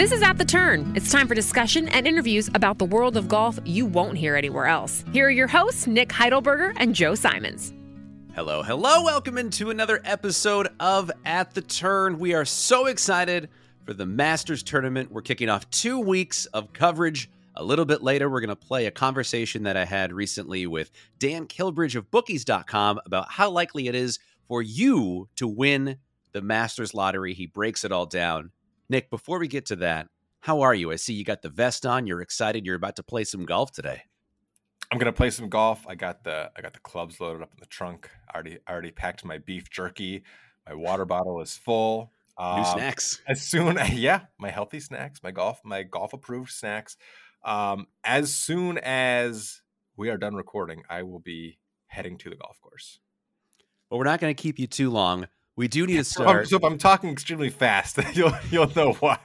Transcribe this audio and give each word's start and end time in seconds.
This 0.00 0.12
is 0.12 0.22
At 0.22 0.38
the 0.38 0.46
Turn. 0.46 0.94
It's 0.96 1.12
time 1.12 1.28
for 1.28 1.34
discussion 1.34 1.86
and 1.88 2.08
interviews 2.08 2.48
about 2.54 2.78
the 2.78 2.86
world 2.86 3.18
of 3.18 3.28
golf 3.28 3.58
you 3.66 3.84
won't 3.84 4.16
hear 4.16 4.34
anywhere 4.34 4.64
else. 4.64 5.04
Here 5.12 5.26
are 5.26 5.30
your 5.30 5.46
hosts, 5.46 5.86
Nick 5.86 6.08
Heidelberger 6.08 6.72
and 6.78 6.94
Joe 6.94 7.14
Simons. 7.14 7.74
Hello, 8.34 8.62
hello. 8.62 9.04
Welcome 9.04 9.36
into 9.36 9.68
another 9.68 10.00
episode 10.06 10.68
of 10.80 11.10
At 11.26 11.52
the 11.52 11.60
Turn. 11.60 12.18
We 12.18 12.32
are 12.32 12.46
so 12.46 12.86
excited 12.86 13.50
for 13.84 13.92
the 13.92 14.06
Masters 14.06 14.62
tournament. 14.62 15.12
We're 15.12 15.20
kicking 15.20 15.50
off 15.50 15.68
two 15.68 15.98
weeks 15.98 16.46
of 16.46 16.72
coverage. 16.72 17.28
A 17.56 17.62
little 17.62 17.84
bit 17.84 18.02
later, 18.02 18.30
we're 18.30 18.40
going 18.40 18.48
to 18.48 18.56
play 18.56 18.86
a 18.86 18.90
conversation 18.90 19.64
that 19.64 19.76
I 19.76 19.84
had 19.84 20.14
recently 20.14 20.66
with 20.66 20.90
Dan 21.18 21.46
Kilbridge 21.46 21.94
of 21.94 22.10
bookies.com 22.10 23.00
about 23.04 23.30
how 23.30 23.50
likely 23.50 23.86
it 23.86 23.94
is 23.94 24.18
for 24.48 24.62
you 24.62 25.28
to 25.36 25.46
win 25.46 25.98
the 26.32 26.40
Masters 26.40 26.94
lottery. 26.94 27.34
He 27.34 27.44
breaks 27.44 27.84
it 27.84 27.92
all 27.92 28.06
down. 28.06 28.50
Nick, 28.90 29.08
before 29.08 29.38
we 29.38 29.46
get 29.46 29.66
to 29.66 29.76
that, 29.76 30.08
how 30.40 30.62
are 30.62 30.74
you? 30.74 30.90
I 30.90 30.96
see 30.96 31.14
you 31.14 31.22
got 31.22 31.42
the 31.42 31.48
vest 31.48 31.86
on. 31.86 32.08
You're 32.08 32.20
excited. 32.20 32.66
You're 32.66 32.74
about 32.74 32.96
to 32.96 33.04
play 33.04 33.22
some 33.22 33.44
golf 33.44 33.70
today. 33.70 34.02
I'm 34.90 34.98
gonna 34.98 35.12
play 35.12 35.30
some 35.30 35.48
golf. 35.48 35.86
I 35.86 35.94
got 35.94 36.24
the 36.24 36.50
I 36.56 36.60
got 36.60 36.72
the 36.72 36.80
clubs 36.80 37.20
loaded 37.20 37.40
up 37.40 37.52
in 37.52 37.60
the 37.60 37.66
trunk. 37.66 38.10
I 38.28 38.34
already 38.34 38.58
I 38.66 38.72
already 38.72 38.90
packed 38.90 39.24
my 39.24 39.38
beef 39.38 39.70
jerky. 39.70 40.24
My 40.68 40.74
water 40.74 41.04
bottle 41.04 41.40
is 41.40 41.56
full. 41.56 42.10
New 42.36 42.44
um, 42.44 42.64
snacks. 42.64 43.22
As 43.28 43.42
soon, 43.42 43.78
yeah, 43.92 44.22
my 44.38 44.50
healthy 44.50 44.80
snacks, 44.80 45.22
my 45.22 45.30
golf, 45.30 45.60
my 45.64 45.84
golf 45.84 46.12
approved 46.12 46.50
snacks. 46.50 46.96
Um, 47.44 47.86
as 48.02 48.34
soon 48.34 48.78
as 48.78 49.62
we 49.96 50.10
are 50.10 50.18
done 50.18 50.34
recording, 50.34 50.82
I 50.90 51.04
will 51.04 51.20
be 51.20 51.58
heading 51.86 52.18
to 52.18 52.30
the 52.30 52.36
golf 52.36 52.60
course. 52.60 52.98
But 53.88 53.98
we're 53.98 54.04
not 54.04 54.20
going 54.20 54.34
to 54.34 54.42
keep 54.42 54.58
you 54.58 54.66
too 54.66 54.90
long. 54.90 55.28
We 55.60 55.68
do 55.68 55.86
need 55.86 55.98
to 55.98 56.04
start. 56.04 56.48
So 56.48 56.56
if 56.56 56.64
I'm 56.64 56.78
talking 56.78 57.10
extremely 57.10 57.50
fast, 57.50 57.98
you'll 58.14 58.32
you'll 58.50 58.72
know 58.74 58.94
why. 58.94 59.18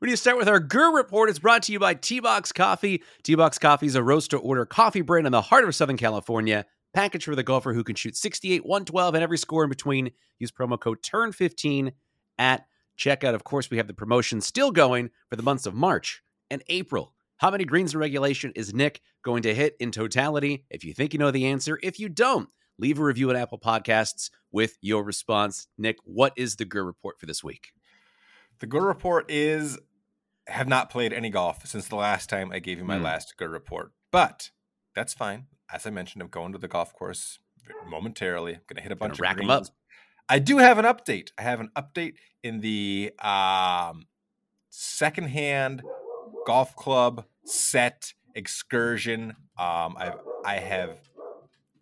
We 0.00 0.06
need 0.06 0.12
to 0.12 0.16
start 0.16 0.38
with 0.38 0.48
our 0.48 0.60
GUR 0.60 0.96
report. 0.96 1.28
It's 1.28 1.38
brought 1.38 1.62
to 1.64 1.72
you 1.72 1.78
by 1.78 1.92
T 1.92 2.20
Box 2.20 2.52
Coffee. 2.52 3.02
T 3.22 3.34
Box 3.34 3.58
Coffee 3.58 3.84
is 3.84 3.96
a 3.96 4.02
roast 4.02 4.30
to 4.30 4.38
order 4.38 4.64
coffee 4.64 5.02
brand 5.02 5.26
in 5.26 5.32
the 5.32 5.42
heart 5.42 5.64
of 5.64 5.74
Southern 5.74 5.98
California. 5.98 6.64
Package 6.94 7.26
for 7.26 7.36
the 7.36 7.42
golfer 7.42 7.74
who 7.74 7.84
can 7.84 7.96
shoot 7.96 8.16
68, 8.16 8.64
112, 8.64 9.14
and 9.14 9.22
every 9.22 9.36
score 9.36 9.62
in 9.62 9.68
between. 9.68 10.10
Use 10.38 10.50
promo 10.50 10.80
code 10.80 11.02
TURN15 11.02 11.92
at 12.38 12.64
checkout. 12.98 13.34
Of 13.34 13.44
course, 13.44 13.68
we 13.68 13.76
have 13.76 13.88
the 13.88 13.92
promotion 13.92 14.40
still 14.40 14.70
going 14.70 15.10
for 15.28 15.36
the 15.36 15.42
months 15.42 15.66
of 15.66 15.74
March 15.74 16.22
and 16.50 16.62
April. 16.68 17.12
How 17.36 17.50
many 17.50 17.66
greens 17.66 17.92
in 17.92 18.00
regulation 18.00 18.52
is 18.56 18.72
Nick 18.72 19.02
going 19.22 19.42
to 19.42 19.54
hit 19.54 19.76
in 19.80 19.90
totality? 19.90 20.64
If 20.70 20.82
you 20.82 20.94
think 20.94 21.12
you 21.12 21.18
know 21.18 21.30
the 21.30 21.44
answer, 21.44 21.78
if 21.82 22.00
you 22.00 22.08
don't, 22.08 22.48
leave 22.80 22.98
a 22.98 23.04
review 23.04 23.30
at 23.30 23.36
Apple 23.36 23.58
Podcasts 23.58 24.30
with 24.50 24.76
your 24.80 25.04
response. 25.04 25.68
Nick, 25.76 25.96
what 26.04 26.32
is 26.36 26.56
the 26.56 26.64
GUR 26.64 26.84
report 26.84 27.20
for 27.20 27.26
this 27.26 27.44
week? 27.44 27.72
The 28.60 28.66
GUR 28.66 28.86
report 28.86 29.30
is 29.30 29.78
have 30.46 30.66
not 30.66 30.90
played 30.90 31.12
any 31.12 31.30
golf 31.30 31.66
since 31.66 31.86
the 31.86 31.96
last 31.96 32.28
time 32.28 32.50
I 32.50 32.58
gave 32.58 32.78
you 32.78 32.84
my 32.84 32.98
mm. 32.98 33.04
last 33.04 33.36
GUR 33.36 33.48
report, 33.48 33.92
but 34.10 34.50
that's 34.94 35.14
fine. 35.14 35.46
As 35.72 35.86
I 35.86 35.90
mentioned, 35.90 36.22
I'm 36.22 36.28
going 36.28 36.52
to 36.52 36.58
the 36.58 36.68
golf 36.68 36.92
course 36.92 37.38
momentarily. 37.88 38.54
I'm 38.54 38.62
going 38.66 38.76
to 38.76 38.82
hit 38.82 38.92
a 38.92 38.96
bunch 38.96 39.14
of 39.14 39.20
rack 39.20 39.36
greens. 39.36 39.48
them 39.48 39.56
up. 39.56 39.66
I 40.28 40.38
do 40.38 40.58
have 40.58 40.78
an 40.78 40.84
update. 40.84 41.30
I 41.38 41.42
have 41.42 41.60
an 41.60 41.70
update 41.76 42.14
in 42.42 42.60
the 42.60 43.12
um, 43.20 44.06
secondhand 44.70 45.82
golf 46.46 46.74
club 46.76 47.24
set 47.44 48.14
excursion. 48.34 49.36
Um, 49.58 49.96
I've 49.98 50.18
I 50.44 50.54
have 50.56 50.96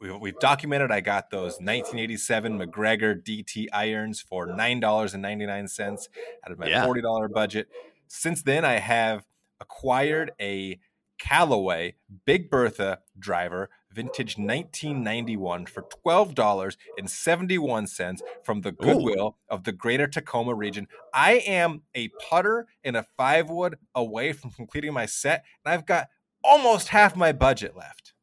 we've, 0.00 0.20
we've 0.20 0.38
documented 0.38 0.91
I 0.91 1.00
got 1.00 1.30
those 1.30 1.54
1987 1.54 2.58
MacGregor 2.58 3.14
DT 3.14 3.68
irons 3.72 4.20
for 4.20 4.46
$9.99 4.46 6.08
out 6.44 6.52
of 6.52 6.58
my 6.58 6.68
yeah. 6.68 6.84
$40 6.84 7.32
budget. 7.32 7.68
Since 8.08 8.42
then, 8.42 8.64
I 8.64 8.78
have 8.78 9.25
acquired 9.60 10.32
a 10.41 10.78
Callaway 11.19 11.97
Big 12.25 12.50
Bertha 12.50 13.00
driver, 13.19 13.69
vintage 13.91 14.38
1991, 14.38 15.66
for 15.66 15.82
$12.71 16.06 18.20
from 18.44 18.60
the 18.62 18.72
Goodwill 18.72 19.26
Ooh. 19.26 19.54
of 19.54 19.65
the 19.65 19.72
greater 19.72 20.06
Tacoma 20.06 20.54
region. 20.54 20.88
I 21.12 21.42
am 21.47 21.82
a 21.94 22.09
putter 22.28 22.66
and 22.84 22.97
a 22.97 23.03
five 23.03 23.50
wood 23.50 23.76
away 23.94 24.32
from 24.32 24.50
completing 24.53 24.94
my 24.94 25.04
set, 25.06 25.44
and 25.65 25.75
I've 25.75 25.86
got 25.86 26.09
almost 26.44 26.88
half 26.88 27.16
my 27.16 27.32
budget 27.32 27.76
left 27.76 28.15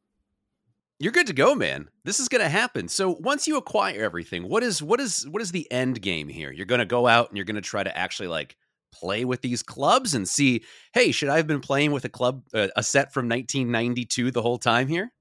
you're 0.99 1.11
good 1.11 1.27
to 1.27 1.33
go, 1.33 1.55
man. 1.55 1.89
This 2.03 2.19
is 2.19 2.29
going 2.29 2.43
to 2.43 2.49
happen. 2.49 2.87
So 2.87 3.17
once 3.19 3.47
you 3.47 3.57
acquire 3.57 4.03
everything, 4.03 4.47
what 4.47 4.63
is 4.63 4.81
what 4.81 4.99
is 4.99 5.27
what 5.27 5.41
is 5.41 5.51
the 5.51 5.69
end 5.71 6.01
game 6.01 6.27
here? 6.27 6.51
You're 6.51 6.65
going 6.65 6.79
to 6.79 6.85
go 6.85 7.07
out 7.07 7.29
and 7.29 7.37
you're 7.37 7.45
going 7.45 7.55
to 7.55 7.61
try 7.61 7.83
to 7.83 7.97
actually 7.97 8.27
like 8.27 8.55
play 8.93 9.25
with 9.25 9.41
these 9.41 9.61
clubs 9.61 10.13
and 10.13 10.27
see, 10.27 10.63
hey, 10.93 11.11
should 11.11 11.29
I 11.29 11.37
have 11.37 11.47
been 11.47 11.59
playing 11.59 11.91
with 11.91 12.05
a 12.05 12.09
club 12.09 12.43
uh, 12.53 12.67
a 12.75 12.83
set 12.83 13.13
from 13.13 13.27
1992 13.27 14.31
the 14.31 14.41
whole 14.41 14.57
time 14.57 14.87
here? 14.87 15.11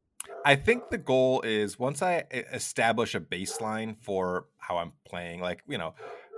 I 0.45 0.57
think 0.57 0.91
the 0.91 0.99
goal 0.99 1.41
is 1.41 1.79
once 1.79 2.03
I 2.03 2.25
establish 2.53 3.15
a 3.15 3.21
baseline 3.21 3.97
for 4.01 4.47
how 4.59 4.77
I'm 4.77 4.93
playing, 5.05 5.41
like 5.41 5.63
you 5.67 5.79
know, 5.79 5.95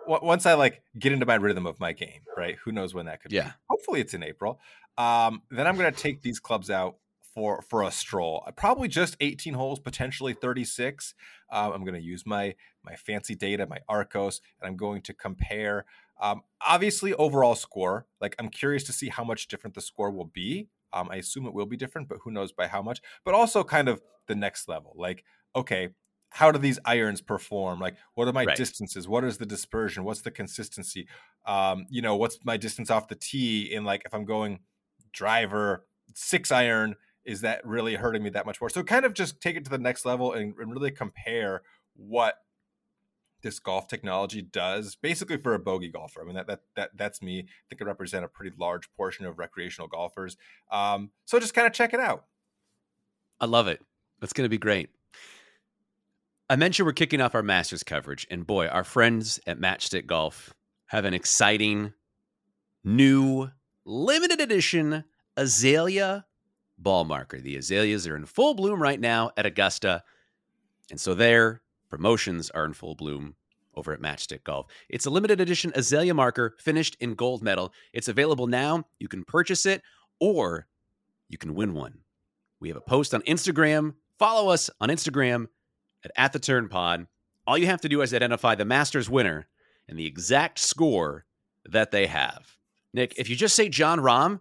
once 0.06 0.47
I 0.47 0.54
like 0.54 0.82
get 0.98 1.12
into 1.12 1.26
my 1.26 1.34
rhythm 1.34 1.66
of 1.66 1.78
my 1.78 1.92
game, 1.92 2.20
right? 2.36 2.56
Who 2.64 2.72
knows 2.72 2.94
when 2.94 3.06
that 3.06 3.20
could 3.20 3.32
yeah. 3.32 3.44
be? 3.44 3.50
Hopefully, 3.68 4.00
it's 4.00 4.14
in 4.14 4.22
April. 4.22 4.60
Um, 4.97 5.42
then 5.50 5.66
I'm 5.66 5.76
going 5.76 5.92
to 5.92 5.98
take 5.98 6.22
these 6.22 6.41
clubs 6.41 6.70
out 6.70 6.97
for 7.36 7.60
for 7.60 7.82
a 7.82 7.91
stroll. 7.91 8.42
Uh, 8.47 8.50
probably 8.50 8.88
just 8.88 9.14
18 9.20 9.54
holes, 9.54 9.78
potentially 9.78 10.32
36. 10.32 11.14
Um, 11.52 11.72
I'm 11.72 11.82
going 11.82 11.94
to 11.94 12.00
use 12.00 12.24
my 12.26 12.54
my 12.82 12.97
fancy 12.97 13.36
data, 13.36 13.66
my 13.66 13.78
Arccos, 13.88 14.41
and 14.60 14.66
I'm 14.66 14.76
going 14.76 15.02
to 15.02 15.12
compare. 15.12 15.84
Um, 16.19 16.41
obviously, 16.66 17.12
overall 17.14 17.54
score. 17.54 18.06
Like 18.20 18.34
I'm 18.38 18.48
curious 18.48 18.84
to 18.84 18.92
see 18.92 19.10
how 19.10 19.22
much 19.22 19.48
different 19.48 19.74
the 19.74 19.82
score 19.82 20.10
will 20.10 20.30
be. 20.32 20.69
Um, 20.94 21.08
I 21.10 21.16
assume 21.16 21.47
it 21.47 21.52
will 21.52 21.66
be 21.66 21.76
different, 21.76 22.08
but 22.08 22.19
who 22.24 22.30
knows 22.30 22.52
by 22.52 22.69
how 22.69 22.80
much. 22.80 23.02
But 23.22 23.34
also, 23.34 23.62
kind 23.62 23.88
of 23.88 24.00
the 24.28 24.34
next 24.34 24.66
level. 24.66 24.94
Like, 24.97 25.22
okay, 25.54 25.91
how 26.30 26.50
do 26.50 26.58
these 26.58 26.78
irons 26.86 27.20
perform? 27.20 27.80
Like, 27.80 27.97
what 28.14 28.28
are 28.28 28.32
my 28.32 28.47
right. 28.47 28.56
distances? 28.56 29.06
What 29.06 29.24
is 29.24 29.36
the 29.36 29.44
dispersion? 29.44 30.04
What's 30.04 30.22
the 30.22 30.30
consistency? 30.30 31.06
Um, 31.44 31.84
you 31.91 32.00
know, 32.00 32.16
what's 32.16 32.38
my 32.44 32.56
distance 32.56 32.91
off 32.91 33.08
the 33.08 33.14
tee? 33.14 33.70
In 33.74 33.84
like, 33.84 34.04
if 34.06 34.14
I'm 34.14 34.24
going 34.24 34.60
driver 35.12 35.84
six 36.14 36.50
iron 36.50 36.94
is 37.26 37.41
that 37.42 37.66
really 37.66 37.97
hurting 37.97 38.22
me 38.22 38.31
that 38.31 38.47
much 38.47 38.60
more? 38.60 38.70
So 38.70 38.82
kind 38.82 39.04
of 39.04 39.12
just 39.12 39.41
take 39.41 39.56
it 39.56 39.64
to 39.64 39.70
the 39.70 39.78
next 39.78 40.06
level 40.06 40.32
and, 40.32 40.54
and 40.59 40.72
really 40.72 40.91
compare 40.91 41.62
what 41.94 42.37
this 43.42 43.59
golf 43.59 43.87
technology 43.87 44.42
does 44.42 44.97
basically 44.97 45.36
for 45.36 45.54
a 45.54 45.59
bogey 45.59 45.88
golfer. 45.88 46.22
I 46.22 46.25
mean 46.25 46.34
that 46.36 46.47
that 46.47 46.60
that 46.75 46.91
that's 46.97 47.20
me. 47.20 47.41
I 47.41 47.65
think 47.69 47.82
I 47.82 47.84
represent 47.84 48.25
a 48.25 48.28
pretty 48.28 48.56
large 48.59 48.91
portion 48.94 49.26
of 49.26 49.38
recreational 49.38 49.88
golfers. 49.88 50.36
Um, 50.70 51.10
so 51.26 51.38
just 51.38 51.54
kind 51.54 51.66
of 51.66 51.72
check 51.72 51.92
it 51.92 52.00
out. 52.00 52.25
I 53.41 53.47
love 53.47 53.69
it. 53.69 53.81
That's 54.20 54.32
going 54.32 54.47
to 54.47 54.50
be 54.50 54.59
great. 54.59 54.88
I 56.48 56.56
mentioned 56.56 56.86
we're 56.86 56.92
kicking 56.92 57.20
off 57.20 57.34
our 57.34 57.42
Masters 57.42 57.82
coverage, 57.82 58.26
and 58.31 58.47
boy, 58.47 58.69
our 58.69 58.84
friends 58.84 59.41
at 59.47 59.59
Matchstick 59.59 60.06
Golf 60.06 60.54
have 60.86 61.04
an 61.04 61.12
exciting 61.12 61.92
new 62.84 63.50
limited 63.84 64.41
edition 64.41 65.04
Azalea 65.36 66.25
ball 66.78 67.04
marker. 67.04 67.41
The 67.41 67.56
azaleas 67.56 68.06
are 68.06 68.16
in 68.16 68.26
full 68.26 68.54
bloom 68.54 68.81
right 68.81 69.00
now 69.00 69.31
at 69.37 69.47
Augusta. 69.47 70.03
And 70.91 71.00
so 71.00 71.14
their 71.14 71.62
promotions 71.88 72.50
are 72.50 72.64
in 72.64 72.75
full 72.75 72.94
bloom 72.94 73.34
over 73.75 73.92
at 73.92 74.00
Matchstick 74.00 74.44
Golf. 74.44 74.66
It's 74.88 75.06
a 75.06 75.10
limited 75.10 75.41
edition 75.41 75.72
azalea 75.75 76.15
marker 76.15 76.56
finished 76.59 76.97
in 77.00 77.15
gold 77.15 77.42
medal. 77.42 77.72
It's 77.92 78.09
available 78.09 78.47
now. 78.47 78.84
You 78.98 79.09
can 79.09 79.25
purchase 79.25 79.66
it 79.66 79.82
or 80.19 80.66
you 81.28 81.38
can 81.38 81.54
win 81.54 81.75
one. 81.75 81.98
We 82.60 82.69
have 82.69 82.76
a 82.76 82.82
post 82.82 83.15
on 83.15 83.22
Instagram. 83.22 83.94
Follow 84.19 84.50
us 84.50 84.70
on 84.81 84.88
Instagram 84.88 85.48
at, 86.04 86.10
at 86.16 86.32
the 86.32 86.38
turn 86.38 86.69
pod. 86.69 87.06
All 87.47 87.59
you 87.59 87.66
have 87.66 87.83
to 87.83 87.89
do 87.89 88.01
is 88.01 88.15
identify 88.15 88.54
the 88.54 88.65
Masters 88.65 89.10
winner 89.10 89.47
and 89.89 89.98
the 89.98 90.06
exact 90.06 90.59
score 90.59 91.27
that 91.65 91.91
they 91.91 92.06
have. 92.06 92.56
Nick, 92.92 93.15
if 93.18 93.28
you 93.28 93.36
just 93.36 93.54
say 93.54 93.68
Jon 93.68 94.01
Rahm, 94.01 94.41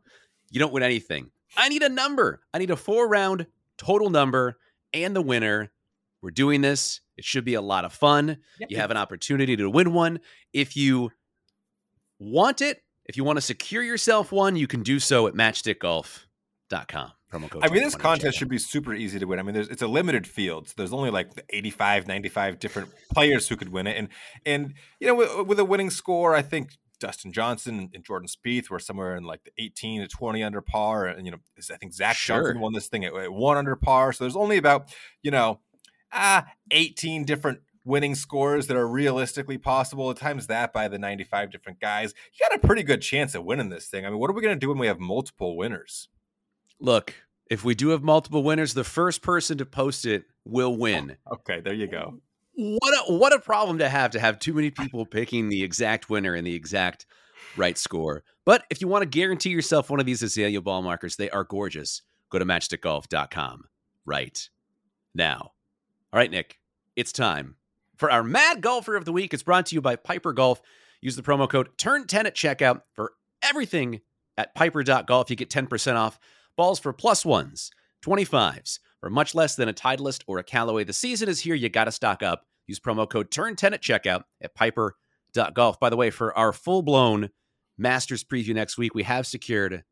you 0.50 0.60
don't 0.60 0.74
win 0.74 0.84
anything. 0.84 1.32
I 1.58 1.70
need 1.70 1.84
a 1.84 1.90
number. 1.90 2.42
I 2.54 2.58
need 2.58 2.72
a 2.72 2.76
four 2.76 3.08
round 3.08 3.48
total 3.78 4.10
number 4.10 4.58
and 4.94 5.16
the 5.16 5.22
winner. 5.22 5.72
We're 6.22 6.32
doing 6.32 6.62
this. 6.62 7.02
It 7.18 7.24
should 7.24 7.46
be 7.46 7.54
a 7.54 7.62
lot 7.62 7.86
of 7.86 7.94
fun. 7.94 8.38
Yep. 8.60 8.72
You 8.72 8.78
have 8.78 8.92
an 8.92 8.98
opportunity 8.98 9.56
to 9.56 9.70
win 9.70 9.94
one. 9.94 10.20
If 10.54 10.76
you 10.76 11.12
want 12.20 12.62
it, 12.62 12.84
if 13.06 13.16
you 13.18 13.24
want 13.24 13.38
to 13.38 13.42
secure 13.42 13.84
yourself 13.84 14.32
one, 14.32 14.56
you 14.56 14.68
can 14.68 14.82
do 14.82 15.00
so 15.00 15.28
at 15.28 15.34
matchstickgolf.com. 15.34 17.12
Promo 17.32 17.50
code 17.50 17.64
I 17.64 17.70
mean, 17.70 17.84
this 17.84 17.96
contest 17.96 18.38
should 18.38 18.50
be 18.50 18.58
super 18.58 18.94
easy 18.94 19.20
to 19.20 19.26
win. 19.26 19.40
I 19.40 19.44
mean, 19.44 19.54
there's 19.54 19.68
it's 19.68 19.82
a 19.82 19.88
limited 19.88 20.28
field. 20.28 20.68
So 20.68 20.74
there's 20.78 20.94
only 20.94 21.10
like 21.10 21.30
85, 21.50 22.08
95 22.08 22.60
different 22.60 22.90
players 23.12 23.48
who 23.48 23.56
could 23.56 23.70
win 23.70 23.88
it. 23.88 23.98
And, 23.98 24.10
and 24.46 24.74
you 25.00 25.08
know, 25.08 25.16
with, 25.16 25.48
with 25.48 25.60
a 25.60 25.66
winning 25.66 25.90
score, 25.90 26.36
I 26.36 26.42
think 26.42 26.78
Dustin 27.00 27.32
Johnson 27.32 27.90
and 27.94 28.04
Jordan 28.04 28.28
Spieth 28.28 28.70
were 28.70 28.80
somewhere 28.80 29.16
in 29.16 29.24
like 29.24 29.44
the 29.44 29.52
18 29.58 30.02
to 30.02 30.08
20 30.08 30.44
under 30.44 30.62
par. 30.62 31.06
And, 31.06 31.26
you 31.26 31.32
know, 31.32 31.40
I 31.72 31.78
think 31.78 31.94
Zach 31.94 32.16
sure. 32.16 32.38
Johnson 32.38 32.60
won 32.60 32.74
this 32.74 32.88
thing 32.88 33.06
at, 33.06 33.14
at, 33.14 33.32
one 33.32 33.58
under 33.58 33.76
par. 33.76 34.14
So 34.14 34.24
there's 34.24 34.36
only 34.36 34.58
about, 34.58 34.94
you 35.22 35.32
know, 35.32 35.60
ah, 36.12 36.46
18 36.72 37.26
different 37.26 37.60
winning 37.86 38.16
scores 38.16 38.68
that 38.68 38.76
are 38.76 38.88
realistically 38.88 39.58
possible. 39.58 40.10
It 40.12 40.18
times 40.18 40.48
that 40.48 40.74
by 40.74 40.88
the 40.88 40.98
95 40.98 41.52
different 41.52 41.80
guys. 41.80 42.14
You 42.34 42.48
got 42.50 42.64
a 42.64 42.68
pretty 42.68 42.84
good 42.84 43.02
chance 43.02 43.36
of 43.36 43.46
winning 43.46 43.70
this 43.70 43.88
thing. 43.88 44.06
I 44.06 44.10
mean, 44.10 44.20
what 44.20 44.30
are 44.30 44.34
we 44.34 44.42
going 44.42 44.56
to 44.56 44.60
do 44.60 44.70
when 44.70 44.80
we 44.80 44.88
have 44.88 45.00
multiple 45.00 45.56
winners? 45.56 46.10
Look, 46.80 47.14
if 47.50 47.64
we 47.64 47.76
do 47.76 47.90
have 47.90 48.04
multiple 48.04 48.44
winners, 48.44 48.74
the 48.74 48.84
first 48.84 49.22
person 49.22 49.58
to 49.60 49.66
post 49.66 50.06
it 50.06 50.26
will 50.44 50.76
win. 50.76 51.18
Okay, 51.32 51.62
there 51.62 51.74
you 51.74 51.88
go. 51.88 52.20
What 52.56 52.94
a 52.94 53.14
what 53.14 53.34
a 53.34 53.40
problem 53.40 53.80
to 53.80 53.90
have 53.90 54.12
to 54.12 54.20
have 54.20 54.40
too 54.40 54.54
many 54.54 54.72
people 54.72 55.06
picking 55.06 55.50
the 55.50 55.64
exact 55.64 56.10
winner 56.10 56.34
and 56.36 56.48
the 56.48 56.56
exact 56.56 57.06
right 57.58 57.78
score. 57.78 58.24
But 58.46 58.64
if 58.70 58.82
you 58.82 58.88
want 58.88 59.02
to 59.02 59.10
guarantee 59.10 59.50
yourself 59.50 59.90
one 59.90 60.00
of 60.00 60.06
these 60.06 60.24
azalea 60.24 60.62
ball 60.62 60.82
markers, 60.82 61.16
they 61.16 61.30
are 61.30 61.44
gorgeous. 61.44 62.02
Go 62.30 62.40
to 62.40 62.46
matchstickgolf.com 62.46 63.66
right 64.06 64.50
now. 65.14 65.52
All 66.14 66.18
right, 66.20 66.32
Nick, 66.32 66.60
it's 66.96 67.12
time 67.12 67.56
for 67.98 68.10
our 68.10 68.24
Mad 68.24 68.62
Golfer 68.62 68.96
of 68.96 69.06
the 69.06 69.12
Week. 69.12 69.34
It's 69.34 69.44
brought 69.44 69.66
to 69.68 69.76
you 69.76 69.82
by 69.82 69.96
Piper 69.96 70.34
Golf. 70.34 70.62
Use 71.02 71.16
the 71.16 71.22
promo 71.22 71.50
code 71.50 71.78
TURN10 71.78 72.26
at 72.26 72.36
checkout 72.36 72.82
for 72.94 73.14
everything 73.42 74.02
at 74.38 74.56
piper.golf. 74.56 75.30
You 75.30 75.36
get 75.36 75.50
10% 75.50 75.96
off 75.96 76.20
balls 76.56 76.80
for 76.80 76.94
plus 76.94 77.26
ones, 77.26 77.72
25s, 78.04 78.80
for 79.00 79.10
much 79.10 79.36
less 79.36 79.56
than 79.56 79.70
a 79.70 79.74
Titleist 79.74 80.24
or 80.28 80.40
a 80.40 80.44
Callaway. 80.44 80.84
The 80.84 80.94
season 80.94 81.30
is 81.30 81.42
here. 81.42 81.56
You 81.56 81.70
got 81.70 81.86
to 81.86 81.92
stock 81.92 82.24
up. 82.24 82.46
Use 82.68 82.80
promo 82.80 83.08
code 83.10 83.30
TURN10 83.30 83.74
at 83.74 83.82
checkout 83.82 84.24
at 84.42 84.56
piper.golf. 84.56 85.80
By 85.80 85.90
the 85.90 85.98
way, 85.98 86.10
for 86.10 86.36
our 86.38 86.52
full 86.54 86.82
blown 86.82 87.30
Masters 87.78 88.24
preview 88.24 88.56
next 88.56 88.78
week, 88.78 88.96
we 88.96 89.04
have 89.04 89.28
secured 89.28 89.84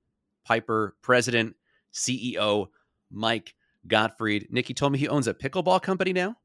Piper 0.46 0.96
president, 1.02 1.56
CEO 1.94 2.68
Mike 3.12 3.54
Gottfried. 3.88 4.48
Nicky 4.50 4.74
told 4.74 4.92
me 4.94 5.00
he 5.00 5.08
owns 5.08 5.28
a 5.28 5.34
pickleball 5.34 5.82
company 5.82 6.14
now. 6.14 6.38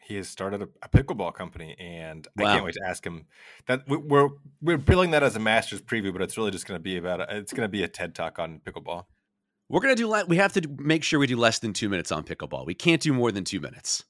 He 0.00 0.16
has 0.16 0.28
started 0.28 0.62
a, 0.62 0.68
a 0.82 0.88
pickleball 0.88 1.34
company, 1.34 1.74
and 1.78 2.26
Wow. 2.36 2.46
I 2.46 2.52
can't 2.54 2.64
wait 2.64 2.74
to 2.74 2.84
ask 2.86 3.04
him. 3.04 3.26
That 3.66 3.88
we- 3.88 3.96
we're 3.96 4.28
we're 4.62 4.76
billing 4.78 5.10
that 5.10 5.22
as 5.22 5.34
a 5.36 5.40
Masters 5.40 5.82
preview, 5.82 6.12
but 6.12 6.22
it's 6.22 6.36
really 6.38 6.50
just 6.52 6.66
going 6.66 6.78
to 6.78 6.82
be 6.82 6.96
about 6.96 7.20
a, 7.20 7.36
it's 7.36 7.52
going 7.52 7.64
to 7.64 7.70
be 7.70 7.82
a 7.82 7.88
TED 7.88 8.14
talk 8.14 8.38
on 8.38 8.60
pickleball. 8.64 9.06
We're 9.68 9.80
gonna 9.80 9.96
do. 9.96 10.08
Le- 10.08 10.26
we 10.26 10.36
have 10.36 10.52
to 10.54 10.68
make 10.78 11.02
sure 11.02 11.18
we 11.18 11.26
do 11.26 11.36
less 11.36 11.58
than 11.58 11.72
two 11.72 11.88
minutes 11.88 12.12
on 12.12 12.24
pickleball. 12.24 12.66
We 12.66 12.74
can't 12.74 13.02
do 13.02 13.12
more 13.12 13.32
than 13.32 13.44
two 13.44 13.60
minutes. 13.60 14.04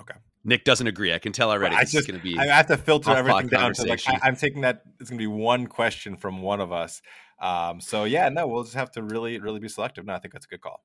Okay. 0.00 0.14
Nick 0.44 0.64
doesn't 0.64 0.86
agree. 0.86 1.12
I 1.12 1.18
can 1.18 1.32
tell 1.32 1.50
already. 1.50 1.76
I 1.76 1.84
just 1.84 2.06
gonna 2.06 2.22
be. 2.22 2.36
I 2.38 2.46
have 2.46 2.66
to 2.66 2.76
filter 2.76 3.10
everything 3.10 3.48
down 3.48 3.74
to 3.74 3.84
like. 3.84 4.00
I, 4.08 4.18
I'm 4.22 4.36
taking 4.36 4.62
that 4.62 4.82
it's 5.00 5.10
going 5.10 5.18
to 5.18 5.22
be 5.22 5.26
one 5.26 5.66
question 5.66 6.16
from 6.16 6.42
one 6.42 6.60
of 6.60 6.72
us. 6.72 7.02
Um, 7.40 7.80
so 7.80 8.04
yeah, 8.04 8.28
no, 8.28 8.46
we'll 8.48 8.64
just 8.64 8.74
have 8.74 8.90
to 8.92 9.02
really 9.02 9.38
really 9.38 9.60
be 9.60 9.68
selective. 9.68 10.04
No, 10.04 10.14
I 10.14 10.18
think 10.18 10.32
that's 10.32 10.46
a 10.46 10.48
good 10.48 10.60
call. 10.60 10.82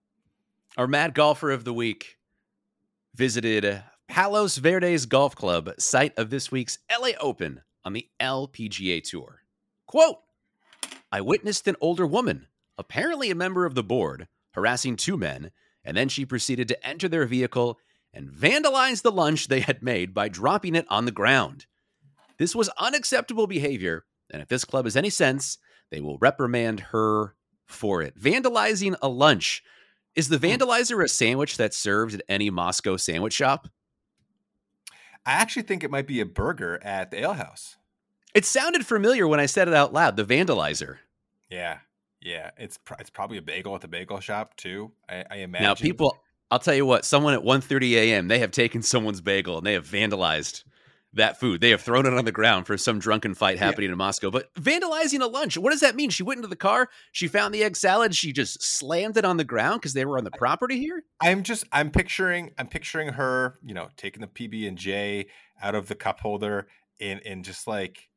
Our 0.77 0.88
mad 0.88 1.13
golfer 1.13 1.51
of 1.51 1.63
the 1.63 1.74
week 1.74 2.18
visited 3.15 3.83
Palos 4.07 4.57
Verdes 4.57 5.06
Golf 5.06 5.36
Club, 5.36 5.71
site 5.79 6.13
of 6.18 6.29
this 6.29 6.51
week's 6.51 6.79
LA 6.91 7.09
Open 7.19 7.62
on 7.86 7.94
the 7.94 8.07
LPGA 8.19 9.03
Tour. 9.03 9.41
Quote 9.88 10.18
I 11.12 11.21
witnessed 11.21 11.68
an 11.68 11.75
older 11.79 12.06
woman, 12.07 12.47
apparently 12.78 13.31
a 13.31 13.36
member 13.36 13.66
of 13.66 13.75
the 13.75 13.84
board, 13.84 14.28
harassing 14.52 14.96
two 14.96 15.18
men, 15.18 15.52
and 15.84 15.98
then 15.98 16.10
she 16.10 16.25
proceeded 16.25 16.68
to 16.68 16.88
enter 16.88 17.08
their 17.08 17.25
vehicle 17.25 17.80
and 18.14 18.30
vandalize 18.30 19.02
the 19.02 19.12
lunch 19.12 19.48
they 19.48 19.60
had 19.60 19.81
made 19.81 20.14
by 20.14 20.30
dropping 20.30 20.75
it 20.75 20.86
on 20.90 21.06
the 21.06 21.12
ground. 21.12 21.66
This 22.38 22.56
was 22.56 22.70
unacceptable 22.80 23.48
behavior, 23.48 24.06
and 24.31 24.42
if 24.42 24.48
this 24.48 24.66
club 24.66 24.86
has 24.86 24.96
any 24.96 25.10
sense, 25.10 25.58
they 25.92 26.00
will 26.00 26.18
reprimand 26.18 26.80
her 26.92 27.36
for 27.66 28.02
it. 28.02 28.18
Vandalizing 28.20 28.96
a 29.02 29.08
lunch. 29.08 29.64
Is 30.16 30.30
the 30.30 30.38
hmm. 30.38 30.46
vandalizer 30.46 31.04
a 31.04 31.08
sandwich 31.08 31.58
that's 31.58 31.78
served 31.78 32.16
at 32.16 32.22
any 32.30 32.50
Moscow 32.50 32.98
sandwich 32.98 33.34
shop? 33.34 33.68
I 35.25 35.34
actually 35.34 35.64
think 35.64 35.84
it 35.84 35.92
might 35.92 36.08
be 36.08 36.20
a 36.20 36.25
burger 36.25 36.80
at 36.84 37.10
the 37.10 37.24
alehouse. 37.24 37.78
It 38.34 38.46
sounded 38.46 38.86
familiar 38.86 39.28
when 39.28 39.40
I 39.40 39.46
said 39.46 39.68
it 39.68 39.74
out 39.74 39.94
loud. 39.94 40.18
The 40.18 40.25
vandalizer. 40.25 40.98
Yeah, 41.50 41.80
yeah, 42.24 42.52
it's 42.58 42.78
pr- 42.78 42.96
it's 43.00 43.10
probably 43.10 43.38
a 43.38 43.42
bagel 43.42 43.75
at 43.75 43.81
the 43.81 43.88
bagel 43.88 44.20
shop 44.20 44.56
too. 44.56 44.92
I, 45.10 45.25
I 45.30 45.36
imagine. 45.38 45.66
Now, 45.68 45.75
people, 45.75 46.18
I'll 46.50 46.60
tell 46.60 46.75
you 46.75 46.86
what. 46.86 47.06
Someone 47.06 47.34
at 47.34 47.42
1:30 47.42 47.92
a.m. 47.94 48.28
They 48.28 48.40
have 48.40 48.52
taken 48.52 48.81
someone's 48.81 49.22
bagel 49.22 49.58
and 49.58 49.66
they 49.66 49.74
have 49.74 49.86
vandalized 49.88 50.64
that 51.16 51.40
food. 51.40 51.62
They 51.62 51.70
have 51.70 51.81
thrown 51.81 52.08
it 52.08 52.14
on 52.14 52.25
the 52.25 52.31
ground 52.31 52.66
for 52.66 52.75
some 52.75 52.98
drunken 52.98 53.36
fight 53.36 53.58
Yeah. 53.58 53.66
happening 53.66 53.92
in 53.92 53.98
Moscow. 53.98 54.31
But 54.31 54.52
vandalizing 54.56 55.22
a 55.22 55.28
lunch, 55.28 55.58
what 55.60 55.70
does 55.70 55.81
that 55.81 55.96
mean? 55.96 56.10
She 56.10 56.24
went 56.24 56.40
into 56.40 56.48
the 56.48 56.56
car, 56.56 56.90
she 57.12 57.28
found 57.28 57.54
the 57.54 57.64
egg 57.64 57.75
salad, 57.75 58.16
she 58.16 58.31
just 58.34 58.64
slammed 58.64 59.16
it 59.18 59.24
on 59.24 59.38
the 59.38 59.44
ground 59.44 59.81
because 59.81 59.94
they 59.94 60.06
were 60.06 60.18
on 60.18 60.24
the 60.24 60.31
property 60.31 60.80
here. 60.80 61.04
I'm 61.22 61.44
just 61.44 61.66
I'm 61.72 61.92
picturing 61.92 62.52
I'm 62.58 62.68
picturing 62.68 63.10
her, 63.10 63.60
you 63.64 63.75
know, 63.75 63.90
taking 63.96 64.22
the 64.22 64.28
PB 64.28 64.68
and 64.68 64.78
J 64.78 65.28
out 65.62 65.75
of 65.75 65.88
the 65.88 65.96
cup 65.96 66.20
holder 66.20 66.68
and 67.00 67.22
and 67.25 67.46
just 67.46 67.68
like 67.68 68.10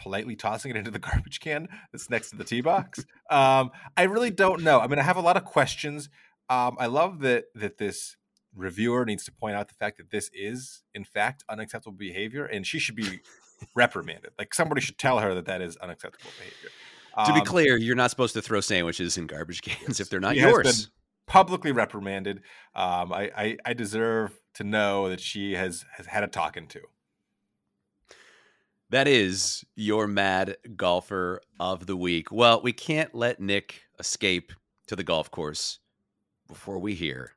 politely 0.00 0.34
tossing 0.34 0.70
it 0.70 0.76
into 0.76 0.90
the 0.90 0.98
garbage 0.98 1.38
can 1.40 1.68
that's 1.92 2.08
next 2.10 2.30
to 2.30 2.36
the 2.36 2.44
tee 2.44 2.60
box. 2.62 3.04
um, 3.30 3.70
I 3.96 4.04
really 4.04 4.30
don't 4.30 4.62
know. 4.62 4.80
I 4.80 4.86
mean, 4.86 4.98
I 4.98 5.02
have 5.02 5.16
a 5.16 5.20
lot 5.20 5.36
of 5.36 5.44
questions. 5.44 6.08
Um, 6.48 6.76
I 6.80 6.86
love 6.86 7.20
that 7.20 7.44
that 7.54 7.78
this 7.78 8.16
reviewer 8.56 9.04
needs 9.04 9.24
to 9.24 9.32
point 9.32 9.54
out 9.54 9.68
the 9.68 9.74
fact 9.74 9.98
that 9.98 10.10
this 10.10 10.28
is 10.34 10.82
in 10.94 11.04
fact 11.04 11.44
unacceptable 11.48 11.96
behavior, 11.96 12.44
and 12.44 12.66
she 12.66 12.78
should 12.80 12.96
be 12.96 13.20
reprimanded. 13.74 14.30
Like 14.38 14.54
somebody 14.54 14.80
should 14.80 14.98
tell 14.98 15.18
her 15.20 15.34
that 15.34 15.46
that 15.46 15.60
is 15.60 15.76
unacceptable 15.76 16.30
behavior. 16.38 16.70
to 17.26 17.32
be 17.34 17.40
Um, 17.40 17.46
clear, 17.46 17.76
you're 17.76 17.94
not 17.96 18.10
supposed 18.10 18.34
to 18.34 18.42
throw 18.42 18.60
sandwiches 18.60 19.16
in 19.18 19.26
garbage 19.26 19.62
cans 19.62 20.00
if 20.00 20.08
they're 20.10 20.20
not 20.20 20.34
She 20.34 20.40
has 20.40 20.50
yours. 20.50 20.86
been 20.86 20.92
publicly 21.26 21.70
reprimanded. 21.72 22.38
Um, 22.74 23.12
I, 23.12 23.30
I 23.36 23.56
I 23.66 23.72
deserve 23.74 24.40
to 24.54 24.64
know 24.64 25.08
that 25.10 25.20
she 25.20 25.52
has 25.54 25.84
has 25.96 26.06
had 26.06 26.24
a 26.24 26.26
talking 26.26 26.66
to. 26.68 26.80
That 28.90 29.06
is 29.06 29.64
your 29.76 30.08
mad 30.08 30.56
golfer 30.74 31.40
of 31.60 31.86
the 31.86 31.96
week. 31.96 32.32
Well, 32.32 32.60
we 32.60 32.72
can't 32.72 33.14
let 33.14 33.38
Nick 33.38 33.82
escape 34.00 34.52
to 34.88 34.96
the 34.96 35.04
golf 35.04 35.30
course 35.30 35.78
before 36.48 36.76
we 36.80 36.96
hear 36.96 37.34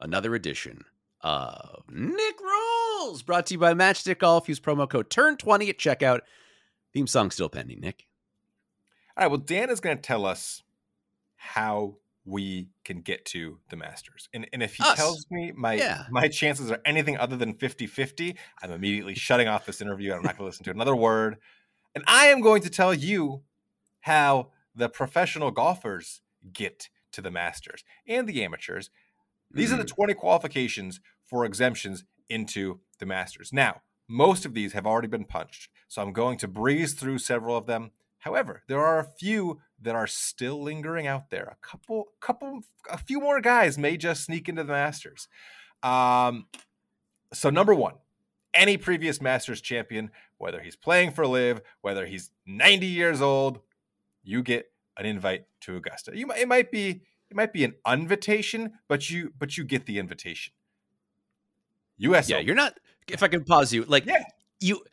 another 0.00 0.34
edition 0.34 0.84
of 1.22 1.84
Nick 1.90 2.38
Rules, 2.42 3.22
brought 3.22 3.46
to 3.46 3.54
you 3.54 3.58
by 3.58 3.72
Matchstick 3.72 4.18
Golf. 4.18 4.50
Use 4.50 4.60
promo 4.60 4.86
code 4.86 5.08
TURN20 5.08 5.70
at 5.70 5.78
checkout. 5.78 6.20
Theme 6.92 7.06
song 7.06 7.30
still 7.30 7.48
pending, 7.48 7.80
Nick. 7.80 8.06
All 9.16 9.24
right. 9.24 9.30
Well, 9.30 9.40
Dan 9.40 9.70
is 9.70 9.80
going 9.80 9.96
to 9.96 10.02
tell 10.02 10.26
us 10.26 10.62
how 11.36 11.96
we 12.24 12.68
can 12.84 13.00
get 13.00 13.24
to 13.26 13.58
the 13.68 13.76
Masters, 13.76 14.28
and 14.32 14.48
and 14.52 14.62
if 14.62 14.74
he 14.74 14.84
Us. 14.84 14.96
tells 14.96 15.26
me 15.30 15.52
my 15.54 15.74
Yeah. 15.74 16.04
my 16.10 16.28
chances 16.28 16.70
are 16.70 16.80
anything 16.84 17.16
other 17.18 17.36
than 17.36 17.54
50-50, 17.54 18.36
I'm 18.62 18.70
immediately 18.70 19.14
shutting 19.14 19.48
off 19.48 19.66
this 19.66 19.80
interview. 19.80 20.12
I'm 20.12 20.22
not 20.22 20.36
going 20.36 20.38
to 20.38 20.44
listen 20.44 20.64
to 20.64 20.70
another 20.70 20.94
word, 20.94 21.38
and 21.94 22.04
I 22.06 22.26
am 22.26 22.40
going 22.40 22.62
to 22.62 22.70
tell 22.70 22.94
you 22.94 23.42
how 24.00 24.50
the 24.74 24.88
professional 24.88 25.50
golfers 25.50 26.20
get 26.52 26.88
to 27.12 27.20
the 27.20 27.30
Masters 27.30 27.84
and 28.06 28.28
the 28.28 28.42
amateurs. 28.44 28.90
These 29.50 29.72
are 29.72 29.76
the 29.76 29.84
mm. 29.84 29.94
20 29.94 30.14
qualifications 30.14 31.00
for 31.24 31.44
exemptions 31.44 32.04
into 32.28 32.80
the 32.98 33.06
Masters. 33.06 33.52
Now, 33.52 33.82
most 34.08 34.44
of 34.44 34.54
these 34.54 34.72
have 34.72 34.86
already 34.86 35.08
been 35.08 35.24
punched, 35.24 35.68
so 35.88 36.02
I'm 36.02 36.12
going 36.12 36.38
to 36.38 36.48
breeze 36.48 36.94
through 36.94 37.18
several 37.18 37.56
of 37.56 37.66
them. 37.66 37.90
However, 38.22 38.62
there 38.68 38.80
are 38.80 39.00
a 39.00 39.04
few 39.04 39.60
that 39.80 39.96
are 39.96 40.06
still 40.06 40.62
lingering 40.62 41.08
out 41.08 41.30
there. 41.30 41.44
A 41.44 41.56
couple, 41.66 42.12
couple, 42.20 42.60
a 42.88 42.96
few 42.96 43.20
more 43.20 43.40
guys 43.40 43.76
may 43.76 43.96
just 43.96 44.22
sneak 44.24 44.48
into 44.48 44.62
the 44.62 44.72
Masters. 44.72 45.26
Um, 45.82 46.46
so 47.32 47.50
number 47.50 47.74
one, 47.74 47.94
any 48.54 48.76
previous 48.76 49.20
Masters 49.20 49.60
champion, 49.60 50.12
whether 50.38 50.60
he's 50.60 50.76
playing 50.76 51.10
for 51.10 51.26
LIV, 51.26 51.62
whether 51.80 52.06
he's 52.06 52.30
90 52.46 52.86
years 52.86 53.20
old, 53.20 53.58
you 54.22 54.40
get 54.44 54.70
an 54.96 55.04
invite 55.04 55.46
to 55.62 55.74
Augusta. 55.74 56.12
You 56.16 56.28
might, 56.28 56.38
it 56.38 56.46
might 56.46 56.70
be 56.70 57.02
it 57.28 57.34
might 57.36 57.52
be 57.52 57.64
an 57.64 57.74
invitation, 57.90 58.74
but 58.86 59.10
you 59.10 59.32
but 59.36 59.56
you 59.56 59.64
get 59.64 59.86
the 59.86 59.98
invitation. 59.98 60.52
U.S. 61.98 62.28
Yeah, 62.28 62.38
you're 62.38 62.54
not. 62.54 62.78
If 63.08 63.24
I 63.24 63.28
can 63.28 63.42
pause 63.42 63.72
you, 63.72 63.84
like 63.84 64.06
Yeah. 64.06 64.22
you, 64.60 64.84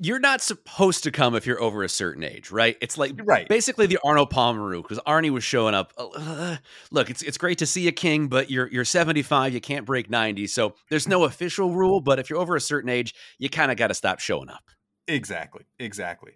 you're 0.00 0.20
not 0.20 0.40
supposed 0.40 1.02
to 1.04 1.10
come 1.10 1.34
if 1.34 1.46
you're 1.46 1.60
over 1.60 1.82
a 1.82 1.88
certain 1.88 2.22
age, 2.22 2.50
right? 2.50 2.76
It's 2.80 2.96
like 2.96 3.12
right. 3.24 3.48
basically 3.48 3.86
the 3.86 3.98
Arnold 4.04 4.30
Palmer 4.30 4.62
rule 4.62 4.82
because 4.82 5.00
Arnie 5.06 5.30
was 5.30 5.42
showing 5.42 5.74
up. 5.74 5.92
uh, 5.98 6.56
look, 6.90 7.10
it's 7.10 7.22
it's 7.22 7.36
great 7.36 7.58
to 7.58 7.66
see 7.66 7.88
a 7.88 7.92
king, 7.92 8.28
but 8.28 8.50
you're 8.50 8.68
you're 8.68 8.84
75, 8.84 9.52
you 9.52 9.60
can't 9.60 9.84
break 9.84 10.08
90. 10.08 10.46
So 10.46 10.74
there's 10.88 11.08
no 11.08 11.24
official 11.24 11.74
rule, 11.74 12.00
but 12.00 12.18
if 12.18 12.30
you're 12.30 12.38
over 12.38 12.54
a 12.54 12.60
certain 12.60 12.90
age, 12.90 13.14
you 13.38 13.48
kind 13.48 13.72
of 13.72 13.76
got 13.76 13.88
to 13.88 13.94
stop 13.94 14.20
showing 14.20 14.48
up. 14.48 14.64
Exactly. 15.08 15.64
Exactly. 15.78 16.32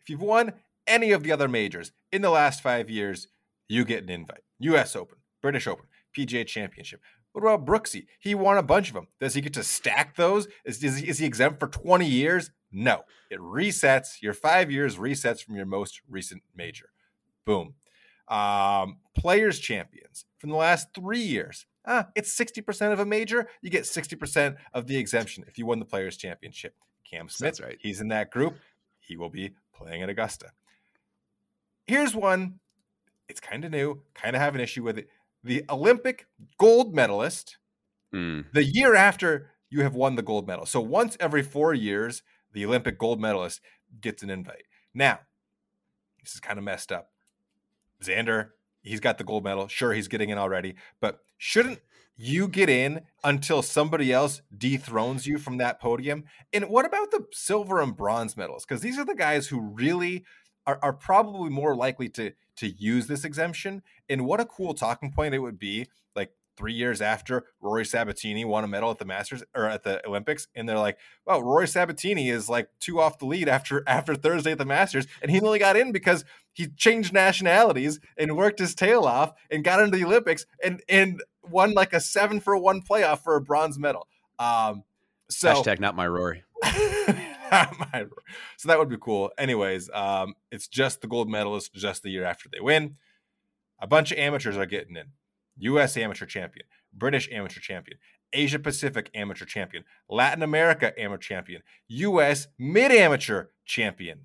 If 0.00 0.08
you've 0.08 0.22
won 0.22 0.52
any 0.86 1.12
of 1.12 1.22
the 1.22 1.32
other 1.32 1.48
majors 1.48 1.92
in 2.12 2.22
the 2.22 2.30
last 2.30 2.62
five 2.62 2.88
years, 2.88 3.28
you 3.68 3.84
get 3.84 4.02
an 4.04 4.10
invite. 4.10 4.42
U.S. 4.60 4.94
Open, 4.94 5.18
British 5.42 5.66
Open, 5.66 5.86
PGA 6.16 6.46
Championship. 6.46 7.00
What 7.32 7.42
about 7.42 7.64
Brooksy? 7.64 8.06
He 8.18 8.34
won 8.34 8.58
a 8.58 8.62
bunch 8.62 8.88
of 8.88 8.94
them. 8.94 9.06
Does 9.20 9.34
he 9.34 9.40
get 9.40 9.54
to 9.54 9.62
stack 9.62 10.16
those? 10.16 10.48
Is, 10.64 10.82
is, 10.82 10.98
he, 10.98 11.08
is 11.08 11.18
he 11.18 11.26
exempt 11.26 11.60
for 11.60 11.68
20 11.68 12.06
years? 12.06 12.50
No. 12.72 13.02
It 13.30 13.38
resets. 13.38 14.20
Your 14.20 14.34
five 14.34 14.70
years 14.70 14.96
resets 14.96 15.42
from 15.42 15.56
your 15.56 15.66
most 15.66 16.00
recent 16.08 16.42
major. 16.56 16.90
Boom. 17.44 17.74
Um, 18.28 18.98
players 19.16 19.58
champions 19.58 20.24
from 20.38 20.50
the 20.50 20.56
last 20.56 20.88
three 20.94 21.20
years 21.20 21.66
ah, 21.86 22.08
it's 22.14 22.36
60% 22.36 22.92
of 22.92 23.00
a 23.00 23.04
major. 23.04 23.48
You 23.62 23.70
get 23.70 23.84
60% 23.84 24.56
of 24.74 24.86
the 24.86 24.96
exemption 24.96 25.44
if 25.46 25.58
you 25.58 25.66
won 25.66 25.78
the 25.78 25.84
Players' 25.84 26.16
Championship. 26.16 26.74
Cam 27.08 27.28
Smith, 27.28 27.56
That's 27.56 27.60
right. 27.60 27.78
he's 27.80 28.00
in 28.00 28.08
that 28.08 28.30
group. 28.30 28.56
He 29.00 29.16
will 29.16 29.30
be 29.30 29.54
playing 29.74 30.02
at 30.02 30.08
Augusta. 30.08 30.52
Here's 31.86 32.14
one. 32.14 32.60
It's 33.28 33.40
kind 33.40 33.64
of 33.64 33.72
new, 33.72 34.02
kind 34.14 34.36
of 34.36 34.42
have 34.42 34.54
an 34.54 34.60
issue 34.60 34.84
with 34.84 34.98
it. 34.98 35.08
The 35.42 35.64
Olympic 35.68 36.26
gold 36.58 36.94
medalist, 36.94 37.56
Mm. 38.12 38.52
the 38.52 38.64
year 38.64 38.94
after 38.96 39.52
you 39.68 39.82
have 39.82 39.94
won 39.94 40.16
the 40.16 40.22
gold 40.22 40.46
medal. 40.48 40.66
So 40.66 40.80
once 40.80 41.16
every 41.20 41.42
four 41.42 41.72
years, 41.74 42.22
the 42.52 42.66
Olympic 42.66 42.98
gold 42.98 43.20
medalist 43.20 43.60
gets 44.00 44.22
an 44.24 44.30
invite. 44.30 44.64
Now, 44.92 45.20
this 46.22 46.34
is 46.34 46.40
kind 46.40 46.58
of 46.58 46.64
messed 46.64 46.90
up. 46.90 47.12
Xander, 48.02 48.50
he's 48.82 49.00
got 49.00 49.18
the 49.18 49.24
gold 49.24 49.44
medal. 49.44 49.68
Sure, 49.68 49.92
he's 49.92 50.08
getting 50.08 50.30
in 50.30 50.38
already, 50.38 50.74
but 51.00 51.20
shouldn't 51.38 51.80
you 52.16 52.48
get 52.48 52.68
in 52.68 53.02
until 53.24 53.62
somebody 53.62 54.12
else 54.12 54.42
dethrones 54.58 55.26
you 55.26 55.38
from 55.38 55.58
that 55.58 55.80
podium? 55.80 56.24
And 56.52 56.68
what 56.68 56.84
about 56.84 57.10
the 57.12 57.26
silver 57.32 57.80
and 57.80 57.96
bronze 57.96 58.36
medals? 58.36 58.64
Because 58.66 58.82
these 58.82 58.98
are 58.98 59.04
the 59.04 59.14
guys 59.14 59.46
who 59.46 59.60
really 59.60 60.24
are, 60.70 60.78
are 60.82 60.92
probably 60.92 61.50
more 61.50 61.74
likely 61.74 62.08
to 62.10 62.32
to 62.56 62.68
use 62.68 63.06
this 63.06 63.24
exemption. 63.24 63.82
And 64.08 64.26
what 64.26 64.40
a 64.40 64.44
cool 64.44 64.74
talking 64.74 65.10
point 65.10 65.34
it 65.34 65.38
would 65.38 65.58
be, 65.58 65.88
like 66.14 66.32
three 66.56 66.74
years 66.74 67.00
after 67.00 67.44
Rory 67.60 67.86
Sabatini 67.86 68.44
won 68.44 68.64
a 68.64 68.68
medal 68.68 68.90
at 68.90 68.98
the 68.98 69.04
Masters 69.04 69.42
or 69.54 69.64
at 69.64 69.82
the 69.82 70.06
Olympics, 70.06 70.46
and 70.54 70.68
they're 70.68 70.78
like, 70.78 70.98
"Well, 71.26 71.42
Rory 71.42 71.66
Sabatini 71.66 72.28
is 72.28 72.48
like 72.48 72.68
two 72.78 73.00
off 73.00 73.18
the 73.18 73.26
lead 73.26 73.48
after 73.48 73.82
after 73.86 74.14
Thursday 74.14 74.52
at 74.52 74.58
the 74.58 74.64
Masters, 74.64 75.06
and 75.22 75.30
he 75.30 75.40
only 75.40 75.58
got 75.58 75.76
in 75.76 75.90
because 75.90 76.24
he 76.52 76.68
changed 76.68 77.12
nationalities 77.12 77.98
and 78.16 78.36
worked 78.36 78.58
his 78.58 78.74
tail 78.74 79.04
off 79.04 79.32
and 79.50 79.64
got 79.64 79.80
into 79.80 79.96
the 79.96 80.04
Olympics 80.04 80.46
and 80.62 80.82
and 80.88 81.22
won 81.48 81.72
like 81.72 81.92
a 81.92 82.00
seven 82.00 82.40
for 82.40 82.56
one 82.56 82.82
playoff 82.82 83.20
for 83.24 83.34
a 83.34 83.40
bronze 83.40 83.78
medal." 83.78 84.06
Um, 84.38 84.84
so 85.28 85.52
Hashtag 85.54 85.80
not 85.80 85.96
my 85.96 86.06
Rory. 86.06 86.44
so 88.56 88.68
that 88.68 88.78
would 88.78 88.88
be 88.88 88.96
cool. 89.00 89.30
Anyways, 89.38 89.90
um, 89.92 90.34
it's 90.50 90.68
just 90.68 91.00
the 91.00 91.08
gold 91.08 91.28
medalist 91.28 91.74
just 91.74 92.02
the 92.02 92.10
year 92.10 92.24
after 92.24 92.48
they 92.48 92.60
win. 92.60 92.96
A 93.80 93.86
bunch 93.86 94.12
of 94.12 94.18
amateurs 94.18 94.56
are 94.56 94.66
getting 94.66 94.96
in. 94.96 95.06
U.S. 95.58 95.96
amateur 95.96 96.26
champion, 96.26 96.66
British 96.92 97.28
amateur 97.32 97.60
champion, 97.60 97.98
Asia 98.32 98.58
Pacific 98.58 99.10
amateur 99.14 99.44
champion, 99.44 99.84
Latin 100.08 100.42
America 100.42 100.98
amateur 100.98 101.18
champion, 101.20 101.62
U.S. 101.88 102.48
mid 102.58 102.92
amateur 102.92 103.46
champion. 103.64 104.20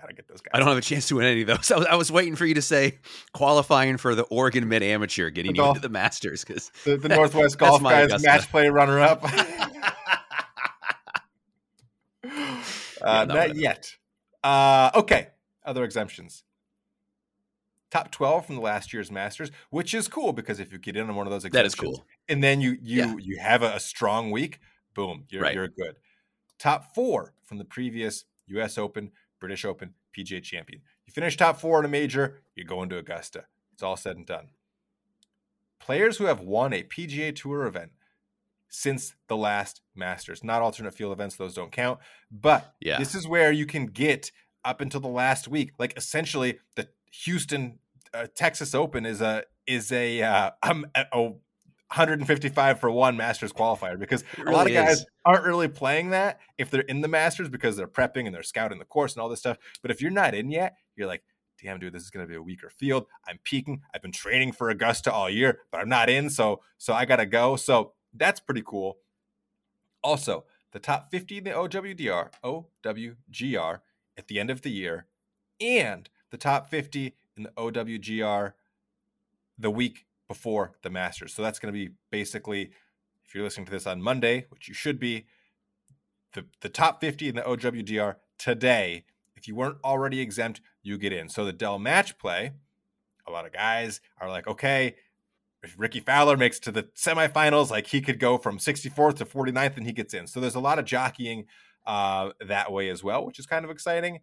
Gotta 0.00 0.14
get 0.14 0.26
those 0.26 0.40
guys. 0.40 0.50
I 0.54 0.58
don't 0.58 0.68
have 0.68 0.78
a 0.78 0.80
chance 0.80 1.06
to 1.08 1.16
win 1.16 1.26
any 1.26 1.42
of 1.42 1.46
those. 1.46 1.70
I 1.70 1.76
was, 1.76 1.86
I 1.86 1.94
was 1.96 2.10
waiting 2.10 2.34
for 2.34 2.46
you 2.46 2.54
to 2.54 2.62
say 2.62 2.98
qualifying 3.34 3.98
for 3.98 4.14
the 4.14 4.22
Oregon 4.24 4.68
Mid 4.68 4.82
Amateur, 4.82 5.30
getting 5.30 5.52
The 5.52 5.62
you 5.62 5.68
into 5.68 5.80
the 5.80 5.90
Masters 5.90 6.44
because 6.44 6.72
the, 6.84 6.96
the 6.96 7.08
Northwest 7.10 7.58
Golf 7.58 7.82
guys 7.82 8.06
Augusta. 8.06 8.26
match 8.26 8.50
play 8.50 8.68
runner 8.68 8.98
up. 9.00 9.22
uh, 13.02 13.24
no, 13.24 13.34
not 13.34 13.56
yet. 13.56 13.94
Uh, 14.42 14.90
okay, 14.94 15.28
other 15.64 15.84
exemptions. 15.84 16.44
Top 17.90 18.10
twelve 18.10 18.46
from 18.46 18.54
the 18.56 18.60
last 18.62 18.92
year's 18.92 19.10
Masters, 19.10 19.50
which 19.70 19.92
is 19.92 20.08
cool 20.08 20.32
because 20.32 20.58
if 20.60 20.72
you 20.72 20.78
get 20.78 20.96
in 20.96 21.08
on 21.10 21.14
one 21.16 21.26
of 21.26 21.30
those 21.30 21.42
that 21.42 21.66
is 21.66 21.74
cool. 21.74 22.04
and 22.28 22.42
then 22.42 22.60
you 22.60 22.76
you 22.80 22.98
Yeah. 23.04 23.14
you 23.18 23.38
have 23.38 23.62
a, 23.62 23.74
a 23.74 23.80
strong 23.80 24.30
week, 24.30 24.60
boom, 24.94 25.24
you're 25.28 25.42
Right. 25.42 25.54
you're 25.54 25.68
good. 25.68 25.96
Top 26.58 26.94
four 26.94 27.34
from 27.44 27.58
the 27.58 27.64
previous 27.64 28.24
U.S. 28.46 28.78
Open, 28.78 29.10
British 29.40 29.64
Open, 29.64 29.92
PGA 30.16 30.42
Champion. 30.42 30.80
You 31.06 31.12
finish 31.12 31.36
top 31.36 31.60
four 31.60 31.80
in 31.80 31.84
a 31.84 31.88
major, 31.88 32.40
you're 32.54 32.66
going 32.66 32.88
to 32.90 32.96
Augusta. 32.98 33.44
It's 33.74 33.82
all 33.82 33.96
said 33.96 34.16
and 34.16 34.24
done. 34.26 34.48
Players 35.78 36.16
who 36.16 36.24
have 36.26 36.40
won 36.40 36.72
a 36.72 36.84
PGA 36.84 37.34
Tour 37.34 37.66
event 37.66 37.90
since 38.74 39.14
the 39.28 39.36
last 39.36 39.82
Masters, 39.94 40.42
not 40.42 40.62
alternate 40.62 40.94
field 40.94 41.12
events; 41.12 41.36
those 41.36 41.52
don't 41.54 41.70
count. 41.70 42.00
But 42.30 42.74
Yeah. 42.80 42.98
this 42.98 43.14
is 43.14 43.28
where 43.28 43.52
you 43.52 43.66
can 43.66 43.86
get 43.86 44.32
up 44.64 44.80
until 44.80 45.00
the 45.00 45.08
last 45.08 45.46
week. 45.46 45.72
Like 45.78 45.92
essentially, 45.96 46.58
the 46.76 46.88
Houston 47.24 47.78
uh, 48.14 48.26
Texas 48.34 48.74
Open 48.74 49.04
is 49.04 49.20
a 49.20 49.44
is 49.66 49.92
a 49.92 50.22
uh, 50.22 50.50
um, 50.62 50.86
a, 50.94 51.04
a 51.12 51.32
155 51.94 52.80
for 52.80 52.90
one 52.90 53.16
Masters 53.18 53.52
qualifier 53.52 53.98
because 53.98 54.22
It 54.38 54.46
a 54.48 54.50
lot 54.50 54.60
of 54.66 54.72
really 54.72 54.72
guys 54.86 55.00
is. 55.00 55.06
aren't 55.26 55.44
really 55.44 55.68
playing 55.68 56.10
that 56.10 56.40
if 56.56 56.70
they're 56.70 56.80
in 56.82 57.02
the 57.02 57.08
Masters 57.08 57.50
because 57.50 57.76
they're 57.76 57.86
prepping 57.86 58.24
and 58.24 58.34
they're 58.34 58.42
scouting 58.42 58.78
the 58.78 58.86
course 58.86 59.14
and 59.14 59.22
all 59.22 59.28
this 59.28 59.40
stuff. 59.40 59.58
But 59.82 59.90
if 59.90 60.00
you're 60.00 60.10
not 60.10 60.34
in 60.34 60.50
yet, 60.50 60.76
you're 60.96 61.06
like, 61.06 61.22
damn, 61.62 61.78
dude, 61.78 61.92
this 61.92 62.02
is 62.02 62.08
going 62.10 62.24
to 62.26 62.30
be 62.30 62.36
a 62.36 62.42
weaker 62.42 62.70
field. 62.70 63.06
I'm 63.28 63.38
peaking. 63.44 63.82
I've 63.94 64.00
been 64.00 64.10
training 64.12 64.52
for 64.52 64.70
Augusta 64.70 65.12
all 65.12 65.28
year, 65.28 65.58
but 65.70 65.82
I'm 65.82 65.88
not 65.90 66.08
in, 66.08 66.30
so 66.30 66.62
so 66.78 66.94
I 66.94 67.04
got 67.04 67.16
to 67.16 67.26
go. 67.26 67.56
So 67.56 67.92
that's 68.14 68.40
pretty 68.40 68.62
cool. 68.64 68.98
Also, 70.02 70.44
the 70.72 70.78
top 70.78 71.10
50 71.10 71.38
in 71.38 71.44
the 71.44 71.50
OWDR, 71.50 72.30
OWGR 72.44 73.80
at 74.16 74.28
the 74.28 74.40
end 74.40 74.50
of 74.50 74.62
the 74.62 74.70
year, 74.70 75.06
and 75.60 76.08
the 76.30 76.36
top 76.36 76.68
50 76.68 77.14
in 77.36 77.42
the 77.44 77.50
OWGR 77.50 78.52
the 79.58 79.70
week 79.70 80.06
before 80.28 80.72
the 80.82 80.90
Masters. 80.90 81.32
So 81.34 81.42
that's 81.42 81.58
going 81.58 81.72
to 81.72 81.78
be 81.78 81.94
basically, 82.10 82.70
if 83.24 83.34
you're 83.34 83.44
listening 83.44 83.66
to 83.66 83.72
this 83.72 83.86
on 83.86 84.02
Monday, 84.02 84.46
which 84.48 84.68
you 84.68 84.74
should 84.74 84.98
be, 84.98 85.26
the, 86.32 86.46
the 86.60 86.68
top 86.68 87.00
50 87.00 87.28
in 87.28 87.36
the 87.36 87.42
OWDR 87.42 88.16
today. 88.38 89.04
If 89.36 89.46
you 89.46 89.54
weren't 89.54 89.78
already 89.84 90.20
exempt, 90.20 90.60
you 90.82 90.98
get 90.98 91.12
in. 91.12 91.28
So 91.28 91.44
the 91.44 91.52
Dell 91.52 91.78
match 91.78 92.18
play, 92.18 92.52
a 93.26 93.30
lot 93.30 93.46
of 93.46 93.52
guys 93.52 94.00
are 94.18 94.30
like, 94.30 94.46
okay, 94.46 94.96
Rickie 95.76 96.00
Fowler 96.00 96.36
makes 96.36 96.58
to 96.60 96.72
the 96.72 96.84
semifinals, 96.96 97.70
like 97.70 97.86
he 97.86 98.00
could 98.00 98.18
go 98.18 98.36
from 98.38 98.58
64th 98.58 99.16
to 99.16 99.24
49th 99.24 99.76
and 99.76 99.86
he 99.86 99.92
gets 99.92 100.14
in. 100.14 100.26
So 100.26 100.40
there's 100.40 100.56
a 100.56 100.60
lot 100.60 100.78
of 100.78 100.84
jockeying 100.84 101.46
uh, 101.86 102.30
that 102.46 102.72
way 102.72 102.88
as 102.88 103.04
well, 103.04 103.24
which 103.24 103.38
is 103.38 103.46
kind 103.46 103.64
of 103.64 103.70
exciting. 103.70 104.20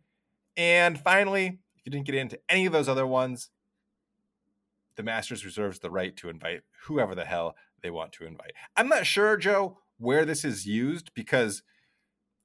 And 0.58 1.00
finally, 1.00 1.60
if 1.78 1.86
you 1.86 1.92
didn't 1.92 2.06
get 2.06 2.16
into 2.16 2.40
any 2.50 2.66
of 2.66 2.74
those 2.74 2.90
other 2.90 3.08
ones, 3.08 3.50
the 4.96 5.04
Masters 5.04 5.46
reserves 5.46 5.80
the 5.80 5.90
right 5.90 6.16
to 6.18 6.30
invite 6.30 6.62
whoever 6.84 7.16
the 7.16 7.26
hell 7.26 7.56
they 7.82 7.90
want 7.90 8.12
to 8.14 8.26
invite. 8.26 8.52
I'm 8.76 8.90
not 8.90 9.06
sure, 9.06 9.38
Joe, 9.38 9.78
where 9.98 10.26
this 10.26 10.44
is 10.44 10.66
used 10.66 11.14
because 11.14 11.64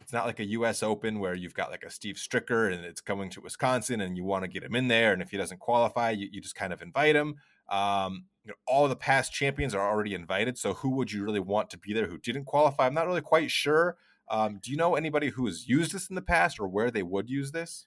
it's 0.01 0.13
not 0.13 0.27
like 0.27 0.39
a 0.39 0.45
US 0.47 0.83
Open 0.83 1.19
where 1.19 1.35
you've 1.35 1.55
got 1.55 1.71
like 1.71 1.83
a 1.83 1.91
Steve 1.91 2.17
Stricker 2.17 2.73
and 2.73 2.85
it's 2.85 3.01
coming 3.01 3.31
to 3.31 3.41
Wisconsin 3.41 4.01
and 4.01 4.17
you 4.17 4.23
want 4.23 4.45
to 4.45 4.49
get 4.49 4.63
him 4.63 4.77
in 4.77 4.87
there. 4.87 5.13
And 5.13 5.23
if 5.23 5.31
he 5.31 5.37
doesn't 5.37 5.61
qualify, 5.61 6.11
you, 6.11 6.29
you 6.31 6.41
just 6.41 6.55
kind 6.55 6.73
of 6.73 6.83
invite 6.83 7.17
him. 7.17 7.37
Um, 7.69 8.27
you 8.45 8.51
know, 8.51 8.55
all 8.67 8.89
the 8.89 8.97
past 8.97 9.33
champions 9.33 9.75
are 9.75 9.89
already 9.89 10.15
invited. 10.15 10.59
So 10.59 10.75
who 10.75 10.91
would 10.91 11.13
you 11.13 11.25
really 11.25 11.41
want 11.41 11.71
to 11.71 11.79
be 11.79 11.93
there 11.93 12.07
who 12.07 12.19
didn't 12.19 12.45
qualify? 12.45 12.87
I'm 12.87 12.95
not 12.95 13.07
really 13.07 13.23
quite 13.23 13.51
sure. 13.51 13.97
Um, 14.31 14.61
do 14.63 14.71
you 14.71 14.77
know 14.77 14.95
anybody 14.95 15.31
who 15.31 15.47
has 15.47 15.69
used 15.69 15.93
this 15.93 16.09
in 16.09 16.15
the 16.15 16.23
past 16.23 16.59
or 16.61 16.69
where 16.69 16.91
they 16.91 17.03
would 17.03 17.29
use 17.29 17.53
this? 17.53 17.87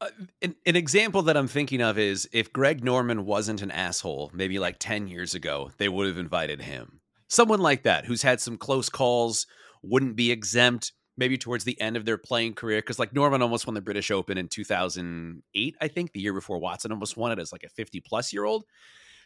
Uh, 0.00 0.08
an, 0.42 0.54
an 0.66 0.76
example 0.76 1.22
that 1.22 1.36
I'm 1.36 1.48
thinking 1.48 1.80
of 1.80 1.98
is 1.98 2.28
if 2.32 2.52
Greg 2.52 2.84
Norman 2.84 3.24
wasn't 3.24 3.62
an 3.62 3.70
asshole, 3.70 4.30
maybe 4.34 4.58
like 4.58 4.76
10 4.78 5.08
years 5.08 5.34
ago, 5.34 5.70
they 5.78 5.88
would 5.88 6.06
have 6.06 6.18
invited 6.18 6.62
him. 6.62 7.00
Someone 7.28 7.60
like 7.60 7.82
that 7.84 8.04
who's 8.04 8.22
had 8.22 8.40
some 8.40 8.58
close 8.58 8.88
calls, 8.88 9.46
wouldn't 9.82 10.16
be 10.16 10.30
exempt 10.30 10.92
maybe 11.16 11.38
towards 11.38 11.64
the 11.64 11.80
end 11.80 11.96
of 11.96 12.04
their 12.04 12.18
playing 12.18 12.54
career. 12.54 12.78
Because 12.78 12.98
like 12.98 13.12
Norman 13.14 13.42
almost 13.42 13.66
won 13.66 13.74
the 13.74 13.80
British 13.80 14.10
Open 14.10 14.36
in 14.38 14.48
2008, 14.48 15.76
I 15.80 15.88
think, 15.88 16.12
the 16.12 16.20
year 16.20 16.32
before 16.32 16.58
Watson 16.58 16.92
almost 16.92 17.16
won 17.16 17.32
it 17.32 17.38
as 17.38 17.52
like 17.52 17.64
a 17.64 17.68
50 17.68 18.00
plus 18.00 18.32
year 18.32 18.44
old. 18.44 18.64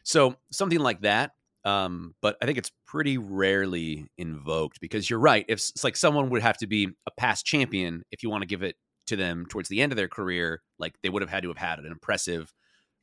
So 0.02 0.36
something 0.50 0.78
like 0.78 1.02
that. 1.02 1.32
Um, 1.64 2.14
but 2.22 2.36
I 2.40 2.46
think 2.46 2.56
it's 2.56 2.72
pretty 2.86 3.18
rarely 3.18 4.06
invoked 4.16 4.80
because 4.80 5.10
you're 5.10 5.18
right. 5.18 5.44
If 5.46 5.58
it's 5.58 5.84
like 5.84 5.96
someone 5.96 6.30
would 6.30 6.40
have 6.42 6.56
to 6.58 6.66
be 6.66 6.88
a 7.06 7.10
past 7.10 7.44
champion 7.44 8.02
if 8.10 8.22
you 8.22 8.30
want 8.30 8.42
to 8.42 8.46
give 8.46 8.62
it 8.62 8.76
to 9.08 9.16
them 9.16 9.44
towards 9.46 9.68
the 9.68 9.82
end 9.82 9.92
of 9.92 9.96
their 9.96 10.08
career, 10.08 10.62
like 10.78 10.94
they 11.02 11.10
would 11.10 11.20
have 11.20 11.30
had 11.30 11.42
to 11.42 11.48
have 11.50 11.58
had 11.58 11.78
an 11.78 11.86
impressive 11.86 12.54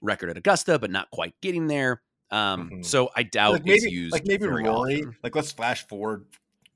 record 0.02 0.30
at 0.32 0.38
Augusta, 0.38 0.80
but 0.80 0.90
not 0.90 1.12
quite 1.12 1.36
getting 1.42 1.68
there. 1.68 2.02
Um, 2.32 2.70
Mhm. 2.72 2.86
so 2.86 3.10
I 3.16 3.24
doubt 3.24 3.54
like 3.54 3.62
it's 3.68 3.86
used 3.86 4.12
like 4.12 4.26
maybe 4.26 4.46
very 4.48 4.64
Rory. 4.64 5.02
often. 5.04 5.18
Like 5.24 5.36
let's 5.36 5.52
flash 5.52 5.88
forward. 5.88 6.26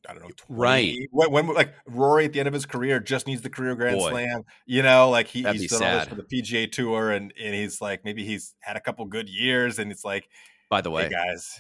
I 0.09 0.13
don't 0.13 0.23
know, 0.23 0.29
20, 0.47 0.61
Right. 0.61 0.97
When, 1.11 1.31
when 1.31 1.47
like 1.53 1.73
Rory 1.85 2.25
at 2.25 2.33
the 2.33 2.39
end 2.39 2.47
of 2.47 2.53
his 2.53 2.65
career 2.65 2.99
just 2.99 3.27
needs 3.27 3.41
the 3.41 3.49
career 3.49 3.75
Grand 3.75 3.97
Boy. 3.97 4.09
Slam. 4.11 4.43
You 4.65 4.81
know, 4.81 5.09
like 5.09 5.27
he, 5.27 5.43
That'd 5.43 5.61
he's 5.61 5.69
done 5.71 5.83
all 5.83 5.99
this 5.99 6.07
for 6.07 6.15
the 6.15 6.23
PGA 6.23 6.71
Tour, 6.71 7.11
and 7.11 7.33
and 7.39 7.53
he's 7.53 7.81
like 7.81 8.03
maybe 8.03 8.25
he's 8.25 8.55
had 8.61 8.75
a 8.75 8.79
couple 8.81 9.05
good 9.05 9.29
years, 9.29 9.77
and 9.79 9.91
it's 9.91 10.03
like, 10.03 10.27
By 10.69 10.81
the 10.81 10.89
hey 10.89 10.95
way, 10.95 11.09
guys, 11.09 11.59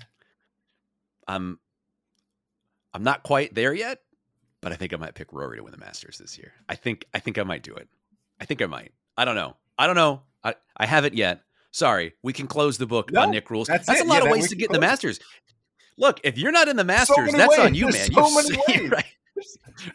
I'm 1.27 1.59
I'm 2.93 3.03
not 3.03 3.23
quite 3.23 3.53
there 3.55 3.73
yet, 3.73 3.99
but 4.61 4.71
I 4.71 4.75
think 4.75 4.93
I 4.93 4.97
might 4.97 5.13
pick 5.15 5.31
Rory 5.31 5.57
to 5.57 5.63
win 5.63 5.71
the 5.71 5.77
Masters 5.77 6.17
this 6.17 6.37
year. 6.37 6.53
I 6.67 6.75
think 6.75 7.05
I 7.13 7.19
think 7.19 7.37
I 7.37 7.43
might 7.43 7.63
do 7.63 7.75
it. 7.75 7.87
I 8.39 8.45
think 8.45 8.61
I 8.61 8.65
might. 8.65 8.91
I 9.17 9.25
don't 9.25 9.35
know. 9.35 9.55
I 9.77 9.87
don't 9.87 9.95
know. 9.95 10.23
I, 10.43 10.55
I 10.75 10.85
haven't 10.87 11.13
yet. 11.13 11.41
Sorry, 11.71 12.13
we 12.23 12.33
can 12.33 12.47
close 12.47 12.77
the 12.77 12.85
book 12.87 13.11
No, 13.11 13.21
on 13.21 13.31
Nick 13.31 13.49
Rules. 13.49 13.67
that's 13.67 13.87
That's, 13.87 14.01
a 14.01 14.03
lot 14.03 14.23
Yeah, 14.23 14.29
of 14.29 14.31
ways 14.33 14.49
to 14.49 14.55
get 14.55 14.69
in 14.69 14.73
the. 14.73 14.79
Masters. 14.79 15.19
Look, 16.01 16.19
if 16.23 16.35
you're 16.37 16.51
not 16.51 16.67
in 16.67 16.75
the 16.75 16.83
Masters, 16.83 17.17
many 17.31 17.37
that's 17.37 17.59
on 17.59 17.75
you, 17.75 17.91
There's 17.91 18.09
man. 18.09 18.27
so 18.27 18.35
many 18.35 18.57
ways. 18.67 18.91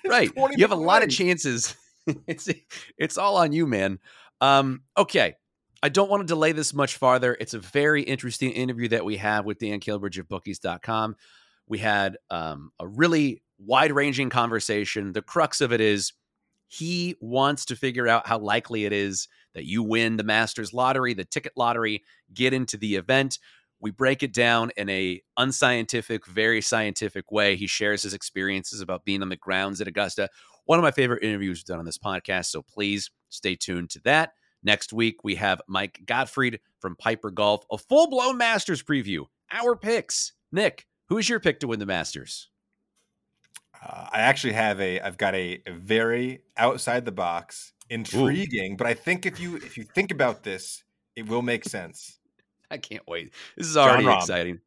right, 0.06 0.30
right. 0.36 0.52
You 0.56 0.62
have 0.62 0.70
a 0.70 0.76
lot 0.76 1.02
of 1.02 1.10
chances. 1.10 1.76
it's 2.28 2.48
it's 2.96 3.18
all 3.18 3.36
on 3.36 3.52
you, 3.52 3.66
man. 3.66 3.98
Um, 4.40 4.82
okay, 4.96 5.34
I 5.82 5.88
don't 5.88 6.08
want 6.08 6.20
to 6.20 6.26
delay 6.26 6.52
this 6.52 6.72
much 6.72 6.96
farther. 6.96 7.36
It's 7.40 7.54
a 7.54 7.58
very 7.58 8.02
interesting 8.02 8.52
interview 8.52 8.88
that 8.88 9.04
we 9.04 9.16
have 9.16 9.44
with 9.44 9.58
Dan 9.58 9.80
Kilbridge 9.80 10.18
of 10.18 10.28
bookies.com. 10.28 11.16
We 11.66 11.78
had 11.78 12.18
um, 12.30 12.70
a 12.78 12.86
really 12.86 13.42
wide 13.58 13.90
ranging 13.90 14.30
conversation. 14.30 15.12
The 15.12 15.22
crux 15.22 15.60
of 15.60 15.72
it 15.72 15.80
is 15.80 16.12
he 16.68 17.16
wants 17.20 17.64
to 17.66 17.76
figure 17.76 18.06
out 18.06 18.26
how 18.26 18.38
likely 18.38 18.84
it 18.84 18.92
is 18.92 19.26
that 19.54 19.64
you 19.64 19.82
win 19.82 20.16
the 20.16 20.24
Masters 20.24 20.72
lottery, 20.72 21.14
the 21.14 21.24
ticket 21.24 21.52
lottery, 21.56 22.04
get 22.32 22.52
into 22.52 22.76
the 22.76 22.96
event. 22.96 23.38
We 23.80 23.90
break 23.90 24.22
it 24.22 24.32
down 24.32 24.70
in 24.76 24.88
a 24.88 25.20
unscientific, 25.36 26.26
very 26.26 26.60
scientific 26.60 27.30
way. 27.30 27.56
He 27.56 27.66
shares 27.66 28.02
his 28.02 28.14
experiences 28.14 28.80
about 28.80 29.04
being 29.04 29.22
on 29.22 29.28
the 29.28 29.36
grounds 29.36 29.80
at 29.80 29.88
Augusta. 29.88 30.30
One 30.64 30.78
of 30.78 30.82
my 30.82 30.90
favorite 30.90 31.22
interviews 31.22 31.62
done 31.62 31.78
on 31.78 31.84
this 31.84 31.98
podcast, 31.98 32.46
so 32.46 32.62
please 32.62 33.10
stay 33.28 33.54
tuned 33.54 33.90
to 33.90 34.00
that. 34.04 34.32
Next 34.62 34.92
week, 34.92 35.22
we 35.22 35.36
have 35.36 35.60
Mike 35.68 36.00
Gottfried 36.06 36.58
from 36.80 36.96
Piper 36.96 37.30
Golf, 37.30 37.64
a 37.70 37.78
full 37.78 38.08
blown 38.08 38.36
Masters 38.36 38.82
preview. 38.82 39.26
Our 39.52 39.76
picks. 39.76 40.32
Nick, 40.50 40.86
who's 41.08 41.28
your 41.28 41.38
pick 41.38 41.60
to 41.60 41.68
win 41.68 41.78
the 41.78 41.86
Masters? 41.86 42.48
Uh, 43.80 44.08
I 44.10 44.20
actually 44.20 44.54
have 44.54 44.80
a. 44.80 45.00
I've 45.00 45.18
got 45.18 45.34
a, 45.34 45.62
a 45.66 45.72
very 45.72 46.40
outside 46.56 47.04
the 47.04 47.12
box, 47.12 47.74
intriguing. 47.90 48.72
Ooh. 48.72 48.76
But 48.76 48.86
I 48.86 48.94
think 48.94 49.26
if 49.26 49.38
you 49.38 49.56
if 49.56 49.76
you 49.76 49.84
think 49.84 50.10
about 50.10 50.42
this, 50.42 50.82
it 51.14 51.28
will 51.28 51.42
make 51.42 51.64
sense. 51.64 52.15
I 52.70 52.78
can't 52.78 53.06
wait. 53.06 53.32
This 53.56 53.66
is 53.66 53.76
already 53.76 54.06
exciting. 54.06 54.60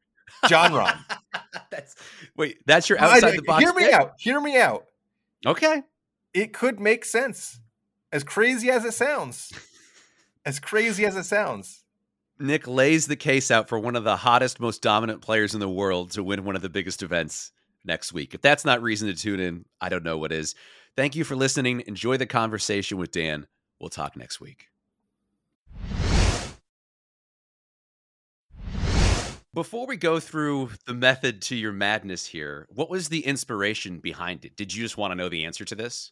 Jon 0.48 0.72
Rahm. 0.72 0.98
that's 1.72 1.96
wait. 2.36 2.60
That's 2.66 2.90
your 2.90 3.00
outside 3.00 3.34
I, 3.34 3.36
the 3.36 3.42
box. 3.42 3.64
Hear 3.64 3.74
me 3.74 3.84
pick? 3.84 3.94
out. 3.94 4.14
Hear 4.20 4.40
me 4.40 4.58
out. 4.58 4.86
Okay. 5.46 5.84
It 6.34 6.54
could 6.54 6.80
make 6.80 7.06
sense, 7.06 7.60
as 8.12 8.24
crazy 8.24 8.70
as 8.70 8.86
it 8.86 8.94
sounds. 8.94 9.52
As 10.46 10.60
crazy 10.60 11.06
as 11.06 11.16
it 11.16 11.26
sounds. 11.26 11.84
Nick 12.40 12.68
lays 12.68 13.08
the 13.08 13.16
case 13.16 13.52
out 13.52 13.68
for 13.68 13.78
one 13.78 13.96
of 13.96 14.06
the 14.06 14.16
hottest, 14.16 14.60
most 14.60 14.82
dominant 14.82 15.22
players 15.22 15.54
in 15.54 15.60
the 15.60 15.68
world 15.68 16.12
to 16.12 16.24
win 16.24 16.46
one 16.46 16.56
of 16.56 16.62
the 16.62 16.70
biggest 16.70 17.04
events 17.04 17.52
next 17.84 18.14
week. 18.14 18.34
If 18.34 18.42
that's 18.42 18.64
not 18.64 18.82
reason 18.82 19.10
to 19.10 19.16
tune 19.16 19.40
in, 19.40 19.66
I 19.82 19.90
don't 19.90 20.04
know 20.04 20.18
what 20.18 20.32
is. 20.32 20.56
Thank 20.96 21.16
you 21.16 21.24
for 21.24 21.36
listening. 21.36 21.84
Enjoy 21.88 22.16
the 22.18 22.26
conversation 22.26 22.98
with 22.98 23.12
Dan. 23.12 23.48
We'll 23.80 23.90
talk 23.90 24.16
next 24.16 24.40
week. 24.40 24.68
Before 29.54 29.88
we 29.88 29.98
go 29.98 30.20
through 30.20 30.72
the 30.86 30.94
method 30.94 31.42
to 31.44 31.56
your 31.56 31.72
madness 31.72 32.28
here, 32.28 32.68
what 32.70 32.90
was 32.90 33.10
the 33.10 33.26
inspiration 33.26 34.00
behind 34.00 34.46
it? 34.46 34.56
Did 34.56 34.76
you 34.76 34.84
just 34.84 34.98
want 34.98 35.12
to 35.12 35.16
know 35.16 35.28
the 35.28 35.44
answer 35.44 35.66
to 35.66 35.76
this? 35.76 36.12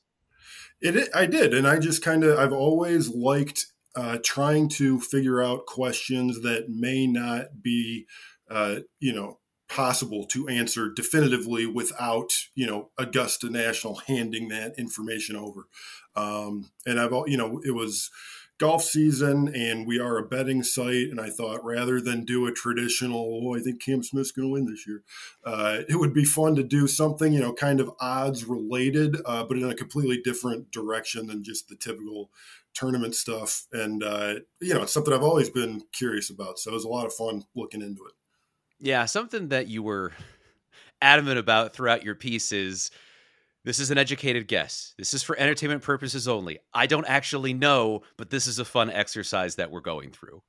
It, 0.81 1.09
I 1.13 1.27
did, 1.27 1.53
and 1.53 1.67
I 1.67 1.77
just 1.77 2.03
kind 2.03 2.23
of 2.23 2.39
I've 2.39 2.53
always 2.53 3.09
liked 3.09 3.67
uh, 3.95 4.17
trying 4.23 4.69
to 4.69 4.99
figure 4.99 5.41
out 5.41 5.65
questions 5.65 6.41
that 6.41 6.69
may 6.69 7.07
not 7.07 7.61
be, 7.61 8.05
uh, 8.49 8.77
you 8.99 9.13
know, 9.13 9.39
possible 9.69 10.25
to 10.27 10.47
answer 10.47 10.89
definitively 10.89 11.65
without, 11.65 12.31
you 12.55 12.65
know, 12.65 12.89
Augusta 12.97 13.49
National 13.49 13.95
handing 14.07 14.47
that 14.49 14.73
information 14.77 15.35
over. 15.35 15.67
Um, 16.15 16.71
and 16.85 16.99
I've, 16.99 17.11
you 17.27 17.37
know, 17.37 17.61
it 17.63 17.75
was 17.75 18.09
golf 18.59 18.83
season 18.83 19.53
and 19.53 19.85
we 19.85 19.99
are 19.99 20.17
a 20.17 20.25
betting 20.25 20.63
site. 20.63 21.09
And 21.09 21.21
I 21.21 21.29
thought 21.29 21.63
rather 21.63 22.01
than 22.01 22.25
do 22.25 22.47
a 22.47 22.51
traditional, 22.51 23.41
oh, 23.43 23.55
I 23.55 23.59
think 23.59 23.81
Cam 23.81 24.03
Smith's 24.03 24.31
going 24.31 24.47
to 24.47 24.51
win 24.51 24.65
this 24.65 24.87
year, 24.87 25.03
uh, 25.45 25.79
it 25.87 25.99
would 25.99 26.13
be 26.13 26.25
fun 26.25 26.55
to 26.55 26.63
do 26.63 26.87
something, 26.87 27.33
you 27.33 27.39
know, 27.39 27.53
kind 27.53 27.79
of 27.79 27.91
odds 27.99 28.45
related, 28.45 29.17
uh, 29.25 29.43
but 29.43 29.57
in 29.57 29.69
a 29.69 29.75
completely 29.75 30.21
different 30.23 30.71
direction 30.71 31.27
than 31.27 31.43
just 31.43 31.69
the 31.69 31.75
typical 31.75 32.31
tournament 32.73 33.15
stuff. 33.15 33.65
And, 33.71 34.03
uh, 34.03 34.35
you 34.59 34.73
know, 34.73 34.83
it's 34.83 34.93
something 34.93 35.13
I've 35.13 35.23
always 35.23 35.49
been 35.49 35.83
curious 35.93 36.29
about. 36.29 36.59
So 36.59 36.71
it 36.71 36.75
was 36.75 36.85
a 36.85 36.89
lot 36.89 37.05
of 37.05 37.13
fun 37.13 37.43
looking 37.55 37.81
into 37.81 38.05
it. 38.05 38.13
Yeah. 38.79 39.05
Something 39.05 39.49
that 39.49 39.67
you 39.67 39.81
were 39.83 40.13
adamant 41.01 41.37
about 41.37 41.73
throughout 41.73 42.03
your 42.03 42.15
piece 42.15 42.51
is 42.51 42.91
this 43.67 43.79
is 43.79 43.91
an 43.91 43.97
educated 43.97 44.47
guess. 44.47 44.93
This 44.97 45.13
is 45.13 45.23
for 45.23 45.37
entertainment 45.37 45.81
purposes 45.81 46.25
only. 46.25 46.59
I 46.73 46.87
don't 46.87 47.05
actually 47.05 47.53
know, 47.53 48.01
but 48.15 48.29
this 48.29 48.47
is 48.47 48.59
a 48.59 48.65
fun 48.65 48.89
exercise 48.89 49.55
that 49.55 49.71
we're 49.71 49.81
going 49.81 50.11
through. 50.11 50.41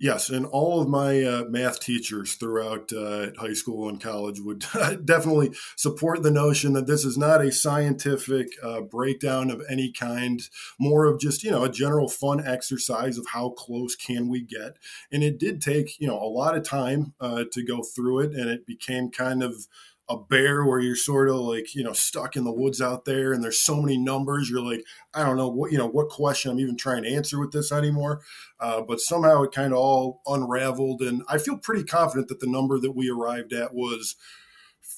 Yes, 0.00 0.28
and 0.28 0.44
all 0.44 0.82
of 0.82 0.88
my 0.88 1.22
uh, 1.22 1.44
math 1.48 1.78
teachers 1.78 2.34
throughout 2.34 2.92
uh, 2.92 3.28
high 3.38 3.52
school 3.52 3.88
and 3.88 4.00
college 4.00 4.40
would 4.40 4.58
definitely 5.04 5.52
support 5.76 6.24
the 6.24 6.32
notion 6.32 6.72
that 6.72 6.88
this 6.88 7.04
is 7.04 7.16
not 7.16 7.40
a 7.40 7.52
scientific 7.52 8.48
uh, 8.60 8.80
breakdown 8.80 9.52
of 9.52 9.62
any 9.70 9.92
kind, 9.92 10.42
more 10.80 11.04
of 11.04 11.20
just 11.20 11.44
you 11.44 11.52
know 11.52 11.62
a 11.62 11.70
general 11.70 12.08
fun 12.08 12.44
exercise 12.44 13.16
of 13.16 13.28
how 13.32 13.50
close 13.50 13.94
can 13.94 14.28
we 14.28 14.42
get. 14.42 14.76
And 15.12 15.22
it 15.22 15.38
did 15.38 15.60
take 15.60 16.00
you 16.00 16.08
know 16.08 16.18
a 16.18 16.26
lot 16.26 16.56
of 16.56 16.64
time 16.64 17.14
uh, 17.20 17.44
to 17.52 17.64
go 17.64 17.84
through 17.84 18.18
it, 18.22 18.32
and 18.32 18.50
it 18.50 18.66
became 18.66 19.12
kind 19.12 19.44
of 19.44 19.68
a 20.08 20.18
bear 20.18 20.66
where 20.66 20.80
you're 20.80 20.94
sort 20.96 21.30
of 21.30 21.36
like 21.36 21.74
you 21.74 21.82
know 21.82 21.92
stuck 21.92 22.36
in 22.36 22.44
the 22.44 22.52
woods 22.52 22.80
out 22.82 23.04
there 23.04 23.32
and 23.32 23.42
there's 23.42 23.58
so 23.58 23.80
many 23.80 23.96
numbers 23.96 24.50
you're 24.50 24.60
like 24.60 24.84
i 25.14 25.24
don't 25.24 25.38
know 25.38 25.48
what 25.48 25.72
you 25.72 25.78
know 25.78 25.86
what 25.86 26.10
question 26.10 26.50
i'm 26.50 26.60
even 26.60 26.76
trying 26.76 27.02
to 27.02 27.08
answer 27.14 27.40
with 27.40 27.52
this 27.52 27.72
anymore. 27.72 28.20
Uh, 28.60 28.80
but 28.80 29.00
somehow 29.00 29.42
it 29.42 29.52
kind 29.52 29.72
of 29.72 29.78
all 29.78 30.20
unraveled 30.26 31.00
and 31.00 31.22
i 31.28 31.38
feel 31.38 31.56
pretty 31.56 31.84
confident 31.84 32.28
that 32.28 32.40
the 32.40 32.46
number 32.46 32.78
that 32.78 32.92
we 32.92 33.10
arrived 33.10 33.52
at 33.52 33.74
was 33.74 34.16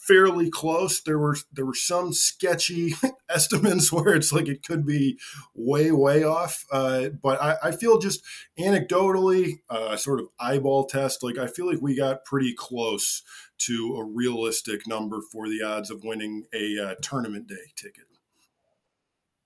fairly 0.07 0.51
close 0.51 1.01
there 1.01 1.19
were 1.19 1.37
there 1.53 1.67
were 1.67 1.75
some 1.75 2.13
sketchy 2.13 2.95
estimates 3.29 3.93
where 3.93 4.15
it's 4.15 4.33
like 4.33 4.49
it 4.49 4.63
could 4.63 4.87
be 4.87 5.19
way 5.55 5.91
way 5.91 6.23
off 6.23 6.65
uh, 6.73 7.09
but 7.23 7.41
I, 7.43 7.57
I, 7.65 7.71
feel 7.73 7.99
just 7.99 8.23
anecdotally 8.59 9.61
uh, 9.69 9.97
sort 9.97 10.21
of 10.21 10.29
eyeball 10.39 10.87
test 10.87 11.23
like 11.23 11.39
i 11.39 11.47
feel 11.47 11.67
like 11.67 11.81
we 11.81 11.97
got 11.97 12.25
pretty 12.25 12.55
close 12.57 13.23
to 13.59 13.97
a 13.97 14.05
realistic 14.05 14.87
number 14.87 15.21
for 15.33 15.49
the 15.49 15.63
odds 15.63 15.91
of 15.91 16.05
winning 16.05 16.45
a 16.53 16.79
uh, 16.79 16.95
tournament 17.03 17.47
day 17.47 17.73
ticket. 17.75 18.05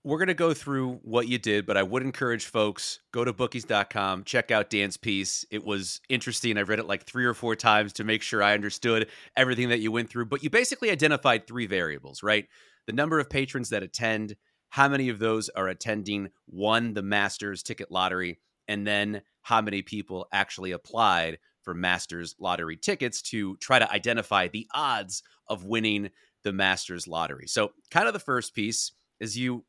We're 0.03 0.17
going 0.17 0.29
to 0.29 0.35
go 0.35 0.55
through 0.55 1.01
what 1.03 1.29
you 1.29 1.37
did, 1.37 1.67
but 1.67 1.77
I 1.77 1.83
would 1.83 2.03
encourage 2.03 2.47
folks 2.47 3.01
go 3.13 3.23
to 3.23 3.35
bookies.com, 3.35 4.25
check 4.25 4.51
out 4.51 4.71
Dan's 4.71 4.97
piece. 4.97 5.45
It 5.51 5.63
was 5.63 6.01
interesting. 6.09 6.57
I've 6.57 6.71
read 6.71 6.79
it 6.79 6.87
like 6.87 7.05
three 7.05 7.27
or 7.27 7.35
four 7.35 7.55
times 7.55 7.93
to 7.95 8.05
make 8.05 8.23
sure 8.23 8.43
I 8.43 8.55
understood 8.55 9.09
everything 9.37 9.69
that 9.69 9.81
you 9.81 9.93
went 9.93 10.09
through. 10.09 10.27
But 10.27 10.43
you 10.43 10.49
basically 10.49 10.91
identified 10.91 11.47
three 11.47 11.67
variables, 11.67 12.23
right? 12.23 12.47
The 12.87 12.95
number 12.95 13.21
of 13.21 13.29
patrons 13.29 13.69
that 13.71 13.83
attend, 13.83 14.37
how 14.71 14.89
many 14.89 15.11
of 15.11 15.19
those 15.19 15.51
are 15.51 15.69
attending 15.69 16.31
one, 16.47 16.95
the 16.95 17.03
Masters 17.03 17.63
ticket 17.63 17.91
lottery, 17.91 18.41
and 18.69 18.87
then 18.87 19.21
how 19.43 19.61
many 19.61 19.83
people 19.83 20.29
actually 20.33 20.71
applied 20.71 21.39
for 21.61 21.75
Masters 21.75 22.37
lottery 22.41 22.79
tickets 22.79 23.21
to 23.21 23.59
try 23.59 23.79
to 23.79 23.93
identify 23.93 24.49
the 24.49 24.67
odds 24.73 25.23
of 25.47 25.65
winning 25.65 26.09
the 26.43 26.55
Masters 26.55 27.07
lottery. 27.07 27.47
So, 27.47 27.73
kind 27.91 28.07
of 28.07 28.15
the 28.15 28.19
first 28.19 28.55
piece, 28.55 28.93
is 29.21 29.37
you 29.37 29.65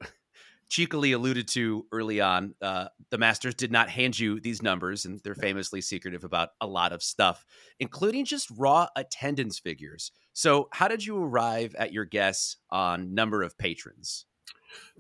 cheekily 0.72 1.12
alluded 1.12 1.50
to 1.50 1.86
early 1.92 2.22
on, 2.22 2.56
uh, 2.62 2.88
the 3.10 3.18
Masters 3.18 3.54
did 3.54 3.72
not 3.72 3.90
hand 3.90 4.18
you 4.18 4.40
these 4.40 4.64
numbers, 4.64 5.04
and 5.04 5.20
they're 5.20 5.36
famously 5.36 5.82
secretive 5.82 6.24
about 6.24 6.50
a 6.62 6.66
lot 6.66 6.94
of 6.94 7.04
stuff, 7.04 7.46
including 7.80 8.24
just 8.24 8.50
raw 8.58 8.88
attendance 8.96 9.60
figures. 9.60 10.12
So, 10.34 10.70
how 10.72 10.88
did 10.88 11.06
you 11.06 11.22
arrive 11.22 11.76
at 11.76 11.92
your 11.92 12.06
guess 12.06 12.56
on 12.72 13.14
number 13.14 13.44
of 13.44 13.58
patrons? 13.58 14.26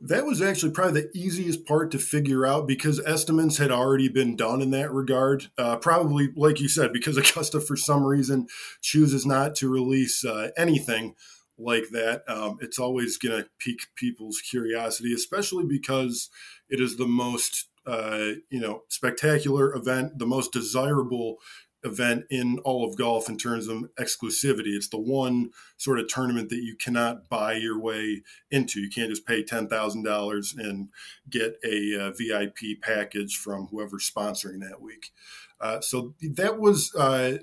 That 0.01 0.25
was 0.25 0.41
actually 0.41 0.73
probably 0.73 1.03
the 1.03 1.17
easiest 1.17 1.65
part 1.65 1.91
to 1.91 1.99
figure 1.99 2.45
out 2.45 2.67
because 2.67 2.99
estimates 2.99 3.57
had 3.57 3.71
already 3.71 4.09
been 4.09 4.35
done 4.35 4.61
in 4.61 4.71
that 4.71 4.91
regard. 4.91 5.49
Uh, 5.57 5.77
probably, 5.77 6.29
like 6.35 6.59
you 6.59 6.67
said, 6.67 6.91
because 6.91 7.15
Augusta, 7.17 7.61
for 7.61 7.77
some 7.77 8.03
reason, 8.03 8.47
chooses 8.81 9.25
not 9.25 9.55
to 9.55 9.69
release 9.69 10.25
uh, 10.25 10.49
anything 10.57 11.15
like 11.61 11.89
that. 11.91 12.23
Um, 12.27 12.57
it's 12.61 12.79
always 12.79 13.17
going 13.17 13.43
to 13.43 13.49
pique 13.59 13.87
people's 13.95 14.41
curiosity, 14.41 15.13
especially 15.13 15.65
because 15.65 16.29
it 16.69 16.79
is 16.79 16.97
the 16.97 17.07
most, 17.07 17.67
uh, 17.85 18.33
you 18.49 18.59
know, 18.59 18.83
spectacular 18.89 19.75
event, 19.75 20.19
the 20.19 20.25
most 20.25 20.53
desirable 20.53 21.37
event 21.83 22.25
in 22.29 22.59
all 22.59 22.87
of 22.87 22.95
golf 22.95 23.27
in 23.27 23.37
terms 23.37 23.67
of 23.67 23.85
exclusivity. 23.99 24.75
It's 24.75 24.89
the 24.89 24.99
one 24.99 25.49
sort 25.77 25.99
of 25.99 26.07
tournament 26.07 26.49
that 26.49 26.61
you 26.63 26.75
cannot 26.75 27.27
buy 27.29 27.53
your 27.53 27.79
way 27.79 28.21
into. 28.51 28.79
You 28.79 28.89
can't 28.89 29.09
just 29.09 29.25
pay 29.25 29.43
$10,000 29.43 30.57
and 30.59 30.89
get 31.29 31.55
a, 31.63 31.93
a, 31.93 32.07
uh, 32.07 32.11
VIP 32.11 32.81
package 32.81 33.37
from 33.37 33.67
whoever's 33.67 34.09
sponsoring 34.09 34.59
that 34.59 34.81
week. 34.81 35.11
Uh, 35.59 35.79
so 35.81 36.13
that 36.21 36.59
was, 36.59 36.93
uh, 36.95 37.37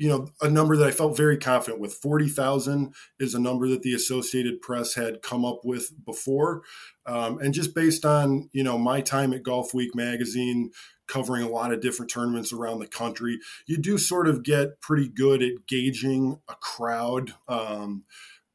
you 0.00 0.08
know, 0.08 0.30
a 0.40 0.48
number 0.48 0.78
that 0.78 0.88
I 0.88 0.92
felt 0.92 1.14
very 1.14 1.36
confident 1.36 1.78
with. 1.78 1.92
40,000 1.92 2.94
is 3.18 3.34
a 3.34 3.38
number 3.38 3.68
that 3.68 3.82
the 3.82 3.92
Associated 3.92 4.62
Press 4.62 4.94
had 4.94 5.20
come 5.20 5.44
up 5.44 5.60
with 5.62 5.92
before. 6.06 6.62
Um, 7.04 7.38
and 7.38 7.52
just 7.52 7.74
based 7.74 8.06
on, 8.06 8.48
you 8.52 8.64
know, 8.64 8.78
my 8.78 9.02
time 9.02 9.34
at 9.34 9.42
Golf 9.42 9.74
Week 9.74 9.94
magazine, 9.94 10.70
covering 11.06 11.42
a 11.42 11.50
lot 11.50 11.70
of 11.70 11.82
different 11.82 12.10
tournaments 12.10 12.50
around 12.50 12.78
the 12.78 12.86
country, 12.86 13.40
you 13.66 13.76
do 13.76 13.98
sort 13.98 14.26
of 14.26 14.42
get 14.42 14.80
pretty 14.80 15.06
good 15.06 15.42
at 15.42 15.66
gauging 15.68 16.40
a 16.48 16.54
crowd. 16.54 17.34
Um, 17.46 18.04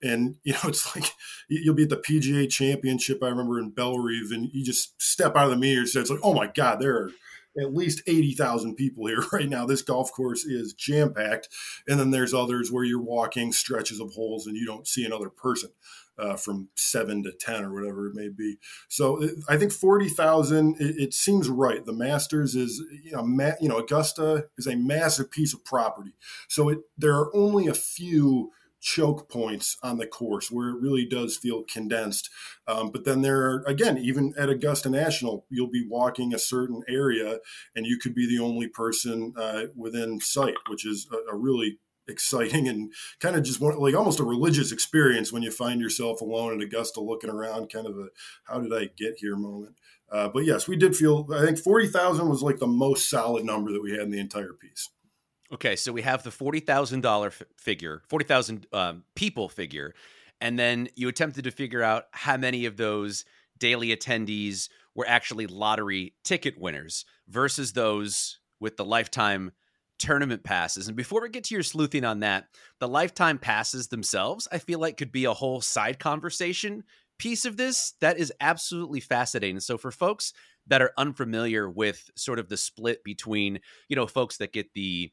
and 0.01 0.37
you 0.43 0.53
know, 0.53 0.59
it's 0.65 0.95
like 0.95 1.11
you'll 1.47 1.75
be 1.75 1.83
at 1.83 1.89
the 1.89 1.97
PGA 1.97 2.49
Championship. 2.49 3.21
I 3.21 3.27
remember 3.27 3.59
in 3.59 3.69
Bellerive, 3.69 4.31
and 4.31 4.49
you 4.51 4.65
just 4.65 4.99
step 4.99 5.35
out 5.35 5.45
of 5.45 5.51
the 5.51 5.57
meter, 5.57 5.81
and 5.81 5.89
it's 5.95 6.09
like, 6.09 6.19
oh 6.23 6.33
my 6.33 6.47
god, 6.47 6.79
there 6.79 6.95
are 6.95 7.11
at 7.59 7.73
least 7.73 8.01
80,000 8.07 8.75
people 8.75 9.07
here 9.07 9.23
right 9.33 9.49
now. 9.49 9.65
This 9.65 9.81
golf 9.81 10.11
course 10.11 10.45
is 10.45 10.73
jam 10.73 11.13
packed. 11.13 11.49
And 11.87 11.99
then 11.99 12.11
there's 12.11 12.33
others 12.33 12.71
where 12.71 12.83
you're 12.83 13.01
walking 13.01 13.51
stretches 13.51 13.99
of 13.99 14.13
holes 14.13 14.47
and 14.47 14.55
you 14.55 14.65
don't 14.65 14.87
see 14.87 15.05
another 15.05 15.29
person. 15.29 15.69
Uh, 16.17 16.37
from 16.37 16.69
seven 16.75 17.21
to 17.21 17.31
ten 17.37 17.61
or 17.61 17.73
whatever 17.73 18.07
it 18.07 18.15
may 18.15 18.29
be. 18.29 18.55
So 18.87 19.21
it, 19.21 19.31
I 19.49 19.57
think 19.57 19.73
forty 19.73 20.07
thousand. 20.07 20.77
It, 20.79 20.95
it, 20.97 21.13
seems 21.13 21.49
right. 21.49 21.85
The 21.85 21.91
Masters 21.91 22.55
is 22.55 22.81
you 23.03 23.11
know 23.11 23.21
ma- 23.21 23.57
you 23.59 23.67
know 23.67 23.79
Augusta 23.79 24.45
is 24.57 24.65
a 24.65 24.77
massive 24.77 25.29
piece 25.29 25.53
of 25.53 25.65
property. 25.65 26.13
So 26.47 26.69
it 26.69 26.77
there 26.97 27.15
are 27.15 27.35
only 27.35 27.67
a 27.67 27.73
few 27.73 28.53
choke 28.85 29.27
points 29.27 29.77
on 29.81 29.97
the 29.97 30.05
course 30.05 30.51
where 30.51 30.69
it 30.69 30.79
really 30.79 31.07
does 31.07 31.35
feel 31.35 31.63
condensed. 31.63 32.29
Um, 32.67 32.91
but 32.91 33.03
then 33.03 33.23
there 33.23 33.41
are, 33.41 33.63
again, 33.65 33.97
even 33.97 34.35
at 34.37 34.47
Augusta 34.47 34.91
National, 34.91 35.47
you'll 35.49 35.71
be 35.71 35.87
walking 35.89 36.35
a 36.35 36.39
certain 36.39 36.83
area 36.87 37.39
and 37.75 37.87
you 37.87 37.97
could 37.97 38.13
be 38.13 38.27
the 38.27 38.43
only 38.43 38.67
person 38.67 39.33
uh, 39.35 39.63
within 39.75 40.19
sight, 40.19 40.53
which 40.69 40.85
is 40.85 41.07
a, 41.11 41.33
a 41.33 41.35
really 41.35 41.79
exciting 42.07 42.67
and 42.67 42.93
kind 43.19 43.35
of 43.35 43.41
just 43.41 43.59
one, 43.59 43.75
like 43.79 43.95
almost 43.95 44.19
a 44.19 44.23
religious 44.23 44.71
experience 44.71 45.33
when 45.33 45.41
you 45.41 45.49
find 45.49 45.81
yourself 45.81 46.21
alone 46.21 46.53
at 46.53 46.63
Augusta 46.63 47.01
looking 47.01 47.31
around, 47.31 47.71
kind 47.71 47.87
of 47.87 47.97
a 47.97 48.09
how 48.43 48.59
did 48.59 48.71
I 48.71 48.91
get 48.95 49.15
here 49.17 49.35
moment. 49.35 49.75
Uh, 50.11 50.29
but 50.29 50.45
yes, 50.45 50.67
we 50.67 50.77
did 50.77 50.95
feel, 50.95 51.27
I 51.33 51.43
think 51.43 51.57
40,000 51.57 52.29
was 52.29 52.43
like 52.43 52.59
the 52.59 52.67
most 52.67 53.09
solid 53.09 53.43
number 53.43 53.71
that 53.71 53.81
we 53.81 53.93
had 53.93 54.01
in 54.01 54.11
the 54.11 54.19
entire 54.19 54.53
piece. 54.53 54.91
Okay, 55.53 55.75
so 55.75 55.91
we 55.91 56.01
have 56.01 56.23
the 56.23 56.31
forty 56.31 56.59
thousand 56.59 57.01
dollar 57.01 57.31
figure, 57.57 58.01
forty 58.07 58.25
thousand 58.25 58.65
um, 58.73 59.03
people 59.15 59.47
figure, 59.47 59.93
and 60.41 60.57
then 60.57 60.89
you 60.95 61.07
attempted 61.07 61.43
to 61.43 61.51
figure 61.51 61.83
out 61.83 62.05
how 62.11 62.37
many 62.37 62.65
of 62.65 62.77
those 62.77 63.25
daily 63.57 63.95
attendees 63.95 64.69
were 64.95 65.07
actually 65.07 65.47
lottery 65.47 66.13
ticket 66.23 66.59
winners 66.59 67.05
versus 67.27 67.73
those 67.73 68.39
with 68.59 68.77
the 68.77 68.85
lifetime 68.85 69.51
tournament 69.97 70.43
passes. 70.43 70.87
And 70.87 70.97
before 70.97 71.21
we 71.21 71.29
get 71.29 71.45
to 71.45 71.55
your 71.55 71.63
sleuthing 71.63 72.03
on 72.03 72.19
that, 72.19 72.47
the 72.79 72.87
lifetime 72.87 73.37
passes 73.37 73.87
themselves, 73.87 74.47
I 74.51 74.57
feel 74.57 74.79
like 74.79 74.97
could 74.97 75.11
be 75.11 75.25
a 75.25 75.33
whole 75.33 75.61
side 75.61 75.99
conversation 75.99 76.83
piece 77.17 77.45
of 77.45 77.55
this 77.55 77.93
that 78.01 78.17
is 78.17 78.33
absolutely 78.41 78.99
fascinating. 78.99 79.59
So 79.61 79.77
for 79.77 79.91
folks 79.91 80.33
that 80.67 80.81
are 80.81 80.91
unfamiliar 80.97 81.69
with 81.69 82.09
sort 82.15 82.39
of 82.39 82.49
the 82.49 82.57
split 82.57 83.03
between, 83.03 83.59
you 83.87 83.95
know, 83.95 84.07
folks 84.07 84.37
that 84.37 84.53
get 84.53 84.73
the 84.73 85.11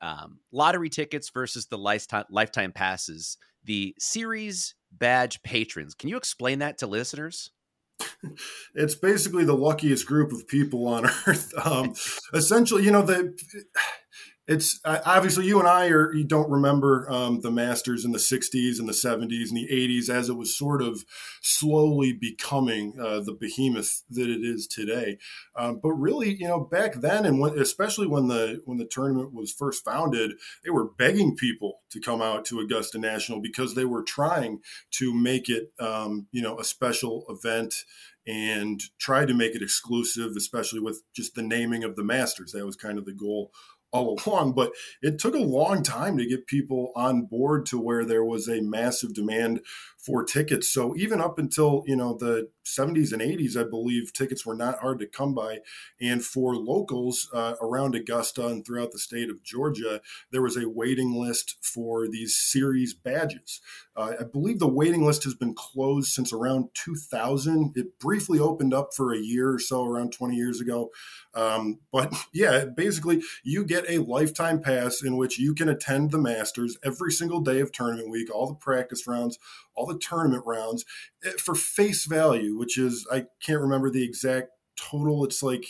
um, 0.00 0.40
lottery 0.52 0.90
tickets 0.90 1.30
versus 1.30 1.66
the 1.66 1.78
lifetime 1.78 2.24
lifetime 2.30 2.72
passes, 2.72 3.38
the 3.64 3.94
series 3.98 4.74
badge 4.92 5.42
patrons. 5.42 5.94
Can 5.94 6.08
you 6.08 6.16
explain 6.16 6.60
that 6.60 6.78
to 6.78 6.86
listeners? 6.86 7.50
It's 8.74 8.94
basically 8.94 9.44
the 9.44 9.56
luckiest 9.56 10.06
group 10.06 10.32
of 10.32 10.48
people 10.48 10.86
on 10.88 11.06
earth. 11.26 11.52
Um, 11.64 11.94
essentially, 12.32 12.84
you 12.84 12.90
know, 12.90 13.02
the 13.02 13.36
it's 14.46 14.78
obviously 14.84 15.46
you 15.46 15.58
and 15.58 15.66
I 15.66 15.88
are 15.88 16.12
you 16.12 16.24
don't 16.24 16.50
remember 16.50 17.10
um, 17.10 17.40
the 17.40 17.50
Masters 17.50 18.04
in 18.04 18.12
the 18.12 18.18
'60s 18.18 18.78
and 18.78 18.86
the 18.86 18.92
'70s 18.92 19.48
and 19.48 19.56
the 19.56 19.68
'80s 19.72 20.10
as 20.10 20.28
it 20.28 20.34
was 20.34 20.56
sort 20.56 20.82
of 20.82 21.04
slowly 21.40 22.12
becoming 22.12 22.94
uh, 23.00 23.20
the 23.20 23.32
behemoth 23.32 24.02
that 24.10 24.28
it 24.28 24.44
is 24.44 24.66
today. 24.66 25.16
Um, 25.56 25.80
but 25.82 25.92
really, 25.92 26.34
you 26.34 26.46
know, 26.46 26.60
back 26.60 26.94
then 26.96 27.24
and 27.24 27.40
when, 27.40 27.58
especially 27.58 28.06
when 28.06 28.28
the 28.28 28.60
when 28.66 28.76
the 28.76 28.84
tournament 28.84 29.32
was 29.32 29.50
first 29.50 29.82
founded, 29.82 30.32
they 30.62 30.70
were 30.70 30.90
begging 30.90 31.36
people 31.36 31.80
to 31.90 32.00
come 32.00 32.20
out 32.20 32.44
to 32.46 32.60
Augusta 32.60 32.98
National 32.98 33.40
because 33.40 33.74
they 33.74 33.86
were 33.86 34.02
trying 34.02 34.60
to 34.90 35.14
make 35.14 35.48
it, 35.48 35.72
um, 35.80 36.26
you 36.32 36.42
know, 36.42 36.58
a 36.58 36.64
special 36.64 37.24
event 37.30 37.74
and 38.26 38.80
tried 38.98 39.28
to 39.28 39.34
make 39.34 39.54
it 39.54 39.62
exclusive, 39.62 40.32
especially 40.36 40.80
with 40.80 41.02
just 41.14 41.34
the 41.34 41.42
naming 41.42 41.84
of 41.84 41.94
the 41.96 42.04
Masters. 42.04 42.52
That 42.52 42.64
was 42.64 42.76
kind 42.76 42.98
of 42.98 43.04
the 43.04 43.12
goal 43.12 43.52
all 43.94 44.18
along, 44.26 44.52
but 44.52 44.72
it 45.00 45.18
took 45.18 45.34
a 45.34 45.38
long 45.38 45.82
time 45.82 46.18
to 46.18 46.26
get 46.26 46.48
people 46.48 46.90
on 46.96 47.22
board 47.22 47.64
to 47.66 47.78
where 47.78 48.04
there 48.04 48.24
was 48.24 48.48
a 48.48 48.60
massive 48.60 49.14
demand 49.14 49.60
for 50.04 50.24
tickets. 50.24 50.68
So 50.68 50.94
even 50.96 51.20
up 51.20 51.38
until 51.38 51.84
you 51.86 51.96
know 51.96 52.14
the 52.14 52.48
70s 52.64 53.12
and 53.12 53.22
80s, 53.22 53.56
I 53.56 53.68
believe 53.68 54.12
tickets 54.12 54.44
were 54.44 54.54
not 54.54 54.80
hard 54.80 54.98
to 54.98 55.06
come 55.06 55.34
by. 55.34 55.58
And 56.00 56.24
for 56.24 56.56
locals 56.56 57.28
uh, 57.32 57.54
around 57.60 57.94
Augusta 57.94 58.46
and 58.46 58.64
throughout 58.64 58.92
the 58.92 58.98
state 58.98 59.30
of 59.30 59.42
Georgia, 59.42 60.00
there 60.30 60.42
was 60.42 60.56
a 60.56 60.68
waiting 60.68 61.14
list 61.14 61.56
for 61.62 62.08
these 62.08 62.36
series 62.36 62.94
badges. 62.94 63.60
Uh, 63.96 64.14
I 64.20 64.24
believe 64.24 64.58
the 64.58 64.66
waiting 64.66 65.04
list 65.04 65.24
has 65.24 65.34
been 65.34 65.54
closed 65.54 66.12
since 66.12 66.32
around 66.32 66.68
2000. 66.74 67.72
It 67.76 67.98
briefly 67.98 68.38
opened 68.38 68.74
up 68.74 68.94
for 68.94 69.12
a 69.12 69.18
year 69.18 69.52
or 69.52 69.58
so, 69.58 69.84
around 69.84 70.12
20 70.12 70.34
years 70.34 70.60
ago. 70.60 70.90
Um, 71.34 71.80
but 71.92 72.12
yeah, 72.32 72.64
basically, 72.64 73.22
you 73.42 73.64
get 73.64 73.83
a 73.88 73.98
lifetime 73.98 74.60
pass 74.60 75.02
in 75.02 75.16
which 75.16 75.38
you 75.38 75.54
can 75.54 75.68
attend 75.68 76.10
the 76.10 76.18
Masters 76.18 76.76
every 76.84 77.12
single 77.12 77.40
day 77.40 77.60
of 77.60 77.72
tournament 77.72 78.10
week, 78.10 78.34
all 78.34 78.46
the 78.46 78.54
practice 78.54 79.06
rounds, 79.06 79.38
all 79.74 79.86
the 79.86 79.98
tournament 79.98 80.44
rounds 80.46 80.84
eh, 81.24 81.32
for 81.38 81.54
face 81.54 82.04
value, 82.04 82.56
which 82.56 82.78
is, 82.78 83.06
I 83.12 83.26
can't 83.40 83.60
remember 83.60 83.90
the 83.90 84.04
exact 84.04 84.50
total. 84.76 85.24
It's 85.24 85.42
like, 85.42 85.66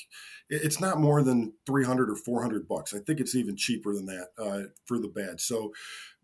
it's 0.48 0.81
not 0.81 1.00
more 1.00 1.22
than 1.22 1.55
300 1.66 2.11
or 2.11 2.16
400 2.16 2.68
bucks. 2.68 2.94
I 2.94 2.98
think 2.98 3.20
it's 3.20 3.35
even 3.35 3.57
cheaper 3.57 3.94
than 3.94 4.07
that 4.07 4.29
uh, 4.38 4.61
for 4.85 4.98
the 4.98 5.09
badge. 5.09 5.40
So 5.40 5.72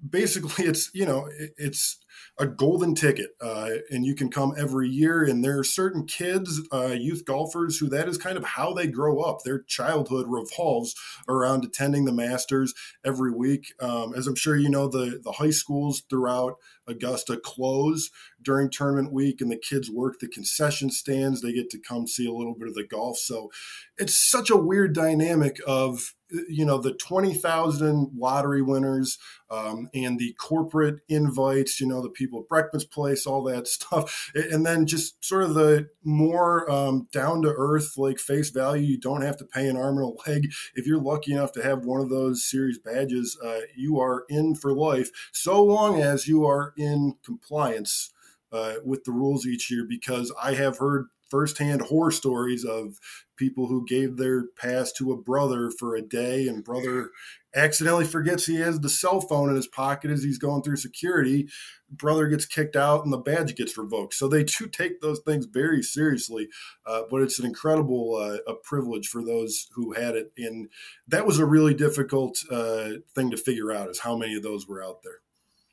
basically 0.08 0.64
it's, 0.66 0.90
you 0.94 1.06
know, 1.06 1.28
it's, 1.56 1.98
a 2.38 2.46
golden 2.46 2.94
ticket, 2.94 3.30
uh, 3.40 3.70
and 3.90 4.04
you 4.04 4.14
can 4.14 4.30
come 4.30 4.54
every 4.58 4.88
year. 4.88 5.22
And 5.22 5.44
there 5.44 5.58
are 5.58 5.64
certain 5.64 6.06
kids, 6.06 6.60
uh, 6.72 6.96
youth 6.98 7.24
golfers, 7.24 7.78
who 7.78 7.88
that 7.88 8.08
is 8.08 8.18
kind 8.18 8.36
of 8.36 8.44
how 8.44 8.72
they 8.72 8.86
grow 8.86 9.20
up. 9.20 9.42
Their 9.42 9.62
childhood 9.62 10.26
revolves 10.28 10.94
around 11.28 11.64
attending 11.64 12.04
the 12.04 12.12
Masters 12.12 12.74
every 13.04 13.32
week. 13.32 13.74
Um, 13.80 14.14
as 14.14 14.26
I'm 14.26 14.34
sure 14.34 14.56
you 14.56 14.70
know, 14.70 14.88
the 14.88 15.20
the 15.22 15.32
high 15.32 15.50
schools 15.50 16.02
throughout 16.08 16.56
Augusta 16.86 17.36
close 17.36 18.10
during 18.42 18.70
tournament 18.70 19.12
week, 19.12 19.40
and 19.40 19.50
the 19.50 19.56
kids 19.56 19.90
work 19.90 20.18
the 20.18 20.28
concession 20.28 20.90
stands. 20.90 21.40
They 21.40 21.52
get 21.52 21.70
to 21.70 21.78
come 21.78 22.06
see 22.06 22.26
a 22.26 22.32
little 22.32 22.54
bit 22.54 22.68
of 22.68 22.74
the 22.74 22.86
golf. 22.86 23.18
So 23.18 23.50
it's 23.98 24.14
such 24.14 24.50
a 24.50 24.56
weird 24.56 24.94
dynamic 24.94 25.58
of 25.66 26.14
you 26.48 26.64
know 26.64 26.78
the 26.78 26.92
20,000 26.92 28.10
lottery 28.16 28.62
winners 28.62 29.18
um, 29.50 29.88
and 29.94 30.18
the 30.18 30.34
corporate 30.34 31.00
invites 31.08 31.80
you 31.80 31.86
know 31.86 32.00
the 32.00 32.10
people 32.10 32.40
at 32.40 32.48
breakfast 32.48 32.90
place 32.90 33.26
all 33.26 33.42
that 33.44 33.66
stuff. 33.80 34.30
And 34.34 34.64
then 34.64 34.86
just 34.86 35.22
sort 35.24 35.44
of 35.44 35.54
the 35.54 35.88
more 36.04 36.70
um, 36.70 37.08
down 37.12 37.42
to 37.42 37.54
earth 37.56 37.94
like 37.96 38.18
face 38.18 38.50
value 38.50 38.86
you 38.86 38.98
don't 38.98 39.22
have 39.22 39.36
to 39.38 39.44
pay 39.44 39.68
an 39.68 39.76
arm 39.76 39.98
and 39.98 40.06
a 40.06 40.30
leg. 40.30 40.52
If 40.74 40.86
you're 40.86 41.00
lucky 41.00 41.32
enough 41.32 41.52
to 41.52 41.62
have 41.62 41.84
one 41.84 42.00
of 42.00 42.10
those 42.10 42.48
series 42.48 42.78
badges 42.78 43.38
uh, 43.44 43.60
you 43.76 43.98
are 44.00 44.24
in 44.28 44.54
for 44.54 44.72
life 44.72 45.10
so 45.32 45.62
long 45.62 46.00
as 46.00 46.28
you 46.28 46.46
are 46.46 46.72
in 46.76 47.14
compliance 47.24 48.12
uh, 48.52 48.74
with 48.84 49.04
the 49.04 49.12
rules 49.12 49.46
each 49.46 49.70
year 49.70 49.86
because 49.88 50.32
I 50.42 50.54
have 50.54 50.78
heard 50.78 51.06
firsthand 51.30 51.82
horror 51.82 52.10
stories 52.10 52.64
of 52.64 52.98
people 53.36 53.66
who 53.66 53.84
gave 53.86 54.16
their 54.16 54.44
pass 54.60 54.92
to 54.92 55.12
a 55.12 55.16
brother 55.16 55.70
for 55.70 55.94
a 55.94 56.02
day 56.02 56.46
and 56.46 56.64
brother 56.64 57.10
accidentally 57.54 58.04
forgets 58.04 58.46
he 58.46 58.56
has 58.56 58.80
the 58.80 58.88
cell 58.88 59.20
phone 59.20 59.48
in 59.48 59.56
his 59.56 59.66
pocket 59.66 60.10
as 60.10 60.22
he's 60.22 60.38
going 60.38 60.62
through 60.62 60.76
security. 60.76 61.48
Brother 61.90 62.28
gets 62.28 62.46
kicked 62.46 62.76
out 62.76 63.02
and 63.02 63.12
the 63.12 63.18
badge 63.18 63.56
gets 63.56 63.76
revoked. 63.76 64.14
So 64.14 64.28
they 64.28 64.44
do 64.44 64.68
take 64.68 65.00
those 65.00 65.20
things 65.20 65.46
very 65.46 65.82
seriously 65.82 66.48
uh, 66.86 67.02
but 67.10 67.22
it's 67.22 67.38
an 67.38 67.46
incredible 67.46 68.16
uh, 68.16 68.50
a 68.50 68.54
privilege 68.54 69.08
for 69.08 69.24
those 69.24 69.68
who 69.74 69.92
had 69.92 70.16
it. 70.16 70.32
And 70.36 70.68
that 71.08 71.26
was 71.26 71.38
a 71.38 71.46
really 71.46 71.74
difficult 71.74 72.38
uh, 72.50 72.90
thing 73.14 73.30
to 73.30 73.36
figure 73.36 73.72
out 73.72 73.88
is 73.88 74.00
how 74.00 74.16
many 74.16 74.36
of 74.36 74.42
those 74.42 74.68
were 74.68 74.82
out 74.82 75.02
there. 75.02 75.20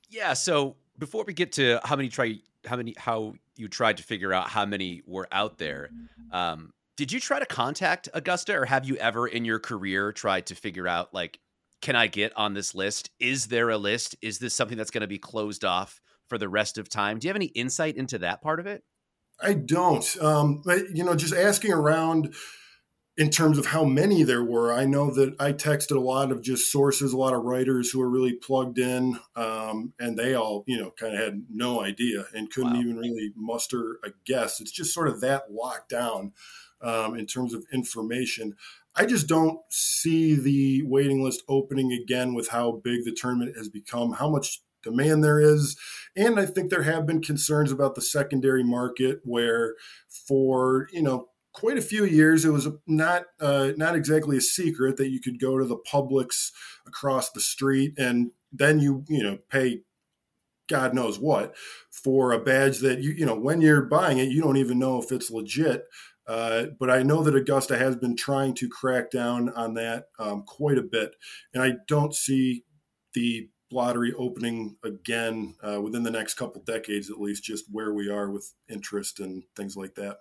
Yeah 0.10 0.34
so 0.34 0.78
before 0.97 1.23
we 1.25 1.33
get 1.33 1.53
to 1.53 1.79
how 1.83 1.95
many 1.95 2.10
try 2.10 2.36
how 2.65 2.75
many 2.75 2.93
how 2.97 3.33
you 3.55 3.67
tried 3.67 3.97
to 3.97 4.03
figure 4.03 4.33
out 4.33 4.49
how 4.49 4.65
many 4.65 5.01
were 5.05 5.27
out 5.31 5.57
there. 5.57 5.89
Um, 6.31 6.73
did 6.97 7.12
you 7.12 7.19
try 7.19 7.39
to 7.39 7.45
contact 7.45 8.10
Augusta, 8.13 8.57
or 8.57 8.65
have 8.65 8.86
you 8.86 8.95
ever 8.97 9.27
in 9.27 9.45
your 9.45 9.60
career 9.60 10.12
tried 10.12 10.47
to 10.47 10.55
figure 10.55 10.88
out 10.88 11.13
like, 11.13 11.39
can 11.81 11.95
I 11.95 12.07
get 12.07 12.36
on 12.36 12.55
this 12.55 12.73
list? 12.73 13.12
Is 13.19 13.47
there 13.47 13.69
a 13.69 13.77
list? 13.77 14.15
Is 14.21 14.39
this 14.39 14.55
something 14.55 14.77
that's 14.77 14.91
going 14.91 15.01
to 15.01 15.07
be 15.07 15.19
closed 15.19 15.63
off 15.63 16.01
for 16.27 16.38
the 16.38 16.49
rest 16.49 16.77
of 16.77 16.89
time? 16.89 17.19
Do 17.19 17.27
you 17.27 17.29
have 17.29 17.36
any 17.36 17.45
insight 17.47 17.97
into 17.97 18.17
that 18.19 18.41
part 18.41 18.60
of 18.60 18.65
it? 18.65 18.83
I 19.39 19.53
don't. 19.53 20.17
Um, 20.19 20.63
but, 20.65 20.89
you 20.95 21.03
know, 21.03 21.13
just 21.13 21.36
asking 21.36 21.71
around 21.71 22.33
in 23.17 23.32
terms 23.32 23.58
of 23.58 23.65
how 23.65 23.84
many 23.84 24.21
there 24.21 24.43
were, 24.43 24.71
I 24.71 24.86
know 24.86 25.10
that 25.12 25.36
I 25.39 25.51
texted 25.51 25.95
a 25.95 25.99
lot 25.99 26.32
of 26.32 26.43
just 26.43 26.71
sources, 26.71 27.13
a 27.13 27.17
lot 27.17 27.34
of 27.34 27.43
writers 27.43 27.89
who 27.89 27.97
were 27.97 28.10
really 28.10 28.34
plugged 28.34 28.77
in, 28.77 29.19
um, 29.36 29.93
and 29.99 30.17
they 30.17 30.36
all, 30.36 30.63
you 30.67 30.80
know, 30.80 30.91
kind 30.91 31.15
of 31.15 31.19
had 31.19 31.45
no 31.49 31.82
idea 31.82 32.25
and 32.36 32.51
couldn't 32.51 32.73
wow. 32.73 32.80
even 32.80 32.97
really 32.97 33.32
muster 33.36 33.97
a 34.03 34.10
guess. 34.25 34.62
It's 34.62 34.71
just 34.71 34.93
sort 34.93 35.08
of 35.08 35.19
that 35.21 35.51
locked 35.51 35.89
down 35.89 36.34
um, 36.82 37.15
in 37.15 37.25
terms 37.25 37.56
of 37.56 37.65
information. 37.73 38.56
I 38.95 39.08
just 39.08 39.27
don't 39.27 39.62
see 39.69 40.36
the 40.36 40.84
waiting 40.84 41.23
list 41.23 41.43
opening 41.49 41.91
again 41.91 42.36
with 42.36 42.49
how 42.49 42.82
big 42.84 43.03
the 43.03 43.12
tournament 43.12 43.58
has 43.58 43.67
become, 43.67 44.13
how 44.13 44.30
much 44.30 44.62
demand 44.84 45.23
there 45.23 45.39
is. 45.39 45.75
And 46.15 46.39
I 46.39 46.45
think 46.45 46.69
there 46.69 46.84
have 46.84 47.08
been 47.08 47.21
concerns 47.21 47.71
about 47.71 47.95
the 47.95 48.01
secondary 48.01 48.63
market 48.63 49.21
where 49.23 49.75
for, 50.08 50.88
you 50.91 51.01
know, 51.01 51.30
quite 51.58 51.78
a 51.78 51.82
few 51.82 52.06
years, 52.06 52.46
it 52.46 52.52
was 52.52 52.67
not 52.86 53.26
uh, 53.39 53.72
not 53.78 53.96
exactly 53.96 54.38
a 54.38 54.41
secret 54.41 54.98
that 54.98 55.10
you 55.10 55.20
could 55.20 55.39
go 55.39 55.58
to 55.58 55.65
the 55.65 55.78
Publix 55.91 56.52
across 56.86 57.32
the 57.32 57.41
street, 57.41 57.93
and 57.98 58.32
then 58.52 58.80
you 58.80 59.04
you 59.10 59.24
know 59.24 59.39
pay 59.50 59.82
God 60.70 60.93
knows 60.93 61.20
what 61.20 61.56
for 61.89 62.32
a 62.32 62.39
badge 62.39 62.80
that 62.80 63.02
you 63.02 63.12
you 63.12 63.26
know 63.26 63.36
when 63.36 63.60
you're 63.62 63.82
buying 63.82 64.20
it, 64.20 64.30
you 64.30 64.41
don't 64.41 64.58
even 64.58 64.78
know 64.78 65.02
if 65.02 65.12
it's 65.12 65.32
legit. 65.32 65.86
Uh, 66.28 66.65
but 66.78 66.91
I 66.91 67.04
know 67.04 67.24
that 67.24 67.36
Augusta 67.36 67.78
has 67.78 67.96
been 67.96 68.15
trying 68.15 68.54
to 68.56 68.67
crack 68.67 69.10
down 69.10 69.50
on 69.50 69.76
that 69.76 70.08
um, 70.20 70.43
quite 70.43 70.78
a 70.78 70.84
bit, 70.84 71.15
and 71.54 71.63
I 71.63 71.74
don't 71.88 72.13
see 72.13 72.65
the 73.13 73.50
lottery 73.72 74.13
opening 74.17 74.76
again 74.84 75.56
uh, 75.63 75.82
within 75.82 76.04
the 76.04 76.12
next 76.12 76.36
couple 76.36 76.62
decades, 76.62 77.10
at 77.10 77.20
least. 77.20 77.43
Just 77.43 77.65
where 77.72 77.93
we 77.93 78.10
are 78.10 78.30
with 78.30 78.54
interest 78.70 79.20
and 79.20 79.43
things 79.56 79.76
like 79.76 79.96
that. 79.96 80.17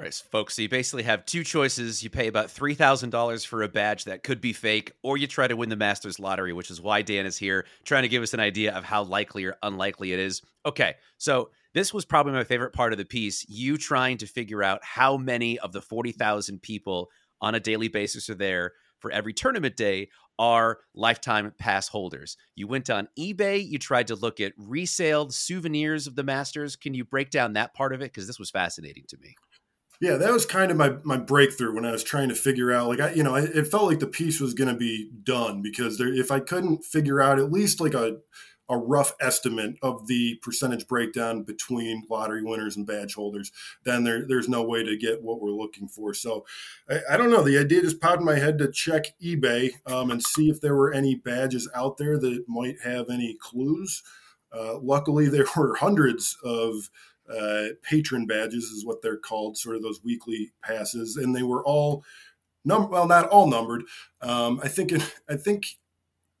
Right, 0.00 0.14
folks. 0.14 0.56
So 0.56 0.62
you 0.62 0.68
basically 0.70 1.02
have 1.02 1.26
two 1.26 1.44
choices. 1.44 2.02
You 2.02 2.08
pay 2.08 2.26
about 2.26 2.50
three 2.50 2.74
thousand 2.74 3.10
dollars 3.10 3.44
for 3.44 3.62
a 3.62 3.68
badge 3.68 4.04
that 4.04 4.22
could 4.22 4.40
be 4.40 4.54
fake, 4.54 4.92
or 5.02 5.18
you 5.18 5.26
try 5.26 5.46
to 5.46 5.54
win 5.54 5.68
the 5.68 5.76
Masters 5.76 6.18
lottery, 6.18 6.54
which 6.54 6.70
is 6.70 6.80
why 6.80 7.02
Dan 7.02 7.26
is 7.26 7.36
here, 7.36 7.66
trying 7.84 8.04
to 8.04 8.08
give 8.08 8.22
us 8.22 8.32
an 8.32 8.40
idea 8.40 8.74
of 8.74 8.82
how 8.82 9.02
likely 9.02 9.44
or 9.44 9.56
unlikely 9.62 10.14
it 10.14 10.18
is. 10.18 10.40
Okay, 10.64 10.94
so 11.18 11.50
this 11.74 11.92
was 11.92 12.06
probably 12.06 12.32
my 12.32 12.44
favorite 12.44 12.72
part 12.72 12.92
of 12.92 12.98
the 12.98 13.04
piece. 13.04 13.46
You 13.46 13.76
trying 13.76 14.16
to 14.18 14.26
figure 14.26 14.62
out 14.62 14.82
how 14.82 15.18
many 15.18 15.58
of 15.58 15.72
the 15.72 15.82
40,000 15.82 16.62
people 16.62 17.10
on 17.42 17.54
a 17.54 17.60
daily 17.60 17.88
basis 17.88 18.30
are 18.30 18.34
there 18.34 18.72
for 19.00 19.10
every 19.10 19.34
tournament 19.34 19.76
day 19.76 20.08
are 20.38 20.78
lifetime 20.94 21.52
pass 21.58 21.88
holders. 21.88 22.38
You 22.54 22.66
went 22.66 22.88
on 22.88 23.08
eBay, 23.18 23.68
you 23.68 23.78
tried 23.78 24.06
to 24.06 24.14
look 24.14 24.40
at 24.40 24.54
resale 24.56 25.28
souvenirs 25.28 26.06
of 26.06 26.16
the 26.16 26.24
Masters. 26.24 26.74
Can 26.74 26.94
you 26.94 27.04
break 27.04 27.28
down 27.28 27.52
that 27.52 27.74
part 27.74 27.92
of 27.92 28.00
it? 28.00 28.04
Because 28.04 28.26
this 28.26 28.38
was 28.38 28.50
fascinating 28.50 29.04
to 29.08 29.18
me. 29.18 29.34
Yeah, 30.00 30.16
that 30.16 30.32
was 30.32 30.46
kind 30.46 30.70
of 30.70 30.78
my, 30.78 30.96
my 31.02 31.18
breakthrough 31.18 31.74
when 31.74 31.84
I 31.84 31.92
was 31.92 32.02
trying 32.02 32.30
to 32.30 32.34
figure 32.34 32.72
out, 32.72 32.88
like, 32.88 33.00
I, 33.00 33.12
you 33.12 33.22
know, 33.22 33.34
it 33.34 33.66
felt 33.66 33.84
like 33.84 33.98
the 33.98 34.06
piece 34.06 34.40
was 34.40 34.54
going 34.54 34.70
to 34.72 34.78
be 34.78 35.10
done 35.24 35.60
because 35.60 35.98
there, 35.98 36.08
if 36.08 36.30
I 36.30 36.40
couldn't 36.40 36.84
figure 36.84 37.20
out 37.20 37.38
at 37.38 37.52
least 37.52 37.82
like 37.82 37.92
a, 37.92 38.16
a 38.70 38.78
rough 38.78 39.14
estimate 39.20 39.74
of 39.82 40.06
the 40.06 40.36
percentage 40.42 40.86
breakdown 40.86 41.42
between 41.42 42.04
lottery 42.08 42.42
winners 42.42 42.76
and 42.76 42.86
badge 42.86 43.14
holders, 43.14 43.52
then 43.84 44.04
there, 44.04 44.24
there's 44.26 44.48
no 44.48 44.62
way 44.62 44.82
to 44.82 44.96
get 44.96 45.22
what 45.22 45.42
we're 45.42 45.50
looking 45.50 45.86
for. 45.86 46.14
So 46.14 46.46
I, 46.88 47.00
I 47.10 47.16
don't 47.18 47.30
know. 47.30 47.42
The 47.42 47.58
idea 47.58 47.82
just 47.82 48.00
popped 48.00 48.20
in 48.20 48.24
my 48.24 48.38
head 48.38 48.56
to 48.58 48.70
check 48.70 49.06
eBay 49.22 49.72
um, 49.86 50.10
and 50.10 50.22
see 50.22 50.48
if 50.48 50.62
there 50.62 50.76
were 50.76 50.94
any 50.94 51.14
badges 51.14 51.68
out 51.74 51.98
there 51.98 52.16
that 52.18 52.44
might 52.48 52.76
have 52.84 53.10
any 53.10 53.36
clues. 53.38 54.02
Uh, 54.50 54.78
luckily, 54.78 55.28
there 55.30 55.46
were 55.56 55.74
hundreds 55.74 56.38
of 56.42 56.88
uh, 57.30 57.74
patron 57.82 58.26
badges, 58.26 58.64
is 58.64 58.84
what 58.84 59.02
they're 59.02 59.18
called, 59.18 59.56
sort 59.56 59.76
of 59.76 59.82
those 59.82 60.02
weekly 60.04 60.52
passes, 60.62 61.16
and 61.16 61.34
they 61.34 61.42
were 61.42 61.64
all 61.64 62.04
num 62.64 62.90
well, 62.90 63.06
not 63.06 63.28
all 63.28 63.48
numbered. 63.48 63.82
Um, 64.20 64.60
I 64.62 64.68
think 64.68 64.92
I 65.28 65.36
think 65.36 65.64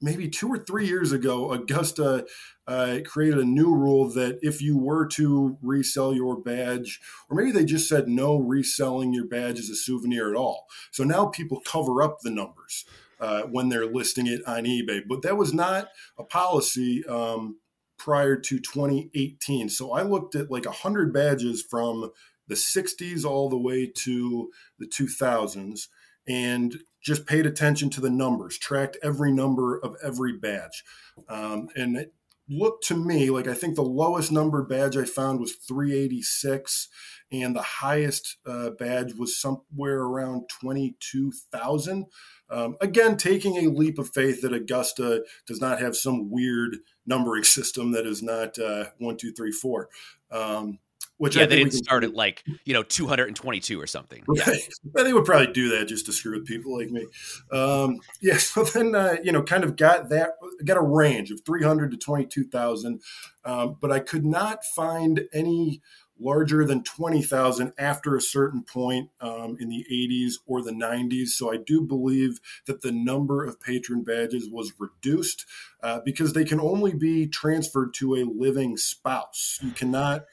maybe 0.02 0.28
two 0.28 0.48
or 0.48 0.58
three 0.58 0.86
years 0.86 1.12
ago, 1.12 1.52
Augusta 1.52 2.26
uh, 2.66 2.98
created 3.04 3.38
a 3.38 3.44
new 3.44 3.74
rule 3.74 4.08
that 4.10 4.38
if 4.42 4.62
you 4.62 4.78
were 4.78 5.06
to 5.06 5.58
resell 5.60 6.14
your 6.14 6.40
badge, 6.40 7.00
or 7.28 7.36
maybe 7.36 7.50
they 7.50 7.64
just 7.64 7.88
said 7.88 8.08
no 8.08 8.38
reselling 8.38 9.12
your 9.12 9.26
badge 9.26 9.58
as 9.58 9.68
a 9.68 9.74
souvenir 9.74 10.30
at 10.30 10.36
all. 10.36 10.66
So 10.90 11.04
now 11.04 11.26
people 11.26 11.60
cover 11.60 12.02
up 12.02 12.20
the 12.20 12.30
numbers 12.30 12.84
uh, 13.20 13.42
when 13.42 13.68
they're 13.68 13.86
listing 13.86 14.26
it 14.26 14.40
on 14.46 14.64
eBay. 14.64 15.02
But 15.06 15.22
that 15.22 15.36
was 15.36 15.52
not 15.52 15.88
a 16.18 16.24
policy 16.24 17.04
um, 17.06 17.58
prior 18.00 18.34
to 18.34 18.58
2018. 18.58 19.68
So 19.68 19.92
I 19.92 20.02
looked 20.02 20.34
at 20.34 20.50
like 20.50 20.64
100 20.64 21.12
badges 21.12 21.62
from 21.62 22.10
the 22.48 22.54
60s 22.54 23.26
all 23.26 23.50
the 23.50 23.58
way 23.58 23.86
to 23.86 24.50
the 24.78 24.86
2000s 24.86 25.88
and 26.26 26.78
just 27.02 27.26
paid 27.26 27.44
attention 27.44 27.90
to 27.90 28.00
the 28.00 28.08
numbers, 28.08 28.56
tracked 28.56 28.96
every 29.02 29.30
number 29.30 29.78
of 29.78 29.96
every 30.02 30.32
badge. 30.32 30.82
Um, 31.28 31.68
and 31.76 31.96
it 31.98 32.14
looked 32.48 32.86
to 32.86 32.96
me 32.96 33.28
like 33.28 33.46
I 33.46 33.54
think 33.54 33.76
the 33.76 33.82
lowest 33.82 34.32
number 34.32 34.62
badge 34.62 34.96
I 34.96 35.04
found 35.04 35.38
was 35.38 35.52
386, 35.52 36.88
and 37.30 37.54
the 37.54 37.62
highest 37.62 38.38
uh, 38.46 38.70
badge 38.70 39.12
was 39.14 39.38
somewhere 39.38 40.00
around 40.00 40.48
22,000. 40.48 42.06
Um, 42.50 42.76
again, 42.80 43.16
taking 43.16 43.56
a 43.58 43.70
leap 43.70 43.98
of 43.98 44.10
faith 44.10 44.42
that 44.42 44.52
Augusta 44.52 45.24
does 45.46 45.60
not 45.60 45.80
have 45.80 45.96
some 45.96 46.30
weird 46.30 46.78
numbering 47.06 47.44
system 47.44 47.92
that 47.92 48.06
is 48.06 48.22
not 48.22 48.58
uh, 48.58 48.86
one, 48.98 49.16
two, 49.16 49.32
three, 49.32 49.52
four. 49.52 49.88
Um, 50.30 50.78
which 51.20 51.36
yeah, 51.36 51.42
I 51.42 51.46
they 51.46 51.56
didn't 51.56 51.74
start 51.74 52.02
at 52.02 52.14
like 52.14 52.42
you 52.64 52.72
know 52.72 52.82
222 52.82 53.78
or 53.78 53.86
something. 53.86 54.24
Right. 54.26 54.40
Yeah. 54.96 55.02
they 55.02 55.12
would 55.12 55.26
probably 55.26 55.52
do 55.52 55.68
that 55.76 55.86
just 55.86 56.06
to 56.06 56.12
screw 56.12 56.38
with 56.38 56.46
people 56.46 56.78
like 56.78 56.90
me. 56.90 57.06
Um, 57.52 58.00
yeah, 58.22 58.38
so 58.38 58.64
then 58.64 58.94
uh, 58.94 59.16
you 59.22 59.30
know, 59.30 59.42
kind 59.42 59.62
of 59.62 59.76
got 59.76 60.08
that 60.08 60.30
got 60.64 60.78
a 60.78 60.82
range 60.82 61.30
of 61.30 61.42
300 61.44 61.90
to 61.90 61.98
22,000, 61.98 63.02
um, 63.44 63.76
but 63.82 63.92
I 63.92 64.00
could 64.00 64.24
not 64.24 64.64
find 64.64 65.28
any 65.34 65.82
larger 66.20 66.64
than 66.64 66.82
20,000 66.82 67.72
after 67.78 68.14
a 68.14 68.20
certain 68.20 68.62
point 68.62 69.10
um, 69.20 69.56
in 69.58 69.68
the 69.68 69.84
80s 69.90 70.34
or 70.46 70.62
the 70.62 70.72
90s. 70.72 71.28
So 71.28 71.52
I 71.52 71.56
do 71.56 71.82
believe 71.82 72.40
that 72.66 72.82
the 72.82 72.92
number 72.92 73.44
of 73.44 73.60
patron 73.60 74.04
badges 74.04 74.48
was 74.50 74.72
reduced 74.78 75.46
uh, 75.82 76.00
because 76.04 76.32
they 76.32 76.44
can 76.44 76.60
only 76.60 76.94
be 76.94 77.26
transferred 77.26 77.94
to 77.94 78.14
a 78.14 78.24
living 78.24 78.76
spouse. 78.76 79.58
You 79.62 79.70
cannot 79.70 80.24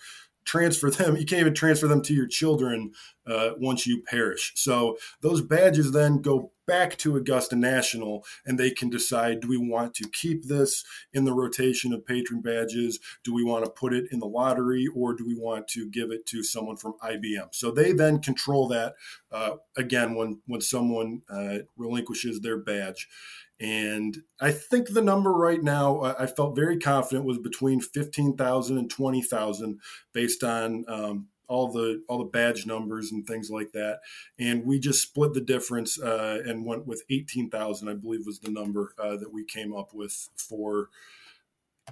transfer 0.47 0.89
them. 0.89 1.17
You 1.17 1.25
can't 1.25 1.41
even 1.41 1.53
transfer 1.53 1.87
them 1.87 2.01
to 2.03 2.13
your 2.13 2.27
children 2.27 2.91
uh, 3.27 3.51
once 3.57 3.85
you 3.85 4.01
perish. 4.03 4.53
So 4.55 4.97
those 5.21 5.41
badges 5.41 5.91
then 5.91 6.21
go 6.21 6.51
back 6.67 6.97
to 6.97 7.15
Augusta 7.15 7.55
National 7.55 8.25
and 8.45 8.59
they 8.59 8.69
can 8.69 8.89
decide 8.89 9.39
do 9.39 9.47
we 9.47 9.57
want 9.57 9.93
to 9.95 10.09
keep 10.09 10.45
this 10.45 10.83
in 11.13 11.25
the 11.25 11.33
rotation 11.33 11.93
of 11.93 12.05
patron 12.05 12.41
badges? 12.41 12.99
Do 13.23 13.33
we 13.33 13.43
want 13.43 13.65
to 13.65 13.71
put 13.71 13.93
it 13.93 14.05
in 14.11 14.19
the 14.19 14.27
lottery 14.27 14.87
or 14.93 15.13
do 15.13 15.25
we 15.25 15.35
want 15.35 15.67
to 15.69 15.89
give 15.89 16.11
it 16.11 16.25
to 16.27 16.43
someone 16.43 16.77
from 16.77 16.95
IBM? 17.03 17.47
So 17.53 17.71
they 17.71 17.93
then 17.93 18.19
control 18.19 18.67
that 18.67 18.95
uh, 19.31 19.55
again 19.75 20.15
when, 20.15 20.41
when 20.45 20.61
someone 20.61 21.21
uh, 21.29 21.59
relinquishes 21.77 22.41
their 22.41 22.57
badge. 22.57 23.07
And 23.59 24.17
I 24.39 24.51
think 24.51 24.89
the 24.89 25.01
number 25.01 25.31
right 25.31 25.63
now, 25.63 26.01
I 26.03 26.27
felt 26.27 26.55
very 26.55 26.77
confident 26.77 27.25
was 27.25 27.39
between 27.39 27.81
15,000 27.81 28.77
and 28.77 28.89
20,000 28.89 29.79
based 30.13 30.43
on 30.43 30.85
um, 30.87 31.27
all 31.47 31.71
the 31.71 32.03
all 32.07 32.17
the 32.19 32.25
badge 32.25 32.65
numbers 32.65 33.11
and 33.11 33.25
things 33.25 33.49
like 33.49 33.71
that. 33.73 33.99
And 34.39 34.65
we 34.65 34.79
just 34.79 35.01
split 35.01 35.33
the 35.33 35.41
difference 35.41 35.99
uh, 36.01 36.41
and 36.45 36.65
went 36.65 36.85
with 36.85 37.03
18,000, 37.09 37.87
I 37.87 37.93
believe 37.93 38.25
was 38.25 38.39
the 38.39 38.51
number 38.51 38.93
uh, 38.97 39.17
that 39.17 39.33
we 39.33 39.43
came 39.43 39.73
up 39.73 39.93
with 39.93 40.29
for 40.35 40.89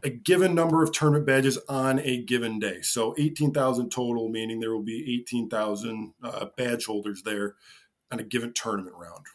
a 0.03 0.09
given 0.09 0.53
number 0.53 0.83
of 0.83 0.91
tournament 0.91 1.25
badges 1.25 1.57
on 1.69 1.99
a 1.99 2.21
given 2.21 2.59
day. 2.59 2.81
So 2.81 3.15
18,000 3.17 3.89
total, 3.89 4.29
meaning 4.29 4.59
there 4.59 4.73
will 4.73 4.83
be 4.83 5.19
18,000 5.21 6.13
uh, 6.21 6.45
badge 6.57 6.85
holders 6.85 7.23
there 7.23 7.55
on 8.11 8.19
a 8.19 8.23
given 8.23 8.53
tournament 8.53 8.95
round. 8.97 9.25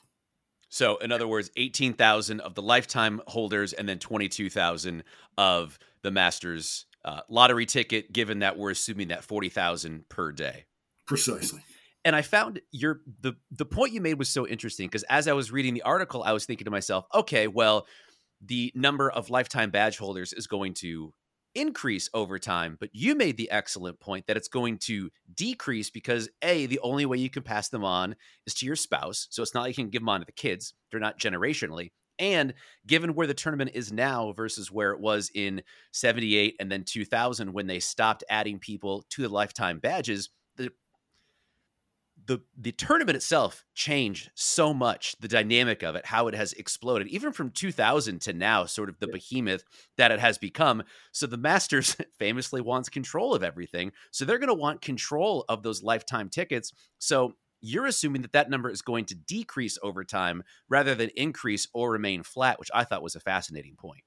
So, 0.69 0.99
in 0.99 1.11
other 1.11 1.27
words, 1.27 1.51
18,000 1.57 2.41
of 2.41 2.55
the 2.55 2.63
lifetime 2.63 3.21
holders 3.27 3.73
and 3.73 3.89
then 3.89 3.99
22,000 3.99 5.03
of 5.37 5.79
the 6.03 6.13
Masters 6.13 6.87
uh, 7.05 7.21
lottery 7.29 7.67
ticket, 7.67 8.13
given 8.13 8.41
that 8.41 8.59
we're 8.59 8.71
assuming 8.71 9.09
that 9.09 9.25
40,000 9.25 10.09
per 10.09 10.33
day. 10.33 10.67
Precisely. 11.07 11.61
And 12.05 12.17
I 12.17 12.23
found 12.23 12.61
your 12.73 13.01
the 13.21 13.35
the 13.51 13.67
point 13.67 13.93
you 13.93 14.01
made 14.01 14.19
was 14.19 14.31
so 14.31 14.47
interesting 14.47 14.87
because 14.87 15.03
as 15.05 15.29
I 15.29 15.35
was 15.35 15.53
reading 15.53 15.75
the 15.75 15.83
article, 15.83 16.23
I 16.23 16.33
was 16.33 16.47
thinking 16.47 16.65
to 16.65 16.71
myself, 16.71 17.05
okay, 17.15 17.47
well, 17.47 17.87
the 18.41 18.73
number 18.75 19.11
of 19.11 19.29
lifetime 19.29 19.71
badge 19.71 19.99
holders 19.99 20.33
is 20.33 20.47
going 20.47 20.75
to 20.75 21.13
increase 21.55 22.09
over 22.15 22.39
time. 22.39 22.77
But 22.81 22.91
you 22.93 23.15
made 23.15 23.37
the 23.37 23.51
excellent 23.51 24.01
point 24.01 24.27
that 24.27 24.37
it's 24.37 24.49
going 24.49 24.79
to 24.79 25.11
decrease 25.35 25.91
because 25.91 26.29
A, 26.43 26.67
the 26.67 26.81
only 26.81 27.07
way 27.07 27.19
you 27.19 27.31
can 27.31 27.43
pass 27.43 27.69
them 27.69 27.85
on 27.85 28.17
is 28.47 28.55
to 28.55 28.67
your 28.67 28.77
spouse. 28.77 29.27
So 29.31 29.43
it's 29.43 29.55
not 29.55 29.63
like 29.63 29.77
you 29.77 29.85
can 29.85 29.91
give 29.91 30.03
them 30.03 30.09
on 30.09 30.21
to 30.21 30.27
the 30.27 30.33
kids, 30.33 30.75
they're 30.91 31.01
not 31.01 31.19
generationally. 31.19 31.91
And 32.21 32.55
given 32.87 33.15
where 33.15 33.27
the 33.27 33.35
tournament 33.35 33.73
is 33.75 33.91
now 33.91 34.33
versus 34.33 34.71
where 34.71 34.93
it 34.93 35.01
was 35.01 35.31
in 35.35 35.63
78 35.93 36.57
and 36.61 36.71
then 36.71 36.85
2000 36.85 37.53
when 37.53 37.67
they 37.67 37.81
stopped 37.81 38.23
adding 38.31 38.59
people 38.59 39.05
to 39.11 39.23
the 39.23 39.29
lifetime 39.29 39.79
badges, 39.79 40.29
the 40.57 40.71
the 42.27 42.41
the 42.57 42.73
tournament 42.73 43.17
itself 43.17 43.65
changed 43.75 44.31
so 44.35 44.75
much 44.75 45.17
the 45.21 45.29
dynamic 45.29 45.83
of 45.83 45.97
it 45.97 46.05
how 46.05 46.29
it 46.29 46.35
has 46.35 46.53
exploded 46.53 47.09
even 47.09 47.33
from 47.33 47.51
2000 47.51 48.21
to 48.21 48.33
now 48.33 48.65
sort 48.67 48.91
of 48.91 48.99
the 49.01 49.09
behemoth 49.09 49.65
that 49.97 50.11
it 50.11 50.21
has 50.21 50.39
become. 50.39 50.83
So 51.13 51.27
the 51.27 51.39
masters 51.39 51.97
famously 52.19 52.61
wants 52.61 52.89
control 52.89 53.35
of 53.35 53.43
everything. 53.43 53.93
So 54.11 54.25
they're 54.25 54.39
going 54.39 54.49
to 54.49 54.55
want 54.55 54.83
control 54.83 55.45
of 55.49 55.63
those 55.63 55.83
lifetime 55.83 56.29
tickets. 56.29 56.73
So 56.99 57.35
you're 57.61 57.87
assuming 57.87 58.23
that 58.23 58.33
that 58.33 58.51
number 58.51 58.71
is 58.71 58.83
going 58.83 59.05
to 59.05 59.15
decrease 59.15 59.79
over 59.83 60.05
time 60.05 60.43
rather 60.69 60.95
than 60.95 61.11
increase 61.17 61.67
or 61.73 61.91
remain 61.91 62.23
flat 62.23 62.59
which 62.59 62.71
i 62.75 62.85
thought 62.85 63.03
was 63.03 63.15
a 63.15 63.21
fascinating 63.21 63.77
point 63.77 64.03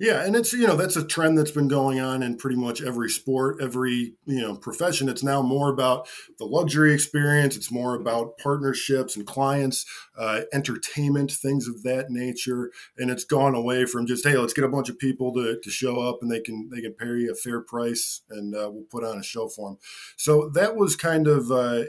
Yeah, 0.00 0.24
and 0.24 0.36
it's 0.36 0.52
you 0.52 0.64
know 0.64 0.76
that's 0.76 0.94
a 0.94 1.04
trend 1.04 1.36
that's 1.36 1.50
been 1.50 1.66
going 1.66 1.98
on 1.98 2.22
in 2.22 2.36
pretty 2.36 2.56
much 2.56 2.80
every 2.80 3.10
sport, 3.10 3.56
every 3.60 4.14
you 4.26 4.40
know 4.40 4.54
profession. 4.54 5.08
It's 5.08 5.24
now 5.24 5.42
more 5.42 5.70
about 5.70 6.06
the 6.38 6.44
luxury 6.44 6.94
experience. 6.94 7.56
It's 7.56 7.72
more 7.72 7.96
about 7.96 8.38
partnerships 8.38 9.16
and 9.16 9.26
clients, 9.26 9.84
uh, 10.16 10.42
entertainment, 10.52 11.32
things 11.32 11.66
of 11.66 11.82
that 11.82 12.10
nature, 12.10 12.70
and 12.96 13.10
it's 13.10 13.24
gone 13.24 13.56
away 13.56 13.86
from 13.86 14.06
just 14.06 14.24
hey, 14.24 14.36
let's 14.36 14.52
get 14.52 14.62
a 14.62 14.68
bunch 14.68 14.88
of 14.88 15.00
people 15.00 15.32
to, 15.34 15.58
to 15.60 15.70
show 15.70 16.00
up 16.00 16.18
and 16.22 16.30
they 16.30 16.40
can 16.40 16.70
they 16.72 16.80
can 16.80 16.92
pay 16.92 17.06
you 17.06 17.32
a 17.32 17.34
fair 17.34 17.60
price 17.60 18.22
and 18.30 18.54
uh, 18.54 18.70
we'll 18.72 18.84
put 18.88 19.02
on 19.02 19.18
a 19.18 19.22
show 19.24 19.48
for 19.48 19.70
them. 19.70 19.78
So 20.16 20.48
that 20.50 20.76
was 20.76 20.94
kind 20.94 21.26
of 21.26 21.50
uh, 21.50 21.84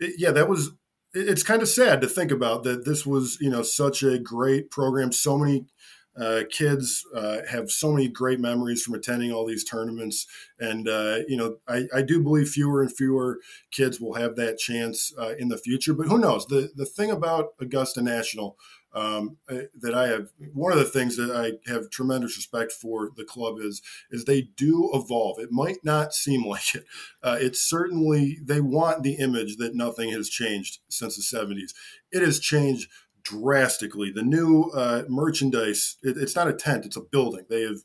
it, 0.00 0.14
yeah, 0.18 0.30
that 0.30 0.48
was 0.48 0.70
it's 1.14 1.42
kind 1.42 1.62
of 1.62 1.68
sad 1.68 2.00
to 2.00 2.06
think 2.06 2.30
about 2.30 2.64
that 2.64 2.84
this 2.84 3.06
was 3.06 3.38
you 3.40 3.50
know 3.50 3.62
such 3.62 4.02
a 4.02 4.18
great 4.18 4.70
program 4.70 5.10
so 5.10 5.38
many 5.38 5.64
uh, 6.18 6.42
kids 6.50 7.06
uh, 7.14 7.38
have 7.48 7.70
so 7.70 7.92
many 7.92 8.08
great 8.08 8.40
memories 8.40 8.82
from 8.82 8.94
attending 8.94 9.32
all 9.32 9.46
these 9.46 9.62
tournaments, 9.62 10.26
and 10.58 10.88
uh, 10.88 11.18
you 11.28 11.36
know, 11.36 11.58
I, 11.68 11.84
I, 11.94 12.02
do 12.02 12.20
believe 12.20 12.48
fewer 12.48 12.82
and 12.82 12.92
fewer 12.94 13.38
kids 13.70 14.00
will 14.00 14.14
have 14.14 14.34
that 14.34 14.58
chance 14.58 15.12
uh, 15.16 15.34
in 15.38 15.48
the 15.48 15.58
future. 15.58 15.94
But 15.94 16.08
who 16.08 16.18
knows? 16.18 16.44
The 16.46 16.70
the 16.74 16.86
thing 16.86 17.12
about 17.12 17.50
Augusta 17.60 18.02
National 18.02 18.56
um, 18.94 19.36
uh, 19.48 19.62
that 19.80 19.94
I 19.94 20.08
have 20.08 20.30
one 20.52 20.72
of 20.72 20.78
the 20.78 20.84
things 20.84 21.16
that 21.16 21.30
I 21.30 21.70
have 21.70 21.90
tremendous 21.90 22.36
respect 22.36 22.72
for 22.72 23.10
the 23.16 23.24
club 23.24 23.56
is 23.60 23.82
is 24.10 24.24
they 24.24 24.42
do 24.56 24.90
evolve. 24.94 25.38
It 25.38 25.52
might 25.52 25.84
not 25.84 26.14
seem 26.14 26.44
like 26.46 26.74
it. 26.74 26.84
Uh, 27.22 27.36
it's 27.40 27.60
certainly 27.60 28.38
they 28.42 28.60
want 28.60 29.02
the 29.02 29.14
image 29.14 29.56
that 29.56 29.74
nothing 29.74 30.10
has 30.10 30.28
changed 30.28 30.80
since 30.88 31.16
the 31.16 31.38
'70s. 31.38 31.74
It 32.10 32.22
has 32.22 32.40
changed 32.40 32.88
drastically. 33.22 34.10
The 34.10 34.22
new 34.22 34.70
uh, 34.74 35.04
merchandise, 35.08 35.96
it, 36.02 36.16
it's 36.16 36.36
not 36.36 36.48
a 36.48 36.52
tent, 36.52 36.86
it's 36.86 36.96
a 36.96 37.02
building. 37.02 37.44
They 37.50 37.62
have 37.62 37.78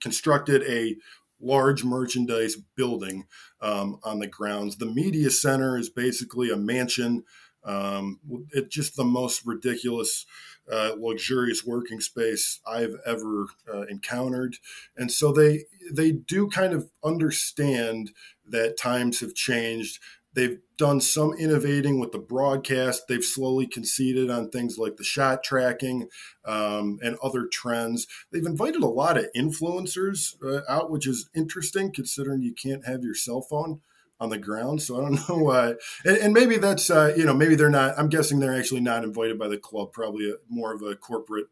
constructed 0.00 0.62
a 0.64 0.96
large 1.40 1.84
merchandise 1.84 2.56
building 2.76 3.24
um, 3.60 3.98
on 4.02 4.18
the 4.18 4.26
grounds. 4.26 4.76
The 4.76 4.86
media 4.86 5.30
center 5.30 5.78
is 5.78 5.88
basically 5.88 6.50
a 6.50 6.56
mansion. 6.56 7.24
Um, 7.64 8.20
it's 8.52 8.74
just 8.74 8.96
the 8.96 9.04
most 9.04 9.44
ridiculous, 9.44 10.26
uh, 10.70 10.92
luxurious 10.98 11.64
working 11.64 12.00
space 12.00 12.60
I've 12.66 12.96
ever 13.04 13.46
uh, 13.72 13.82
encountered. 13.82 14.56
And 14.96 15.10
so 15.10 15.32
they 15.32 15.64
they 15.92 16.12
do 16.12 16.48
kind 16.48 16.72
of 16.72 16.90
understand 17.04 18.12
that 18.48 18.76
times 18.76 19.20
have 19.20 19.34
changed 19.34 20.00
They've 20.32 20.58
done 20.78 21.00
some 21.00 21.34
innovating 21.34 21.98
with 21.98 22.12
the 22.12 22.18
broadcast. 22.18 23.08
They've 23.08 23.24
slowly 23.24 23.66
conceded 23.66 24.30
on 24.30 24.50
things 24.50 24.78
like 24.78 24.96
the 24.96 25.04
shot 25.04 25.42
tracking 25.42 26.08
um, 26.44 26.98
and 27.02 27.16
other 27.22 27.46
trends. 27.46 28.06
They've 28.30 28.46
invited 28.46 28.82
a 28.82 28.88
lot 28.88 29.18
of 29.18 29.26
influencers 29.36 30.36
uh, 30.44 30.60
out, 30.68 30.90
which 30.90 31.06
is 31.06 31.28
interesting 31.34 31.92
considering 31.92 32.42
you 32.42 32.54
can't 32.54 32.86
have 32.86 33.02
your 33.02 33.14
cell 33.14 33.42
phone 33.42 33.80
on 34.20 34.30
the 34.30 34.38
ground. 34.38 34.82
So 34.82 34.98
I 34.98 35.00
don't 35.00 35.14
know 35.28 35.38
why. 35.38 35.74
And, 36.04 36.16
and 36.18 36.34
maybe 36.34 36.58
that's, 36.58 36.90
uh, 36.90 37.14
you 37.16 37.24
know, 37.24 37.34
maybe 37.34 37.54
they're 37.54 37.70
not, 37.70 37.98
I'm 37.98 38.08
guessing 38.08 38.38
they're 38.38 38.56
actually 38.56 38.82
not 38.82 39.04
invited 39.04 39.38
by 39.38 39.48
the 39.48 39.58
club, 39.58 39.92
probably 39.92 40.30
a, 40.30 40.34
more 40.48 40.72
of 40.72 40.82
a 40.82 40.94
corporate 40.94 41.46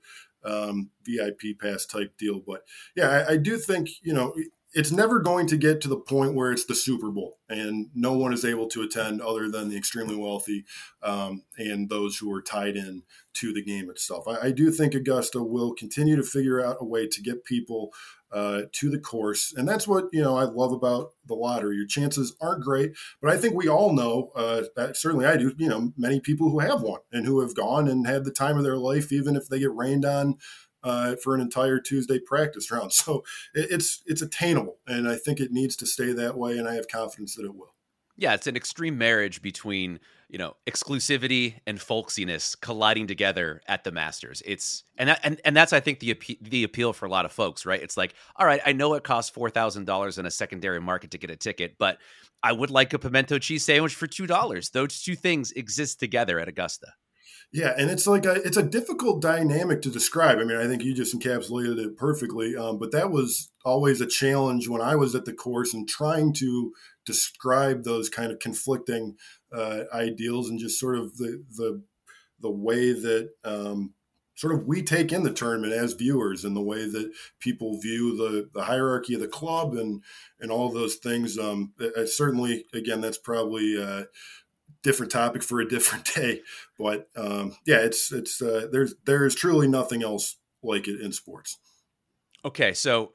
um, 0.44 0.90
VIP 1.04 1.58
pass 1.60 1.86
type 1.86 2.16
deal. 2.18 2.40
But 2.46 2.62
yeah, 2.94 3.24
I, 3.28 3.32
I 3.32 3.36
do 3.36 3.56
think, 3.56 3.88
you 4.02 4.12
know, 4.12 4.34
it's 4.74 4.92
never 4.92 5.18
going 5.18 5.46
to 5.46 5.56
get 5.56 5.80
to 5.80 5.88
the 5.88 5.96
point 5.96 6.34
where 6.34 6.52
it's 6.52 6.66
the 6.66 6.74
Super 6.74 7.10
Bowl 7.10 7.38
and 7.48 7.88
no 7.94 8.12
one 8.12 8.34
is 8.34 8.44
able 8.44 8.68
to 8.68 8.82
attend 8.82 9.22
other 9.22 9.48
than 9.48 9.70
the 9.70 9.76
extremely 9.76 10.14
wealthy 10.14 10.66
um, 11.02 11.42
and 11.56 11.88
those 11.88 12.18
who 12.18 12.30
are 12.32 12.42
tied 12.42 12.76
in 12.76 13.02
to 13.34 13.52
the 13.52 13.62
game 13.62 13.88
itself. 13.88 14.28
I, 14.28 14.48
I, 14.48 14.50
do 14.50 14.70
think 14.70 14.94
Augusta 14.94 15.42
will 15.42 15.72
continue 15.72 16.16
to 16.16 16.22
figure 16.22 16.64
out 16.64 16.76
a 16.80 16.84
way 16.84 17.06
to 17.06 17.22
get 17.22 17.44
people 17.44 17.92
uh, 18.32 18.62
to 18.72 18.90
the 18.90 18.98
course, 18.98 19.52
and 19.56 19.68
that's 19.68 19.88
what 19.88 20.06
you 20.12 20.22
know 20.22 20.36
I 20.36 20.44
love 20.44 20.72
about 20.72 21.12
the 21.26 21.34
lottery. 21.34 21.76
Your 21.76 21.86
chances 21.86 22.34
aren't 22.40 22.64
great, 22.64 22.92
but 23.20 23.30
I 23.30 23.36
think 23.36 23.54
we 23.54 23.68
all 23.68 23.92
know 23.92 24.30
uh, 24.34 24.62
that 24.76 24.96
certainly 24.96 25.26
I 25.26 25.36
do. 25.36 25.54
You 25.58 25.68
know, 25.68 25.92
many 25.96 26.20
people 26.20 26.50
who 26.50 26.58
have 26.60 26.82
won 26.82 27.00
and 27.12 27.26
who 27.26 27.40
have 27.40 27.54
gone 27.54 27.88
and 27.88 28.06
had 28.06 28.24
the 28.24 28.30
time 28.30 28.56
of 28.56 28.64
their 28.64 28.78
life, 28.78 29.12
even 29.12 29.36
if 29.36 29.48
they 29.48 29.58
get 29.58 29.74
rained 29.74 30.04
on 30.04 30.36
uh, 30.82 31.16
for 31.22 31.34
an 31.34 31.40
entire 31.40 31.80
Tuesday 31.80 32.18
practice 32.18 32.70
round. 32.70 32.92
So 32.98 33.24
it's 33.54 34.02
it's 34.06 34.22
attainable, 34.22 34.78
and 34.86 35.08
I 35.08 35.16
think 35.16 35.40
it 35.40 35.52
needs 35.52 35.76
to 35.76 35.86
stay 35.86 36.12
that 36.12 36.36
way, 36.36 36.58
and 36.58 36.68
I 36.68 36.74
have 36.74 36.88
confidence 36.88 37.36
that 37.36 37.44
it 37.44 37.54
will. 37.54 37.74
Yeah, 38.16 38.34
it's 38.34 38.48
an 38.48 38.56
extreme 38.56 38.98
marriage 38.98 39.40
between 39.40 40.00
you 40.28 40.38
know 40.38 40.56
exclusivity 40.66 41.54
and 41.66 41.78
folksiness 41.78 42.58
colliding 42.60 43.06
together 43.06 43.62
at 43.66 43.84
the 43.84 43.90
Masters. 43.90 44.42
It's 44.44 44.84
and 44.96 45.08
that, 45.08 45.20
and 45.22 45.40
and 45.44 45.56
that's 45.56 45.72
I 45.72 45.80
think 45.80 46.00
the 46.00 46.18
the 46.40 46.64
appeal 46.64 46.92
for 46.92 47.06
a 47.06 47.10
lot 47.10 47.24
of 47.24 47.32
folks, 47.32 47.64
right? 47.64 47.82
It's 47.82 47.96
like, 47.96 48.14
all 48.36 48.46
right, 48.46 48.60
I 48.64 48.72
know 48.72 48.94
it 48.94 49.04
costs 49.04 49.30
four 49.30 49.50
thousand 49.50 49.86
dollars 49.86 50.18
in 50.18 50.26
a 50.26 50.30
secondary 50.30 50.80
market 50.80 51.10
to 51.12 51.18
get 51.18 51.30
a 51.30 51.36
ticket, 51.36 51.76
but 51.78 51.98
I 52.42 52.52
would 52.52 52.70
like 52.70 52.92
a 52.92 52.98
pimento 52.98 53.38
cheese 53.38 53.64
sandwich 53.64 53.94
for 53.94 54.06
two 54.06 54.26
dollars. 54.26 54.70
Those 54.70 55.02
two 55.02 55.16
things 55.16 55.52
exist 55.52 55.98
together 55.98 56.38
at 56.38 56.48
Augusta. 56.48 56.92
Yeah, 57.50 57.72
and 57.78 57.90
it's 57.90 58.06
like 58.06 58.26
a, 58.26 58.34
it's 58.34 58.58
a 58.58 58.62
difficult 58.62 59.22
dynamic 59.22 59.80
to 59.82 59.90
describe. 59.90 60.38
I 60.38 60.44
mean, 60.44 60.58
I 60.58 60.66
think 60.66 60.84
you 60.84 60.92
just 60.92 61.18
encapsulated 61.18 61.78
it 61.78 61.96
perfectly. 61.96 62.54
Um, 62.54 62.78
but 62.78 62.92
that 62.92 63.10
was 63.10 63.50
always 63.64 64.02
a 64.02 64.06
challenge 64.06 64.68
when 64.68 64.82
I 64.82 64.96
was 64.96 65.14
at 65.14 65.24
the 65.24 65.32
course 65.32 65.72
and 65.72 65.88
trying 65.88 66.34
to 66.34 66.72
describe 67.06 67.84
those 67.84 68.10
kind 68.10 68.30
of 68.30 68.38
conflicting 68.38 69.16
uh, 69.52 69.84
ideals 69.92 70.50
and 70.50 70.58
just 70.58 70.78
sort 70.78 70.96
of 70.96 71.16
the 71.16 71.44
the 71.56 71.82
the 72.40 72.50
way 72.50 72.92
that 72.92 73.30
um, 73.44 73.94
sort 74.34 74.54
of 74.54 74.66
we 74.66 74.82
take 74.82 75.12
in 75.12 75.24
the 75.24 75.32
tournament 75.32 75.72
as 75.72 75.94
viewers 75.94 76.44
and 76.44 76.56
the 76.56 76.62
way 76.62 76.88
that 76.88 77.10
people 77.40 77.80
view 77.80 78.16
the 78.16 78.48
the 78.52 78.64
hierarchy 78.64 79.14
of 79.14 79.20
the 79.20 79.28
club 79.28 79.74
and 79.74 80.02
and 80.40 80.50
all 80.50 80.70
those 80.70 80.96
things. 80.96 81.38
Um, 81.38 81.72
certainly, 82.06 82.64
again, 82.72 83.00
that's 83.00 83.18
probably. 83.18 83.80
Uh, 83.80 84.04
different 84.82 85.10
topic 85.10 85.42
for 85.42 85.60
a 85.60 85.68
different 85.68 86.04
day. 86.14 86.40
But 86.78 87.08
um, 87.16 87.56
yeah, 87.66 87.78
it's 87.78 88.12
it's 88.12 88.40
uh, 88.40 88.68
there's 88.70 88.94
there 89.04 89.26
is 89.26 89.34
truly 89.34 89.68
nothing 89.68 90.02
else 90.02 90.36
like 90.62 90.88
it 90.88 91.00
in 91.00 91.12
sports. 91.12 91.58
Okay, 92.44 92.72
so 92.72 93.12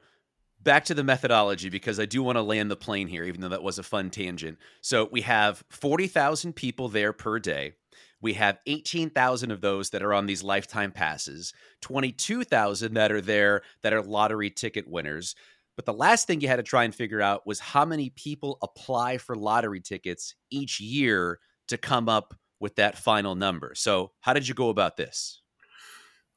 back 0.64 0.86
to 0.86 0.94
the 0.94 1.04
methodology 1.04 1.68
because 1.68 2.00
I 2.00 2.06
do 2.06 2.22
want 2.22 2.36
to 2.36 2.42
land 2.42 2.70
the 2.70 2.76
plane 2.76 3.06
here, 3.06 3.24
even 3.24 3.40
though 3.40 3.48
that 3.48 3.62
was 3.62 3.78
a 3.78 3.82
fun 3.82 4.10
tangent. 4.10 4.58
So 4.80 5.08
we 5.10 5.20
have 5.22 5.62
forty 5.70 6.06
thousand 6.06 6.54
people 6.54 6.88
there 6.88 7.12
per 7.12 7.38
day. 7.38 7.74
We 8.20 8.32
have 8.34 8.58
18,000 8.66 9.50
of 9.50 9.60
those 9.60 9.90
that 9.90 10.02
are 10.02 10.14
on 10.14 10.24
these 10.24 10.42
lifetime 10.42 10.92
passes, 10.92 11.52
22,000 11.82 12.94
that 12.94 13.12
are 13.12 13.20
there 13.20 13.60
that 13.82 13.92
are 13.92 14.00
lottery 14.00 14.48
ticket 14.48 14.88
winners. 14.88 15.34
But 15.76 15.84
the 15.84 15.92
last 15.92 16.26
thing 16.26 16.40
you 16.40 16.48
had 16.48 16.56
to 16.56 16.62
try 16.62 16.84
and 16.84 16.94
figure 16.94 17.20
out 17.20 17.46
was 17.46 17.60
how 17.60 17.84
many 17.84 18.08
people 18.08 18.56
apply 18.62 19.18
for 19.18 19.36
lottery 19.36 19.80
tickets 19.80 20.34
each 20.50 20.80
year 20.80 21.38
to 21.68 21.76
come 21.76 22.08
up 22.08 22.34
with 22.60 22.76
that 22.76 22.96
final 22.96 23.34
number. 23.34 23.74
So, 23.74 24.12
how 24.20 24.32
did 24.32 24.48
you 24.48 24.54
go 24.54 24.70
about 24.70 24.96
this? 24.96 25.42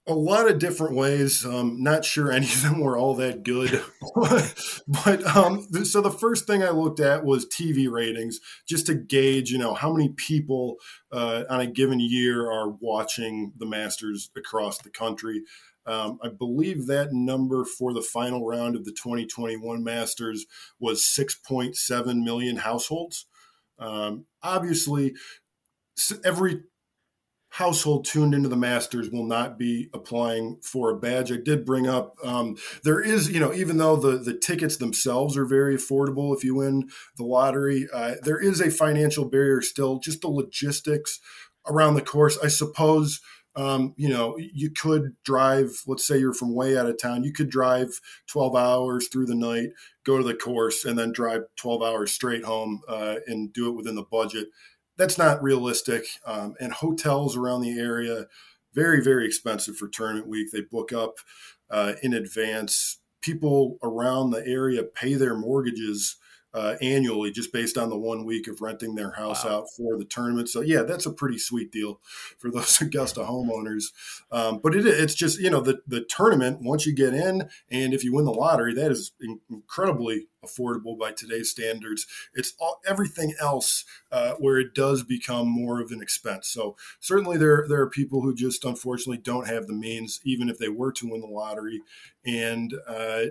A 0.07 0.13
lot 0.13 0.49
of 0.49 0.59
different 0.59 0.95
ways. 0.95 1.45
Um, 1.45 1.83
not 1.83 2.05
sure 2.05 2.31
any 2.31 2.45
of 2.45 2.61
them 2.61 2.79
were 2.79 2.97
all 2.97 3.15
that 3.15 3.43
good, 3.43 3.83
but 5.03 5.35
um, 5.35 5.67
so 5.83 6.01
the 6.01 6.15
first 6.17 6.47
thing 6.47 6.63
I 6.63 6.69
looked 6.69 6.99
at 6.99 7.25
was 7.25 7.45
TV 7.45 7.91
ratings, 7.91 8.39
just 8.67 8.85
to 8.85 8.95
gauge, 8.95 9.51
you 9.51 9.57
know, 9.57 9.73
how 9.73 9.91
many 9.91 10.09
people 10.09 10.77
uh, 11.11 11.43
on 11.49 11.59
a 11.59 11.67
given 11.67 11.99
year 11.99 12.49
are 12.49 12.69
watching 12.69 13.51
the 13.57 13.65
Masters 13.65 14.29
across 14.35 14.77
the 14.77 14.89
country. 14.89 15.43
Um, 15.87 16.19
I 16.21 16.27
believe 16.27 16.87
that 16.87 17.13
number 17.13 17.63
for 17.63 17.93
the 17.93 18.01
final 18.01 18.45
round 18.45 18.75
of 18.75 18.83
the 18.83 18.91
2021 18.91 19.83
Masters 19.83 20.45
was 20.79 21.01
6.7 21.01 22.23
million 22.23 22.57
households. 22.57 23.25
Um, 23.79 24.25
obviously, 24.43 25.15
every 26.25 26.63
household 27.57 28.05
tuned 28.05 28.35
into 28.35 28.47
the 28.47 28.55
Masters 28.55 29.09
will 29.09 29.25
not 29.25 29.57
be 29.57 29.89
applying 29.91 30.59
for 30.61 30.91
a 30.91 30.95
badge. 30.95 31.31
I 31.31 31.37
did 31.37 31.65
bring 31.65 31.87
up 31.87 32.15
um, 32.23 32.55
there 32.83 33.01
is, 33.01 33.31
you 33.31 33.39
know, 33.39 33.51
even 33.51 33.77
though 33.77 33.95
the 33.95 34.19
the 34.19 34.37
tickets 34.37 34.77
themselves 34.77 35.35
are 35.35 35.45
very 35.45 35.75
affordable 35.75 36.37
if 36.37 36.43
you 36.43 36.53
win 36.53 36.87
the 37.17 37.23
lottery, 37.23 37.87
uh, 37.91 38.13
there 38.21 38.39
is 38.39 38.61
a 38.61 38.69
financial 38.69 39.25
barrier 39.25 39.61
still. 39.61 39.97
Just 39.97 40.21
the 40.21 40.27
logistics 40.27 41.19
around 41.67 41.95
the 41.95 42.03
course, 42.03 42.37
I 42.43 42.47
suppose. 42.47 43.21
Um, 43.55 43.95
you 43.97 44.09
know, 44.09 44.37
you 44.37 44.69
could 44.69 45.15
drive, 45.25 45.81
let's 45.87 46.05
say 46.05 46.19
you're 46.19 46.35
from 46.35 46.53
way 46.53 46.77
out 46.77 46.85
of 46.85 47.01
town, 47.01 47.23
you 47.23 47.33
could 47.33 47.49
drive 47.49 47.99
12 48.27 48.55
hours 48.55 49.07
through 49.07 49.25
the 49.25 49.33
night, 49.33 49.69
go 50.05 50.19
to 50.19 50.23
the 50.23 50.35
course, 50.35 50.85
and 50.85 50.95
then 50.95 51.11
drive 51.11 51.41
12 51.55 51.81
hours 51.81 52.11
straight 52.11 52.43
home 52.43 52.81
uh, 52.87 53.15
and 53.25 53.51
do 53.51 53.67
it 53.67 53.75
within 53.75 53.95
the 53.95 54.03
budget. 54.03 54.49
That's 54.97 55.17
not 55.17 55.41
realistic. 55.43 56.05
Um, 56.25 56.55
and 56.59 56.73
hotels 56.73 57.37
around 57.37 57.61
the 57.61 57.79
area, 57.79 58.25
very, 58.73 59.03
very 59.03 59.25
expensive 59.25 59.77
for 59.77 59.87
tournament 59.87 60.27
week. 60.27 60.51
They 60.51 60.61
book 60.61 60.91
up 60.91 61.15
uh, 61.69 61.93
in 62.03 62.13
advance. 62.13 62.99
People 63.21 63.77
around 63.83 64.31
the 64.31 64.45
area 64.45 64.83
pay 64.83 65.15
their 65.15 65.35
mortgages 65.35 66.17
uh, 66.57 66.75
annually 66.81 67.29
just 67.29 67.53
based 67.53 67.77
on 67.77 67.89
the 67.89 67.97
one 67.97 68.25
week 68.25 68.47
of 68.47 68.61
renting 68.61 68.95
their 68.95 69.11
house 69.11 69.45
wow. 69.45 69.57
out 69.59 69.69
for 69.77 69.95
the 69.95 70.05
tournament. 70.05 70.49
So 70.49 70.61
yeah, 70.61 70.81
that's 70.81 71.05
a 71.05 71.13
pretty 71.13 71.37
sweet 71.37 71.71
deal 71.71 71.99
for 72.39 72.49
those 72.49 72.81
Augusta 72.81 73.19
homeowners. 73.19 73.93
Um, 74.31 74.59
but 74.63 74.73
it, 74.73 74.87
it's 74.87 75.13
just 75.13 75.39
you 75.39 75.51
know 75.51 75.61
the 75.61 75.81
the 75.85 76.01
tournament 76.01 76.61
once 76.61 76.87
you 76.87 76.95
get 76.95 77.13
in, 77.13 77.47
and 77.69 77.93
if 77.93 78.03
you 78.03 78.11
win 78.11 78.25
the 78.25 78.31
lottery, 78.31 78.73
that 78.73 78.91
is 78.91 79.11
incredibly 79.47 80.25
affordable 80.43 80.97
by 80.97 81.11
today's 81.11 81.51
standards. 81.51 82.07
It's 82.33 82.53
all, 82.59 82.79
everything 82.87 83.35
else 83.39 83.85
uh, 84.11 84.33
where 84.39 84.57
it 84.57 84.73
does 84.73 85.03
become 85.03 85.47
more 85.47 85.79
of 85.79 85.91
an 85.91 86.01
expense. 86.01 86.47
So 86.47 86.75
certainly 86.99 87.37
there 87.37 87.67
there 87.69 87.81
are 87.81 87.89
people 87.89 88.21
who 88.21 88.33
just 88.33 88.65
unfortunately 88.65 89.21
don't 89.21 89.47
have 89.47 89.67
the 89.67 89.73
means, 89.73 90.21
even 90.23 90.49
if 90.49 90.57
they 90.57 90.69
were 90.69 90.91
to 90.93 91.07
win 91.07 91.21
the 91.21 91.27
lottery, 91.27 91.81
and 92.25 92.73
uh, 92.87 93.25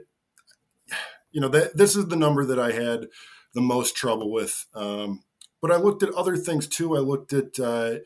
you 1.37 1.43
know 1.43 1.49
that 1.49 1.77
this 1.77 1.95
is 1.95 2.07
the 2.07 2.17
number 2.17 2.47
that 2.47 2.59
I 2.59 2.73
had 2.73 3.09
the 3.53 3.61
most 3.61 3.95
trouble 3.95 4.33
with. 4.33 4.65
Um, 4.75 5.23
but 5.61 5.71
I 5.71 5.77
looked 5.77 6.03
at 6.03 6.15
other 6.15 6.35
things 6.35 6.67
too. 6.67 6.97
I 6.97 7.01
looked 7.01 7.35
at 7.35 7.61
uh, 7.61 7.97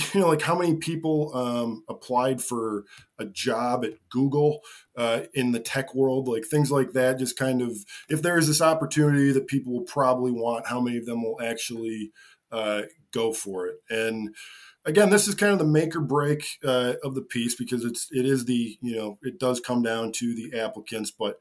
you 0.14 0.20
know 0.20 0.26
like 0.26 0.42
how 0.42 0.58
many 0.58 0.74
people 0.74 1.30
um, 1.32 1.84
applied 1.88 2.42
for 2.42 2.86
a 3.20 3.24
job 3.24 3.84
at 3.84 3.92
google 4.10 4.62
uh, 4.96 5.20
in 5.32 5.52
the 5.52 5.60
tech 5.60 5.94
world 5.94 6.26
like 6.26 6.44
things 6.44 6.70
like 6.70 6.92
that 6.92 7.18
just 7.18 7.36
kind 7.36 7.60
of 7.60 7.76
if 8.08 8.22
there 8.22 8.38
is 8.38 8.46
this 8.46 8.62
opportunity 8.62 9.30
that 9.30 9.46
people 9.46 9.72
will 9.72 9.84
probably 9.84 10.32
want 10.32 10.66
how 10.66 10.80
many 10.80 10.96
of 10.96 11.06
them 11.06 11.22
will 11.22 11.40
actually 11.42 12.12
uh, 12.50 12.82
go 13.12 13.32
for 13.32 13.66
it 13.66 13.76
and 13.90 14.34
again 14.84 15.10
this 15.10 15.28
is 15.28 15.34
kind 15.34 15.52
of 15.52 15.58
the 15.58 15.64
make 15.64 15.94
or 15.94 16.00
break 16.00 16.46
uh, 16.64 16.94
of 17.04 17.14
the 17.14 17.22
piece 17.22 17.54
because 17.54 17.84
it's 17.84 18.08
it 18.10 18.24
is 18.24 18.46
the 18.46 18.78
you 18.80 18.96
know 18.96 19.18
it 19.22 19.38
does 19.38 19.60
come 19.60 19.82
down 19.82 20.12
to 20.12 20.34
the 20.34 20.58
applicants 20.58 21.10
but 21.10 21.38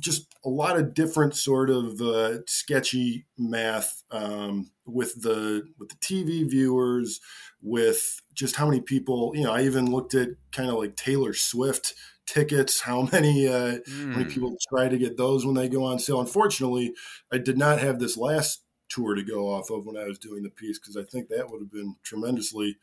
just 0.00 0.34
a 0.44 0.48
lot 0.48 0.78
of 0.78 0.94
different 0.94 1.34
sort 1.34 1.70
of 1.70 2.00
uh, 2.00 2.44
sketchy 2.46 3.26
math 3.38 4.02
um, 4.10 4.70
with 4.86 5.22
the 5.22 5.62
with 5.78 5.90
the 5.90 5.96
TV 5.96 6.48
viewers, 6.48 7.20
with 7.60 8.20
just 8.34 8.56
how 8.56 8.66
many 8.66 8.80
people. 8.80 9.32
You 9.34 9.44
know, 9.44 9.52
I 9.52 9.62
even 9.62 9.90
looked 9.90 10.14
at 10.14 10.30
kind 10.50 10.70
of 10.70 10.76
like 10.76 10.96
Taylor 10.96 11.34
Swift 11.34 11.94
tickets. 12.26 12.80
How 12.80 13.08
many 13.12 13.48
uh, 13.48 13.78
mm. 13.78 14.00
how 14.00 14.18
many 14.18 14.24
hmm. 14.24 14.30
people 14.30 14.56
try 14.68 14.88
to 14.88 14.98
get 14.98 15.16
those 15.16 15.44
when 15.44 15.54
they 15.54 15.68
go 15.68 15.84
on 15.84 15.98
sale? 15.98 16.20
Unfortunately, 16.20 16.94
I 17.32 17.38
did 17.38 17.58
not 17.58 17.78
have 17.78 17.98
this 17.98 18.16
last 18.16 18.62
tour 18.88 19.14
to 19.14 19.22
go 19.22 19.48
off 19.48 19.70
of 19.70 19.86
when 19.86 19.96
I 19.96 20.06
was 20.06 20.18
doing 20.18 20.42
the 20.42 20.50
piece 20.50 20.78
because 20.78 20.96
I 20.96 21.04
think 21.04 21.28
that 21.28 21.50
would 21.50 21.62
have 21.62 21.72
been 21.72 21.96
tremendously 22.02 22.76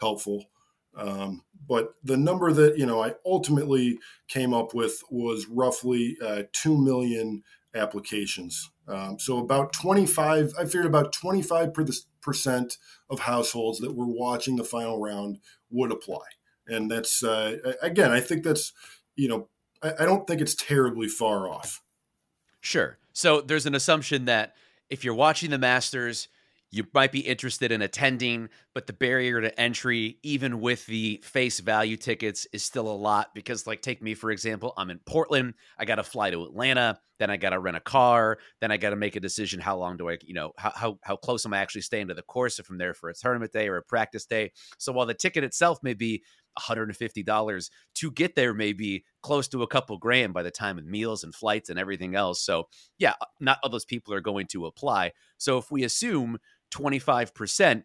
helpful. 0.00 0.46
Um, 0.96 1.42
but 1.68 1.94
the 2.02 2.16
number 2.16 2.52
that 2.52 2.78
you 2.78 2.86
know 2.86 3.02
I 3.02 3.14
ultimately 3.24 3.98
came 4.28 4.54
up 4.54 4.74
with 4.74 5.02
was 5.10 5.46
roughly 5.46 6.16
uh, 6.24 6.42
two 6.52 6.76
million 6.76 7.42
applications. 7.74 8.70
Um, 8.88 9.18
so 9.18 9.38
about 9.38 9.72
25, 9.72 10.54
I 10.58 10.64
figured 10.64 10.86
about 10.86 11.12
25 11.12 11.72
percent 12.22 12.78
of 13.10 13.20
households 13.20 13.78
that 13.80 13.94
were 13.94 14.06
watching 14.06 14.56
the 14.56 14.64
final 14.64 15.00
round 15.00 15.38
would 15.70 15.92
apply, 15.92 16.24
and 16.66 16.90
that's 16.90 17.22
uh, 17.22 17.56
again, 17.82 18.10
I 18.10 18.20
think 18.20 18.42
that's 18.42 18.72
you 19.16 19.28
know 19.28 19.48
I, 19.82 19.92
I 20.00 20.04
don't 20.04 20.26
think 20.26 20.40
it's 20.40 20.54
terribly 20.54 21.08
far 21.08 21.48
off. 21.48 21.82
Sure. 22.60 22.98
So 23.12 23.40
there's 23.40 23.66
an 23.66 23.74
assumption 23.74 24.24
that 24.26 24.54
if 24.90 25.04
you're 25.04 25.14
watching 25.14 25.50
the 25.50 25.58
Masters, 25.58 26.28
you 26.76 26.86
might 26.92 27.12
be 27.12 27.20
interested 27.20 27.72
in 27.72 27.82
attending, 27.82 28.48
but 28.74 28.86
the 28.86 28.92
barrier 28.92 29.40
to 29.40 29.60
entry, 29.60 30.18
even 30.22 30.60
with 30.60 30.84
the 30.86 31.20
face 31.24 31.60
value 31.60 31.96
tickets, 31.96 32.46
is 32.52 32.62
still 32.62 32.88
a 32.88 32.94
lot 32.94 33.34
because, 33.34 33.66
like, 33.66 33.82
take 33.82 34.02
me 34.02 34.14
for 34.14 34.30
example, 34.30 34.72
I'm 34.76 34.90
in 34.90 34.98
Portland, 35.06 35.54
I 35.78 35.84
got 35.84 35.96
to 35.96 36.02
fly 36.04 36.30
to 36.30 36.44
Atlanta, 36.44 36.98
then 37.18 37.30
I 37.30 37.36
got 37.36 37.50
to 37.50 37.58
rent 37.58 37.76
a 37.76 37.80
car, 37.80 38.38
then 38.60 38.70
I 38.70 38.76
got 38.76 38.90
to 38.90 38.96
make 38.96 39.16
a 39.16 39.20
decision 39.20 39.60
how 39.60 39.76
long 39.76 39.96
do 39.96 40.10
I, 40.10 40.18
you 40.22 40.34
know, 40.34 40.52
how, 40.58 40.72
how 40.74 40.98
how 41.02 41.16
close 41.16 41.46
am 41.46 41.54
I 41.54 41.58
actually 41.58 41.82
staying 41.82 42.08
to 42.08 42.14
the 42.14 42.22
course 42.22 42.58
if 42.58 42.68
I'm 42.68 42.78
there 42.78 42.94
for 42.94 43.08
a 43.08 43.14
tournament 43.14 43.52
day 43.52 43.68
or 43.68 43.76
a 43.76 43.82
practice 43.82 44.26
day. 44.26 44.52
So 44.78 44.92
while 44.92 45.06
the 45.06 45.14
ticket 45.14 45.44
itself 45.44 45.78
may 45.82 45.94
be 45.94 46.22
$150 46.58 47.70
to 47.94 48.10
get 48.10 48.34
there 48.34 48.54
may 48.54 48.72
be 48.72 49.04
close 49.22 49.48
to 49.48 49.62
a 49.62 49.66
couple 49.66 49.98
grand 49.98 50.32
by 50.32 50.42
the 50.42 50.50
time 50.50 50.78
of 50.78 50.84
meals 50.84 51.24
and 51.24 51.34
flights 51.34 51.68
and 51.68 51.78
everything 51.78 52.14
else. 52.14 52.42
So, 52.42 52.68
yeah, 52.98 53.14
not 53.40 53.58
all 53.62 53.70
those 53.70 53.84
people 53.84 54.14
are 54.14 54.20
going 54.20 54.46
to 54.48 54.66
apply. 54.66 55.12
So, 55.38 55.58
if 55.58 55.70
we 55.70 55.84
assume 55.84 56.38
25%, 56.72 57.84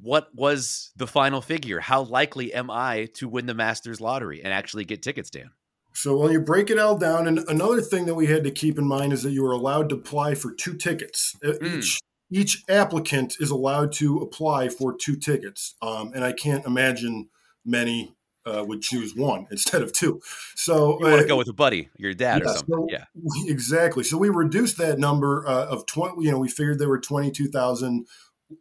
what 0.00 0.28
was 0.34 0.92
the 0.96 1.06
final 1.06 1.40
figure? 1.40 1.80
How 1.80 2.02
likely 2.02 2.52
am 2.52 2.70
I 2.70 3.08
to 3.14 3.28
win 3.28 3.46
the 3.46 3.54
Masters 3.54 4.00
lottery 4.00 4.42
and 4.42 4.52
actually 4.52 4.84
get 4.84 5.02
tickets, 5.02 5.30
Dan? 5.30 5.50
So, 5.94 6.16
when 6.16 6.30
you 6.30 6.40
break 6.40 6.70
it 6.70 6.78
all 6.78 6.96
down, 6.96 7.26
and 7.26 7.40
another 7.48 7.80
thing 7.80 8.06
that 8.06 8.14
we 8.14 8.26
had 8.26 8.44
to 8.44 8.50
keep 8.50 8.78
in 8.78 8.86
mind 8.86 9.12
is 9.12 9.22
that 9.24 9.32
you 9.32 9.42
were 9.42 9.52
allowed 9.52 9.88
to 9.88 9.96
apply 9.96 10.34
for 10.34 10.52
two 10.52 10.74
tickets. 10.74 11.34
Mm. 11.42 11.78
Each 11.78 11.98
each 12.30 12.62
applicant 12.68 13.36
is 13.40 13.50
allowed 13.50 13.90
to 13.92 14.18
apply 14.18 14.68
for 14.68 14.94
two 14.96 15.16
tickets, 15.16 15.74
um, 15.82 16.12
and 16.14 16.22
I 16.24 16.32
can't 16.32 16.64
imagine 16.66 17.30
many 17.64 18.14
uh, 18.46 18.64
would 18.66 18.82
choose 18.82 19.14
one 19.14 19.46
instead 19.50 19.82
of 19.82 19.92
two. 19.92 20.20
So 20.54 20.98
you 21.00 21.06
want 21.06 21.18
to 21.20 21.24
uh, 21.24 21.28
go 21.28 21.36
with 21.36 21.48
a 21.48 21.52
buddy, 21.52 21.88
your 21.96 22.14
dad 22.14 22.42
yeah, 22.44 22.50
or 22.50 22.54
something. 22.54 22.74
So, 22.74 22.86
yeah, 22.90 23.04
exactly. 23.46 24.04
So 24.04 24.16
we 24.18 24.28
reduced 24.28 24.78
that 24.78 24.98
number 24.98 25.46
uh, 25.46 25.66
of 25.66 25.86
twenty. 25.86 26.24
You 26.24 26.32
know, 26.32 26.38
we 26.38 26.48
figured 26.48 26.78
there 26.78 26.88
were 26.88 27.00
twenty 27.00 27.30
two 27.30 27.48
thousand 27.48 28.06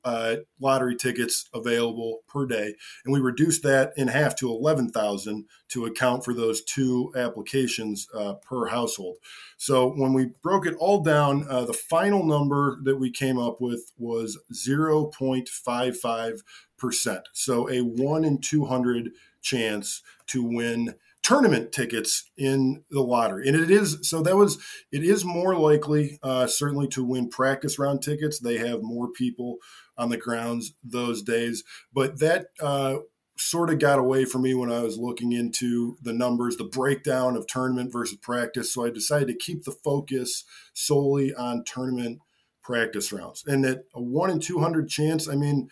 uh, 0.04 0.38
lottery 0.60 0.96
tickets 0.96 1.50
available 1.54 2.20
per 2.28 2.46
day, 2.46 2.76
and 3.06 3.14
we 3.14 3.20
reduced 3.20 3.64
that 3.64 3.94
in 3.96 4.08
half 4.08 4.36
to 4.38 4.50
eleven 4.50 4.90
thousand 4.90 5.46
to 5.70 5.86
account 5.86 6.26
for 6.26 6.34
those 6.34 6.62
two 6.64 7.12
applications 7.16 8.08
uh, 8.14 8.34
per 8.36 8.68
household. 8.68 9.18
So 9.58 9.90
when 9.90 10.14
we 10.14 10.32
broke 10.42 10.66
it 10.66 10.76
all 10.76 11.02
down, 11.02 11.46
uh, 11.50 11.66
the 11.66 11.74
final 11.74 12.26
number 12.26 12.80
that 12.84 12.98
we 12.98 13.12
came 13.12 13.38
up 13.38 13.62
with 13.62 13.92
was 13.98 14.38
zero 14.54 15.06
point 15.06 15.48
five 15.48 15.98
five 15.98 16.44
percent. 16.78 17.28
So 17.34 17.70
a 17.70 17.80
one 17.82 18.24
in 18.26 18.40
two 18.40 18.66
hundred 18.66 19.12
chance 19.42 20.02
to 20.28 20.44
win 20.44 20.96
tournament 21.28 21.74
tickets 21.74 22.32
in 22.38 22.84
the 22.90 23.02
lottery. 23.02 23.48
And 23.50 23.58
it 23.58 23.70
is 23.70 23.98
so 24.04 24.22
that 24.22 24.38
was 24.38 24.58
it 24.94 25.04
is 25.04 25.26
more 25.26 25.58
likely 25.58 26.20
uh, 26.24 26.48
certainly 26.48 26.88
to 26.90 27.04
win 27.04 27.30
practice 27.30 27.78
round 27.78 28.02
tickets. 28.02 28.40
They 28.40 28.58
have 28.60 28.82
more 28.82 29.10
people 29.10 29.58
on 29.98 30.08
the 30.10 30.18
grounds 30.18 30.74
those 30.84 31.22
days. 31.22 31.66
But 31.94 32.20
that 32.20 32.48
uh, 32.62 33.00
sort 33.38 33.70
of 33.70 33.80
got 33.80 34.00
away 34.00 34.26
from 34.26 34.42
me 34.42 34.54
when 34.54 34.72
i 34.72 34.82
was 34.82 34.98
looking 34.98 35.32
into 35.32 35.98
the 36.02 36.14
numbers 36.14 36.56
the 36.56 36.64
breakdown 36.64 37.36
of 37.36 37.46
tournament 37.46 37.92
versus 37.92 38.18
practice. 38.18 38.74
So 38.74 38.86
i 38.86 38.90
decided 38.90 39.28
to 39.28 39.36
keep 39.36 39.64
the 39.64 39.72
focus 39.72 40.46
solely 40.74 41.34
on 41.34 41.64
tournament 41.66 42.20
practice 42.64 43.12
rounds. 43.12 43.44
And 43.46 43.64
that 43.66 43.84
a 43.94 44.02
1 44.02 44.30
in 44.30 44.40
200 44.40 44.88
chance 44.90 45.28
i 45.28 45.36
mean 45.36 45.70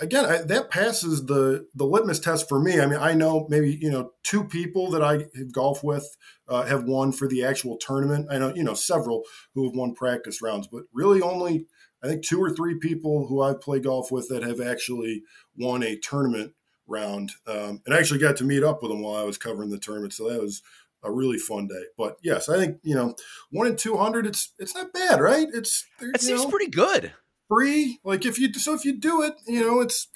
again 0.00 0.24
I, 0.24 0.42
that 0.42 0.70
passes 0.70 1.26
the 1.26 1.66
the 1.74 1.84
litmus 1.84 2.20
test 2.20 2.48
for 2.48 2.60
me 2.60 2.80
i 2.80 2.86
mean 2.86 2.98
i 2.98 3.14
know 3.14 3.46
maybe 3.48 3.78
you 3.80 3.90
know 3.90 4.12
two 4.22 4.44
people 4.44 4.90
that 4.90 5.02
i 5.02 5.12
have 5.36 5.52
golf 5.52 5.82
with 5.82 6.16
uh, 6.48 6.64
have 6.64 6.84
won 6.84 7.12
for 7.12 7.28
the 7.28 7.44
actual 7.44 7.76
tournament 7.76 8.26
i 8.30 8.38
know 8.38 8.54
you 8.54 8.64
know 8.64 8.74
several 8.74 9.22
who 9.54 9.64
have 9.64 9.76
won 9.76 9.94
practice 9.94 10.42
rounds 10.42 10.68
but 10.70 10.84
really 10.92 11.20
only 11.20 11.66
i 12.02 12.06
think 12.06 12.24
two 12.24 12.42
or 12.42 12.50
three 12.50 12.78
people 12.78 13.26
who 13.26 13.42
i've 13.42 13.60
played 13.60 13.84
golf 13.84 14.10
with 14.10 14.28
that 14.28 14.42
have 14.42 14.60
actually 14.60 15.22
won 15.56 15.82
a 15.82 15.96
tournament 15.98 16.52
round 16.86 17.32
um, 17.46 17.80
and 17.84 17.94
i 17.94 17.98
actually 17.98 18.20
got 18.20 18.36
to 18.36 18.44
meet 18.44 18.62
up 18.62 18.82
with 18.82 18.90
them 18.90 19.02
while 19.02 19.16
i 19.16 19.24
was 19.24 19.38
covering 19.38 19.70
the 19.70 19.78
tournament 19.78 20.12
so 20.12 20.28
that 20.28 20.40
was 20.40 20.62
a 21.04 21.12
really 21.12 21.38
fun 21.38 21.68
day. 21.68 21.84
But 21.96 22.16
yes, 22.24 22.48
I 22.48 22.56
think 22.56 22.78
you 22.82 22.96
know 22.96 23.14
one 23.52 23.68
in 23.68 23.76
two 23.76 23.96
hundred. 23.96 24.26
It's 24.26 24.52
it's 24.58 24.74
not 24.74 24.92
bad, 24.92 25.20
right? 25.20 25.46
It's 25.54 25.86
it 26.00 26.20
seems 26.20 26.42
know, 26.42 26.50
pretty 26.50 26.72
good 26.72 27.12
free. 27.48 27.98
Like 28.04 28.24
if 28.24 28.38
you 28.38 28.52
so 28.54 28.74
if 28.74 28.84
you 28.84 28.98
do 28.98 29.22
it, 29.22 29.34
you 29.46 29.60
know, 29.60 29.80
it's 29.80 30.08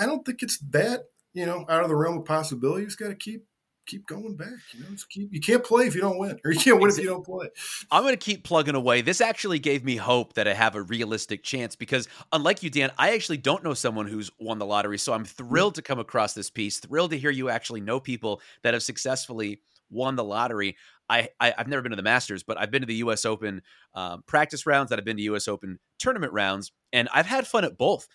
I 0.00 0.06
don't 0.06 0.24
think 0.24 0.42
it's 0.42 0.58
that 0.70 1.04
you 1.32 1.46
know 1.46 1.64
out 1.68 1.82
of 1.82 1.88
the 1.88 1.96
realm 1.96 2.18
of 2.18 2.24
possibility. 2.24 2.82
You 2.82 2.86
just 2.88 2.98
got 2.98 3.08
to 3.08 3.14
keep 3.14 3.44
keep 3.86 4.06
going 4.06 4.36
back. 4.36 4.48
You 4.72 4.80
know, 4.80 4.88
keep, 5.08 5.32
you 5.32 5.40
can't 5.40 5.64
play 5.64 5.86
if 5.86 5.94
you 5.94 6.00
don't 6.00 6.18
win, 6.18 6.38
or 6.44 6.52
you 6.52 6.58
can't 6.58 6.80
win 6.80 6.90
if 6.90 6.98
you 6.98 7.06
don't 7.06 7.24
play. 7.24 7.48
I'm 7.90 8.02
going 8.02 8.14
to 8.14 8.18
keep 8.18 8.44
plugging 8.44 8.74
away. 8.74 9.00
This 9.00 9.20
actually 9.20 9.58
gave 9.58 9.84
me 9.84 9.96
hope 9.96 10.34
that 10.34 10.46
I 10.46 10.54
have 10.54 10.74
a 10.74 10.82
realistic 10.82 11.42
chance 11.42 11.76
because, 11.76 12.08
unlike 12.32 12.62
you, 12.62 12.70
Dan, 12.70 12.90
I 12.98 13.14
actually 13.14 13.38
don't 13.38 13.64
know 13.64 13.74
someone 13.74 14.06
who's 14.06 14.30
won 14.38 14.58
the 14.58 14.66
lottery. 14.66 14.98
So 14.98 15.12
I'm 15.12 15.20
hmm. 15.20 15.24
thrilled 15.24 15.76
to 15.76 15.82
come 15.82 15.98
across 15.98 16.34
this 16.34 16.50
piece. 16.50 16.78
Thrilled 16.78 17.12
to 17.12 17.18
hear 17.18 17.30
you 17.30 17.48
actually 17.48 17.80
know 17.80 18.00
people 18.00 18.42
that 18.62 18.74
have 18.74 18.82
successfully 18.82 19.60
won 19.90 20.16
the 20.16 20.24
lottery. 20.24 20.76
I, 21.08 21.28
I 21.38 21.54
have 21.56 21.68
never 21.68 21.82
been 21.82 21.90
to 21.90 21.96
the 21.96 22.02
Masters, 22.02 22.42
but 22.42 22.58
I've 22.58 22.70
been 22.70 22.82
to 22.82 22.86
the 22.86 22.96
U.S. 22.96 23.24
Open 23.24 23.62
um, 23.94 24.22
practice 24.26 24.66
rounds. 24.66 24.90
That 24.90 24.98
I've 24.98 25.04
been 25.04 25.16
to 25.16 25.22
U.S. 25.24 25.48
Open 25.48 25.78
tournament 25.98 26.32
rounds, 26.32 26.72
and 26.92 27.08
I've 27.14 27.26
had 27.26 27.46
fun 27.46 27.64
at 27.64 27.78
both. 27.78 28.08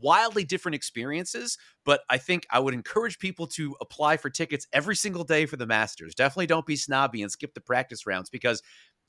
Wildly 0.00 0.44
different 0.44 0.74
experiences, 0.74 1.56
but 1.84 2.00
I 2.10 2.18
think 2.18 2.46
I 2.50 2.58
would 2.58 2.74
encourage 2.74 3.18
people 3.20 3.46
to 3.48 3.76
apply 3.80 4.16
for 4.16 4.28
tickets 4.28 4.66
every 4.72 4.96
single 4.96 5.22
day 5.22 5.46
for 5.46 5.56
the 5.56 5.66
Masters. 5.66 6.16
Definitely 6.16 6.48
don't 6.48 6.66
be 6.66 6.74
snobby 6.74 7.22
and 7.22 7.30
skip 7.30 7.54
the 7.54 7.60
practice 7.60 8.04
rounds 8.04 8.28
because 8.28 8.60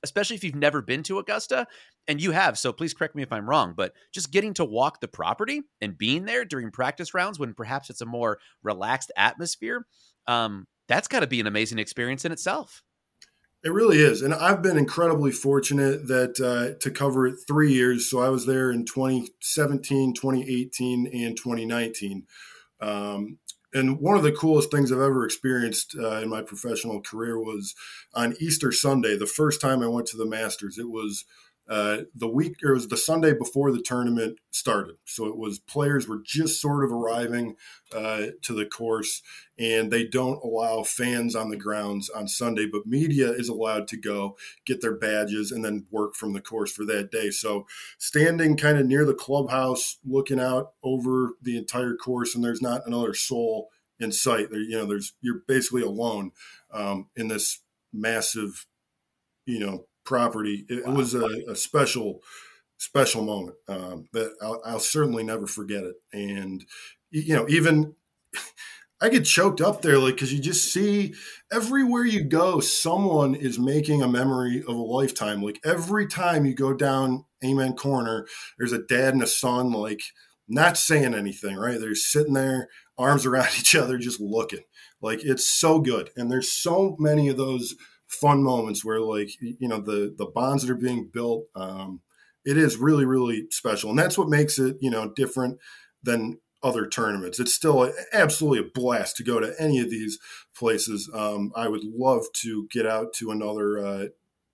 especially 0.04 0.36
if 0.36 0.44
you've 0.44 0.56
never 0.56 0.82
been 0.82 1.04
to 1.04 1.20
Augusta 1.20 1.68
and 2.08 2.22
you 2.22 2.32
have. 2.32 2.58
So 2.58 2.72
please 2.72 2.94
correct 2.94 3.16
me 3.16 3.24
if 3.24 3.32
I'm 3.32 3.50
wrong, 3.50 3.74
but 3.76 3.94
just 4.14 4.32
getting 4.32 4.54
to 4.56 4.66
walk 4.66 5.02
the 5.02 5.08
property 5.08 5.62
and 5.82 5.98
being 5.98 6.26
there 6.26 6.46
during 6.46 6.72
practice 6.72 7.14
rounds 7.14 7.40
when 7.40 7.54
perhaps 7.54 7.90
it's 7.90 8.02
a 8.02 8.06
more 8.06 8.40
relaxed 8.64 9.12
atmosphere, 9.18 9.86
um, 10.28 10.68
that's 10.90 11.08
got 11.08 11.22
to 11.22 11.28
be 11.28 11.40
an 11.40 11.48
amazing 11.48 11.80
experience 11.80 12.26
in 12.26 12.34
itself. 12.34 12.84
It 13.64 13.72
really 13.72 14.00
is. 14.00 14.22
And 14.22 14.34
I've 14.34 14.62
been 14.62 14.78
incredibly 14.78 15.32
fortunate 15.32 16.08
that 16.08 16.40
uh, 16.40 16.80
to 16.80 16.92
cover 16.92 17.28
it 17.28 17.36
three 17.48 17.74
years. 17.74 18.10
So 18.10 18.20
I 18.20 18.30
was 18.30 18.46
there 18.46 18.72
in 18.72 18.86
2017, 18.86 20.14
2018, 20.14 21.08
and 21.08 21.38
2019. 21.38 22.26
Um, 22.82 23.38
and 23.74 24.00
one 24.00 24.18
of 24.18 24.24
the 24.24 24.32
coolest 24.32 24.72
things 24.72 24.92
I've 24.92 25.00
ever 25.00 25.26
experienced 25.26 25.96
uh, 26.00 26.22
in 26.22 26.30
my 26.30 26.42
professional 26.42 27.02
career 27.02 27.38
was 27.38 27.76
on 28.14 28.36
Easter 28.40 28.72
Sunday, 28.72 29.16
the 29.18 29.28
first 29.28 29.62
time 29.62 29.84
I 29.84 29.88
went 29.88 30.08
to 30.08 30.18
the 30.18 30.26
Masters. 30.26 30.78
It 30.78 30.90
was 30.90 31.26
uh, 31.70 32.00
the 32.16 32.28
week 32.28 32.56
or 32.64 32.72
it 32.72 32.74
was 32.74 32.88
the 32.88 32.98
Sunday 32.98 33.32
before 33.32 33.72
the 33.72 33.82
tournament 33.82 34.40
started. 34.50 34.96
So 35.06 35.28
it 35.28 35.38
was 35.38 35.60
players 35.60 36.08
were 36.08 36.22
just 36.24 36.60
sort 36.60 36.84
of 36.84 36.92
arriving 36.92 37.56
uh, 37.94 38.28
to 38.42 38.54
the 38.54 38.66
course, 38.66 39.22
and 39.60 39.92
they 39.92 40.06
don't 40.08 40.44
allow 40.44 40.82
fans 40.82 41.36
on 41.36 41.50
the 41.50 41.58
grounds 41.58 42.10
on 42.10 42.28
Sunday, 42.28 42.66
but 42.66 42.88
media 42.88 43.32
is 43.32 43.50
allowed 43.50 43.88
to 43.90 43.98
go 43.98 44.36
get 44.66 44.82
their 44.82 44.96
badges 44.96 45.52
and 45.52 45.64
then 45.64 45.86
work 45.92 46.16
from 46.16 46.34
the 46.34 46.42
course 46.42 46.72
for 46.72 46.86
that 46.86 47.12
day. 47.12 47.30
So 47.30 47.68
standing 48.00 48.58
kind 48.58 48.80
of 48.80 48.88
near 48.88 49.06
the 49.06 49.14
clubhouse, 49.14 50.00
looking 50.04 50.40
out 50.40 50.72
over 50.82 51.34
the 51.40 51.56
entire 51.56 51.96
course, 51.96 52.34
and 52.34 52.44
there's 52.44 52.64
not 52.64 52.88
another 52.88 53.14
soul 53.14 53.70
in 54.00 54.12
sight. 54.12 54.50
There, 54.50 54.60
you 54.60 54.76
know, 54.76 54.88
there's 54.88 55.14
you're 55.22 55.42
basically 55.48 55.84
alone 55.84 56.32
um, 56.72 57.10
in 57.16 57.28
this 57.28 57.60
massive, 57.94 58.66
you 59.46 59.60
know, 59.60 59.86
property. 60.10 60.66
It, 60.68 60.84
wow. 60.84 60.92
it 60.92 60.98
was 60.98 61.14
a, 61.14 61.30
a, 61.48 61.56
special, 61.56 62.22
special 62.78 63.22
moment 63.22 63.56
um, 63.68 64.10
that 64.12 64.34
I'll, 64.42 64.62
I'll, 64.66 64.80
certainly 64.80 65.24
never 65.24 65.46
forget 65.46 65.84
it. 65.84 65.96
And 66.12 66.66
you 67.12 67.36
know, 67.36 67.48
even 67.48 67.96
I 69.02 69.08
get 69.10 69.24
choked 69.24 69.62
up 69.62 69.82
there, 69.82 70.00
like 70.00 70.16
because 70.16 70.34
you 70.34 70.40
just 70.42 70.74
see 70.74 71.14
everywhere 71.54 72.06
you 72.06 72.24
go, 72.24 72.60
someone 72.60 73.36
is 73.36 73.58
making 73.60 74.02
a 74.02 74.10
memory 74.10 74.62
of 74.62 74.76
a 74.76 74.82
lifetime. 74.82 75.42
Like 75.42 75.62
every 75.64 76.08
time 76.08 76.46
you 76.46 76.56
go 76.56 76.74
down 76.74 77.26
Amen 77.46 77.74
Corner, 77.74 78.26
there's 78.58 78.74
a 78.74 78.84
dad 78.84 79.14
and 79.14 79.24
a 79.24 79.28
son, 79.28 79.72
like 79.72 80.02
not 80.50 80.76
saying 80.76 81.14
anything, 81.14 81.56
right? 81.56 81.80
They're 81.80 81.96
sitting 81.96 82.34
there, 82.34 82.68
arms 82.98 83.26
around 83.28 83.50
each 83.60 83.76
other, 83.76 84.00
just 84.00 84.20
looking. 84.20 84.64
Like 85.02 85.24
it's 85.24 85.48
so 85.48 85.80
good, 85.80 86.10
and 86.18 86.32
there's 86.32 86.52
so 86.52 86.98
many 87.00 87.30
of 87.30 87.38
those 87.38 87.76
fun 88.10 88.44
moments 88.44 88.84
where 88.84 89.00
like 89.00 89.30
you 89.40 89.68
know 89.68 89.80
the 89.80 90.14
the 90.18 90.26
bonds 90.26 90.64
that 90.64 90.72
are 90.72 90.76
being 90.76 91.10
built 91.14 91.46
um, 91.56 92.02
it 92.46 92.58
is 92.58 92.78
really 92.78 93.06
really 93.06 93.48
special. 93.52 93.90
And 93.90 94.00
that's 94.00 94.18
what 94.18 94.30
makes 94.30 94.60
it 94.60 94.78
you 94.80 94.90
know 94.90 95.12
different 95.16 95.60
than 96.04 96.40
other 96.62 96.88
tournaments. 96.88 97.40
It's 97.40 97.54
still 97.54 97.86
a, 97.86 97.92
absolutely 98.12 98.60
a 98.60 98.72
blast 98.74 99.16
to 99.18 99.24
go 99.24 99.40
to 99.40 99.54
any 99.60 99.80
of 99.80 99.90
these 99.90 100.20
places. 100.56 101.10
Um, 101.14 101.52
i 101.56 101.68
would 101.68 101.84
love 101.84 102.26
to 102.42 102.68
get 102.72 102.86
out 102.86 103.14
to 103.14 103.32
another 103.32 103.80
uh, 103.80 104.06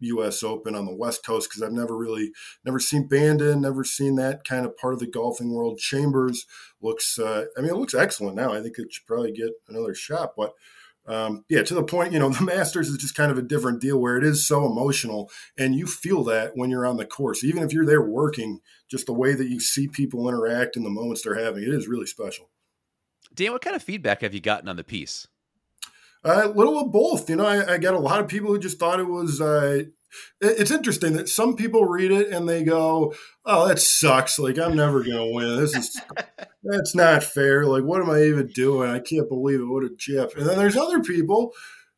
us 0.01 0.43
open 0.43 0.75
on 0.75 0.85
the 0.85 0.95
west 0.95 1.25
coast 1.25 1.49
because 1.49 1.63
i've 1.63 1.71
never 1.71 1.97
really 1.97 2.31
never 2.63 2.79
seen 2.79 3.07
bandon 3.07 3.61
never 3.61 3.83
seen 3.83 4.15
that 4.15 4.43
kind 4.43 4.63
of 4.63 4.77
part 4.77 4.93
of 4.93 4.99
the 4.99 5.07
golfing 5.07 5.51
world. 5.51 5.79
Chambers 5.79 6.45
looks 6.81 7.17
uh, 7.17 7.45
i 7.57 7.61
mean 7.61 7.71
it 7.71 7.77
looks 7.77 7.95
excellent 7.95 8.35
now. 8.35 8.51
I 8.53 8.61
think 8.61 8.77
it 8.77 8.91
should 8.91 9.07
probably 9.07 9.31
get 9.31 9.51
another 9.69 9.95
shot 9.95 10.33
but 10.35 10.53
um, 11.07 11.45
yeah, 11.49 11.63
to 11.63 11.73
the 11.73 11.83
point, 11.83 12.13
you 12.13 12.19
know, 12.19 12.29
the 12.31 12.43
Masters 12.43 12.89
is 12.89 12.97
just 12.97 13.15
kind 13.15 13.31
of 13.31 13.37
a 13.37 13.43
different 13.43 13.81
deal 13.81 13.99
where 13.99 14.17
it 14.17 14.23
is 14.23 14.47
so 14.47 14.65
emotional, 14.65 15.29
and 15.57 15.75
you 15.75 15.87
feel 15.87 16.23
that 16.25 16.51
when 16.55 16.69
you're 16.69 16.85
on 16.85 16.97
the 16.97 17.05
course, 17.05 17.43
even 17.43 17.63
if 17.63 17.73
you're 17.73 17.85
there 17.85 18.01
working, 18.01 18.59
just 18.89 19.05
the 19.05 19.13
way 19.13 19.33
that 19.33 19.47
you 19.47 19.59
see 19.59 19.87
people 19.87 20.27
interact 20.27 20.75
and 20.75 20.85
the 20.85 20.89
moments 20.89 21.21
they're 21.21 21.43
having, 21.43 21.63
it 21.63 21.73
is 21.73 21.87
really 21.87 22.05
special. 22.05 22.49
Dan, 23.33 23.51
what 23.51 23.61
kind 23.61 23.75
of 23.75 23.83
feedback 23.83 24.21
have 24.21 24.33
you 24.33 24.39
gotten 24.39 24.69
on 24.69 24.77
the 24.77 24.83
piece? 24.83 25.27
A 26.23 26.45
uh, 26.45 26.47
little 26.47 26.79
of 26.79 26.91
both. 26.91 27.29
You 27.29 27.35
know, 27.35 27.45
I, 27.45 27.73
I, 27.73 27.77
got 27.77 27.93
a 27.93 27.99
lot 27.99 28.19
of 28.19 28.27
people 28.27 28.49
who 28.49 28.57
just 28.57 28.79
thought 28.79 28.99
it 28.99 29.07
was 29.07 29.39
uh, 29.39 29.83
it's 30.41 30.71
interesting 30.71 31.13
that 31.13 31.29
some 31.29 31.55
people 31.55 31.85
read 31.85 32.11
it 32.11 32.29
and 32.29 32.47
they 32.47 32.63
go, 32.63 33.13
"Oh, 33.45 33.67
that 33.67 33.79
sucks! 33.79 34.39
Like 34.39 34.57
I'm 34.57 34.75
never 34.75 35.03
gonna 35.03 35.31
win. 35.31 35.57
This 35.57 35.75
is 35.75 36.01
that's 36.63 36.95
not 36.95 37.23
fair. 37.23 37.65
Like 37.65 37.83
what 37.83 38.01
am 38.01 38.09
I 38.09 38.23
even 38.23 38.47
doing? 38.47 38.89
I 38.89 38.99
can't 38.99 39.29
believe 39.29 39.61
it. 39.61 39.65
What 39.65 39.83
a 39.83 39.89
chip!" 39.97 40.35
And 40.37 40.47
then 40.47 40.57
there's 40.57 40.77
other 40.77 41.01
people 41.01 41.53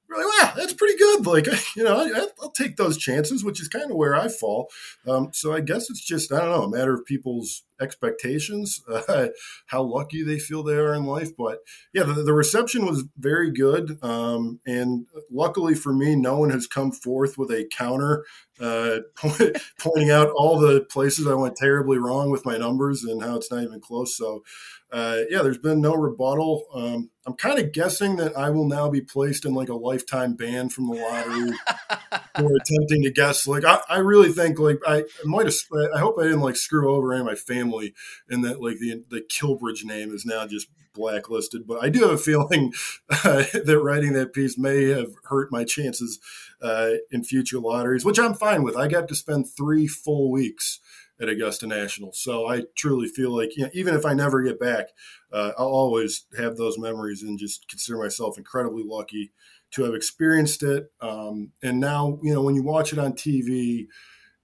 like, 0.10 0.26
wow, 0.26 0.54
that's 0.56 0.74
pretty 0.74 0.98
good. 0.98 1.26
Like, 1.26 1.48
you 1.76 1.84
know, 1.84 1.98
I, 1.98 2.28
will 2.40 2.52
take 2.52 2.78
those 2.78 2.98
chances, 2.98 3.44
which 3.44 3.62
is 3.62 3.68
kind 3.68 3.92
of 3.92 3.98
where 3.98 4.16
I 4.16 4.28
fall. 4.28 4.70
Um, 5.08 5.30
so 5.34 5.54
I 5.54 5.62
guess 5.62 5.90
it's 5.90 6.04
just, 6.04 6.32
I 6.32 6.40
don't 6.40 6.50
know, 6.50 6.64
a 6.64 6.70
matter 6.70 6.94
of 6.94 7.06
people's 7.06 7.64
expectations, 7.80 8.82
uh, 8.92 9.28
how 9.68 9.84
lucky 9.84 10.24
they 10.24 10.40
feel 10.40 10.64
they 10.64 10.76
are 10.76 10.94
in 10.94 11.06
life. 11.06 11.36
But 11.38 11.60
yeah, 11.94 12.04
the, 12.04 12.14
the 12.14 12.34
reception 12.34 12.86
was 12.86 13.06
very 13.18 13.52
good. 13.52 13.98
Um, 14.02 14.60
and 14.66 15.06
luckily 15.32 15.76
for 15.76 15.94
me, 15.94 16.16
no 16.16 16.38
one 16.40 16.50
has 16.52 16.68
come 16.68 16.92
forth 16.92 17.38
with 17.38 17.52
a 17.52 17.68
counter 17.72 18.26
uh, 18.60 19.00
pointing 19.80 20.10
out 20.10 20.30
all 20.36 20.60
the 20.60 20.82
places 20.90 21.28
I 21.28 21.36
went 21.36 21.56
terribly 21.56 21.98
wrong 21.98 22.32
with 22.32 22.46
my 22.46 22.58
numbers 22.58 23.04
and 23.04 23.22
how 23.22 23.36
it's 23.36 23.52
not 23.52 23.64
even 23.64 23.80
close. 23.80 24.18
So, 24.18 24.44
uh, 24.92 25.20
yeah, 25.30 25.42
there's 25.42 25.58
been 25.58 25.82
no 25.82 25.96
rebuttal. 25.96 26.66
Um, 26.74 27.10
I'm 27.26 27.34
kind 27.34 27.60
of 27.60 27.74
guessing 27.74 28.16
that 28.18 28.38
I 28.38 28.50
will 28.50 28.68
now 28.68 28.90
be 28.90 29.02
placed 29.02 29.46
in 29.46 29.54
like 29.54 29.68
a 29.68 29.76
lifetime 29.76 30.36
ban 30.36 30.70
from 30.70 30.88
the 30.88 30.96
lottery 30.96 31.52
for 32.36 32.56
attempting 32.56 33.04
to 33.04 33.12
guess. 33.12 33.46
Like, 33.46 33.66
I, 33.66 33.80
I 33.90 33.98
really 33.98 34.32
think 34.32 34.60
like 34.60 34.80
I, 34.88 35.00
I 35.00 35.26
might 35.26 35.46
have. 35.46 35.56
I 35.94 36.00
hope 36.00 36.16
I 36.20 36.24
didn't 36.24 36.40
like 36.40 36.56
screw 36.56 36.96
over 36.96 37.12
any 37.12 37.20
of 37.20 37.26
my 37.26 37.36
family 37.36 37.94
and 38.30 38.46
that 38.46 38.62
like 38.62 38.80
the 38.80 39.04
the 39.10 39.22
Kilbridge 39.22 39.84
name 39.84 40.14
is 40.14 40.26
now 40.26 40.48
just 40.48 40.68
blacklisted. 40.94 41.68
But 41.68 41.84
I 41.84 41.90
do 41.90 42.02
have 42.02 42.12
a 42.12 42.18
feeling 42.18 42.74
uh, 43.10 43.44
that 43.54 43.82
writing 43.84 44.14
that 44.14 44.34
piece 44.34 44.58
may 44.58 44.86
have 44.86 45.12
hurt 45.26 45.52
my 45.52 45.66
chances 45.66 46.20
uh, 46.62 46.92
in 47.12 47.24
future 47.24 47.60
lotteries, 47.60 48.06
which 48.06 48.20
I'm 48.20 48.34
fine 48.34 48.64
with. 48.64 48.78
I 48.78 48.88
got 48.88 49.10
to 49.10 49.16
spend 49.16 49.48
three 49.50 49.88
full 49.88 50.32
weeks 50.32 50.80
at 51.20 51.30
Augusta 51.30 51.68
National. 51.68 52.12
So 52.14 52.48
I 52.48 52.64
truly 52.76 53.08
feel 53.08 53.36
like 53.36 53.56
you 53.58 53.64
know, 53.64 53.70
even 53.74 53.96
if 53.96 54.06
I 54.06 54.14
never 54.14 54.44
get 54.44 54.60
back, 54.60 54.88
uh, 55.32 55.52
I'll 55.58 55.68
always 55.68 56.26
have 56.38 56.58
those 56.58 56.78
memories 56.78 57.24
and 57.24 57.40
just 57.40 57.68
consider 57.68 57.98
myself 57.98 58.38
incredibly 58.38 58.84
lucky 58.86 59.32
to 59.72 59.84
have 59.84 59.94
experienced 59.94 60.64
it. 60.64 60.92
Um, 61.02 61.52
and 61.62 61.80
now, 61.80 62.20
you 62.22 62.34
know, 62.34 62.42
when 62.42 62.56
you 62.56 62.64
watch 62.64 62.94
it 62.94 63.00
on 63.00 63.14
TV, 63.14 63.88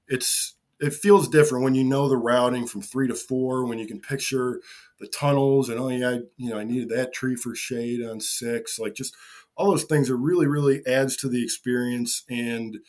it's 0.08 0.56
it 0.80 0.94
feels 0.94 1.30
different 1.30 1.64
when 1.64 1.76
you 1.76 1.84
know 1.84 2.10
the 2.10 2.18
routing 2.18 2.68
from 2.68 2.82
three 2.82 3.08
to 3.08 3.16
four, 3.16 3.66
when 3.66 3.80
you 3.80 3.88
can 3.88 4.02
picture 4.02 4.60
the 5.00 5.08
tunnels 5.08 5.70
and 5.70 5.80
oh 5.80 5.88
yeah, 5.88 6.18
you 6.36 6.50
know, 6.50 6.58
I 6.58 6.66
needed 6.66 6.90
that 6.90 7.14
tree 7.14 7.36
for 7.36 7.56
shade 7.56 8.04
on 8.04 8.20
six. 8.20 8.78
Like 8.80 8.94
just 8.94 9.16
all 9.56 9.72
those 9.72 9.84
things 9.84 10.10
are 10.10 10.18
really, 10.18 10.48
really 10.48 10.86
adds 10.86 11.16
to 11.18 11.30
the 11.30 11.44
experience 11.44 12.24
and 12.30 12.80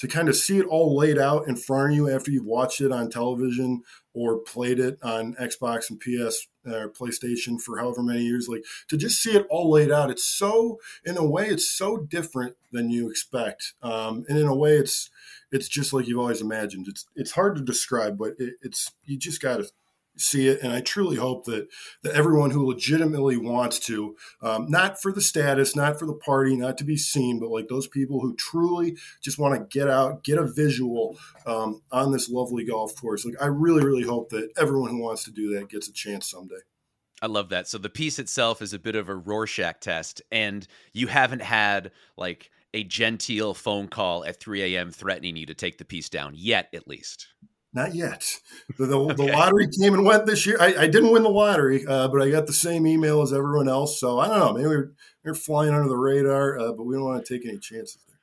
to 0.00 0.08
kind 0.08 0.30
of 0.30 0.36
see 0.36 0.56
it 0.56 0.64
all 0.64 0.96
laid 0.96 1.18
out 1.18 1.46
in 1.46 1.54
front 1.54 1.92
of 1.92 1.96
you 1.96 2.08
after 2.08 2.30
you've 2.30 2.46
watched 2.46 2.80
it 2.80 2.90
on 2.90 3.10
television 3.10 3.82
or 4.14 4.38
played 4.38 4.80
it 4.80 4.98
on 5.02 5.34
Xbox 5.34 5.90
and 5.90 6.00
PS 6.00 6.48
or 6.66 6.84
uh, 6.84 6.88
PlayStation 6.88 7.60
for 7.60 7.78
however 7.78 8.02
many 8.02 8.22
years, 8.22 8.48
like 8.48 8.64
to 8.88 8.96
just 8.96 9.22
see 9.22 9.32
it 9.32 9.46
all 9.50 9.70
laid 9.70 9.92
out. 9.92 10.10
It's 10.10 10.24
so, 10.24 10.78
in 11.04 11.18
a 11.18 11.24
way, 11.24 11.48
it's 11.48 11.70
so 11.70 11.98
different 11.98 12.56
than 12.72 12.88
you 12.88 13.10
expect, 13.10 13.74
um, 13.82 14.24
and 14.26 14.38
in 14.38 14.46
a 14.46 14.56
way, 14.56 14.76
it's 14.76 15.10
it's 15.52 15.68
just 15.68 15.92
like 15.92 16.08
you've 16.08 16.18
always 16.18 16.40
imagined. 16.40 16.86
It's 16.88 17.06
it's 17.14 17.32
hard 17.32 17.56
to 17.56 17.62
describe, 17.62 18.16
but 18.16 18.32
it, 18.38 18.54
it's 18.62 18.92
you 19.04 19.18
just 19.18 19.42
got 19.42 19.58
to 19.58 19.68
see 20.20 20.48
it. 20.48 20.60
And 20.62 20.72
I 20.72 20.80
truly 20.80 21.16
hope 21.16 21.44
that 21.46 21.68
that 22.02 22.14
everyone 22.14 22.50
who 22.50 22.66
legitimately 22.66 23.36
wants 23.36 23.78
to, 23.80 24.16
um, 24.42 24.66
not 24.68 25.00
for 25.00 25.12
the 25.12 25.20
status, 25.20 25.74
not 25.74 25.98
for 25.98 26.06
the 26.06 26.14
party, 26.14 26.56
not 26.56 26.78
to 26.78 26.84
be 26.84 26.96
seen, 26.96 27.38
but 27.38 27.50
like 27.50 27.68
those 27.68 27.88
people 27.88 28.20
who 28.20 28.34
truly 28.36 28.96
just 29.22 29.38
want 29.38 29.54
to 29.54 29.78
get 29.78 29.88
out, 29.88 30.24
get 30.24 30.38
a 30.38 30.46
visual 30.46 31.18
um, 31.46 31.82
on 31.90 32.12
this 32.12 32.28
lovely 32.28 32.64
golf 32.64 32.94
course. 33.00 33.24
Like 33.24 33.40
I 33.40 33.46
really, 33.46 33.84
really 33.84 34.04
hope 34.04 34.30
that 34.30 34.50
everyone 34.56 34.90
who 34.90 35.02
wants 35.02 35.24
to 35.24 35.30
do 35.30 35.54
that 35.54 35.68
gets 35.68 35.88
a 35.88 35.92
chance 35.92 36.30
someday. 36.30 36.56
I 37.22 37.26
love 37.26 37.50
that. 37.50 37.68
So 37.68 37.78
the 37.78 37.90
piece 37.90 38.18
itself 38.18 38.62
is 38.62 38.72
a 38.72 38.78
bit 38.78 38.96
of 38.96 39.08
a 39.08 39.14
Rorschach 39.14 39.80
test, 39.80 40.22
and 40.32 40.66
you 40.94 41.06
haven't 41.06 41.42
had 41.42 41.92
like 42.16 42.50
a 42.72 42.84
genteel 42.84 43.54
phone 43.54 43.88
call 43.88 44.24
at 44.24 44.40
3 44.40 44.62
a.m. 44.62 44.90
threatening 44.90 45.36
you 45.36 45.46
to 45.46 45.54
take 45.54 45.78
the 45.78 45.84
piece 45.84 46.08
down 46.08 46.32
yet, 46.34 46.68
at 46.72 46.88
least. 46.88 47.28
Not 47.72 47.94
yet. 47.94 48.40
The, 48.78 48.86
the, 48.86 48.98
okay. 48.98 49.14
the, 49.14 49.32
lottery 49.32 49.68
came 49.68 49.94
and 49.94 50.04
went 50.04 50.26
this 50.26 50.44
year. 50.44 50.56
I, 50.60 50.74
I 50.74 50.86
didn't 50.88 51.12
win 51.12 51.22
the 51.22 51.30
lottery, 51.30 51.86
uh, 51.86 52.08
but 52.08 52.20
I 52.20 52.30
got 52.30 52.46
the 52.46 52.52
same 52.52 52.86
email 52.86 53.22
as 53.22 53.32
everyone 53.32 53.68
else. 53.68 54.00
So 54.00 54.18
I 54.18 54.26
don't 54.26 54.38
know. 54.38 54.52
Maybe 54.54 54.66
we're, 54.66 54.92
we're 55.24 55.34
flying 55.34 55.72
under 55.72 55.88
the 55.88 55.96
radar, 55.96 56.58
uh, 56.58 56.72
but 56.72 56.84
we 56.84 56.94
don't 56.94 57.04
want 57.04 57.24
to 57.24 57.38
take 57.38 57.46
any 57.46 57.58
chances 57.58 57.98
there. 58.08 58.16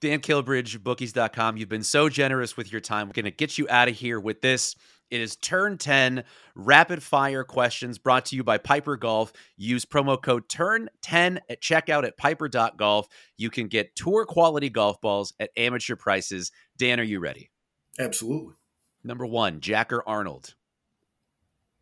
Dan 0.00 0.20
Kilbridge, 0.20 0.78
bookies.com. 0.78 1.56
You've 1.56 1.68
been 1.68 1.82
so 1.82 2.08
generous 2.08 2.56
with 2.56 2.72
your 2.72 2.80
time. 2.80 3.08
We're 3.08 3.14
going 3.14 3.24
to 3.26 3.30
get 3.30 3.58
you 3.58 3.66
out 3.68 3.88
of 3.88 3.96
here 3.96 4.18
with 4.18 4.40
this. 4.40 4.76
It 5.10 5.20
is 5.20 5.36
turn 5.36 5.78
10 5.78 6.24
rapid 6.54 7.02
fire 7.02 7.44
questions 7.44 7.98
brought 7.98 8.26
to 8.26 8.36
you 8.36 8.42
by 8.42 8.58
Piper 8.58 8.96
Golf. 8.96 9.32
Use 9.56 9.84
promo 9.84 10.20
code 10.20 10.48
TURN10 10.48 11.38
at 11.48 11.62
checkout 11.62 12.04
at 12.04 12.16
piper.golf. 12.16 13.06
You 13.36 13.50
can 13.50 13.68
get 13.68 13.94
tour 13.94 14.24
quality 14.24 14.68
golf 14.68 15.00
balls 15.00 15.32
at 15.38 15.50
amateur 15.56 15.96
prices. 15.96 16.50
Dan, 16.76 16.98
are 16.98 17.04
you 17.04 17.20
ready? 17.20 17.50
Absolutely. 17.98 18.54
Number 19.06 19.24
one, 19.24 19.60
Jack 19.60 19.92
or 19.92 20.06
Arnold? 20.06 20.54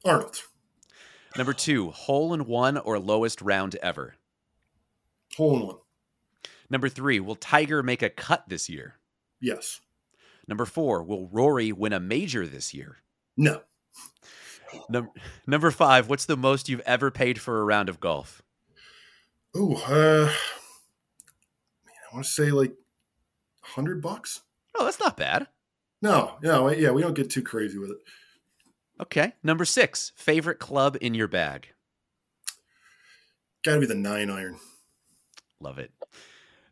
Arnold. 0.05 0.43
Number 1.39 1.55
two, 1.55 1.91
hole 1.91 2.35
in 2.35 2.45
one 2.45 2.77
or 2.77 2.99
lowest 2.99 3.41
round 3.41 3.77
ever? 3.77 4.17
Hole 5.35 5.57
in 5.57 5.67
one. 5.67 5.77
Number 6.69 6.91
three, 6.91 7.21
will 7.21 7.35
Tiger 7.35 7.83
make 7.83 8.03
a 8.03 8.11
cut 8.11 8.45
this 8.49 8.69
year? 8.69 8.97
Yes. 9.41 9.81
Number 10.47 10.67
four, 10.67 11.03
will 11.03 11.29
Rory 11.29 11.73
win 11.73 11.95
a 11.95 11.99
major 11.99 12.47
this 12.47 12.75
year? 12.75 12.99
No. 13.39 13.63
Num- 14.91 15.11
number 15.47 15.71
five, 15.71 16.11
what's 16.11 16.27
the 16.27 16.37
most 16.37 16.69
you've 16.69 16.81
ever 16.81 17.11
paid 17.11 17.41
for 17.41 17.59
a 17.59 17.65
round 17.65 17.89
of 17.89 18.01
golf? 18.01 18.43
Oh, 19.57 19.77
uh, 19.77 20.31
I 21.89 22.15
want 22.15 22.27
to 22.27 22.31
say 22.31 22.51
like 22.51 22.75
hundred 23.63 24.03
bucks. 24.03 24.43
Oh, 24.75 24.85
that's 24.85 25.01
not 25.01 25.17
bad. 25.17 25.47
No, 26.05 26.35
no, 26.43 26.69
yeah, 26.69 26.91
we 26.91 27.01
don't 27.01 27.15
get 27.15 27.31
too 27.31 27.41
crazy 27.41 27.79
with 27.79 27.93
it. 27.93 27.97
Okay. 29.01 29.33
Number 29.43 29.65
six, 29.65 30.13
favorite 30.17 30.59
club 30.59 30.99
in 31.01 31.15
your 31.15 31.29
bag? 31.29 31.69
Got 33.65 33.77
to 33.77 33.81
be 33.81 33.87
the 33.87 33.95
nine 33.95 34.29
iron. 34.29 34.59
Love 35.61 35.79
it. 35.79 35.93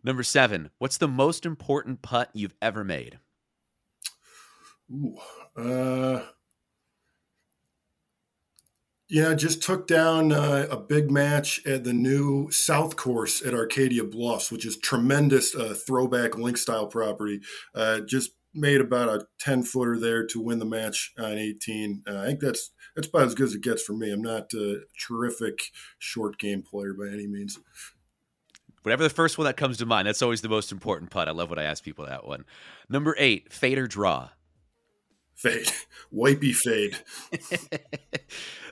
Number 0.04 0.22
seven, 0.22 0.68
what's 0.76 0.98
the 0.98 1.08
most 1.08 1.46
important 1.46 2.02
putt 2.02 2.28
you've 2.34 2.54
ever 2.60 2.84
made? 2.84 3.20
Ooh, 4.92 5.16
uh, 5.56 6.24
yeah, 9.08 9.32
just 9.32 9.62
took 9.62 9.86
down 9.86 10.30
uh, 10.30 10.66
a 10.70 10.76
big 10.76 11.10
match 11.10 11.64
at 11.64 11.84
the 11.84 11.94
new 11.94 12.50
South 12.50 12.96
Course 12.96 13.40
at 13.40 13.54
Arcadia 13.54 14.04
Bluffs, 14.04 14.52
which 14.52 14.66
is 14.66 14.76
tremendous 14.76 15.54
uh, 15.54 15.74
throwback 15.74 16.36
link 16.36 16.58
style 16.58 16.86
property. 16.86 17.40
Uh, 17.74 18.00
just 18.00 18.32
made 18.54 18.80
about 18.80 19.08
a 19.08 19.26
10 19.38 19.62
footer 19.62 19.98
there 19.98 20.26
to 20.26 20.40
win 20.40 20.58
the 20.58 20.64
match 20.64 21.12
on 21.18 21.32
18. 21.32 22.02
Uh, 22.06 22.18
I 22.18 22.26
think 22.26 22.40
that's 22.40 22.70
that's 22.94 23.08
about 23.08 23.26
as 23.26 23.34
good 23.34 23.46
as 23.46 23.54
it 23.54 23.62
gets 23.62 23.82
for 23.82 23.94
me. 23.94 24.12
I'm 24.12 24.22
not 24.22 24.52
a 24.52 24.80
terrific 25.06 25.60
short 25.98 26.38
game 26.38 26.62
player 26.62 26.92
by 26.92 27.06
any 27.06 27.26
means. 27.26 27.58
Whatever 28.82 29.04
the 29.04 29.10
first 29.10 29.38
one 29.38 29.46
that 29.46 29.56
comes 29.56 29.78
to 29.78 29.86
mind, 29.86 30.08
that's 30.08 30.22
always 30.22 30.40
the 30.40 30.48
most 30.48 30.72
important 30.72 31.10
putt. 31.10 31.28
I 31.28 31.30
love 31.30 31.50
when 31.50 31.58
I 31.58 31.64
ask 31.64 31.84
people 31.84 32.06
that 32.06 32.26
one. 32.26 32.44
Number 32.88 33.14
eight, 33.18 33.52
fade 33.52 33.78
or 33.78 33.86
draw? 33.86 34.30
Fade. 35.34 35.72
Wipey 36.14 36.54
fade. 36.54 36.98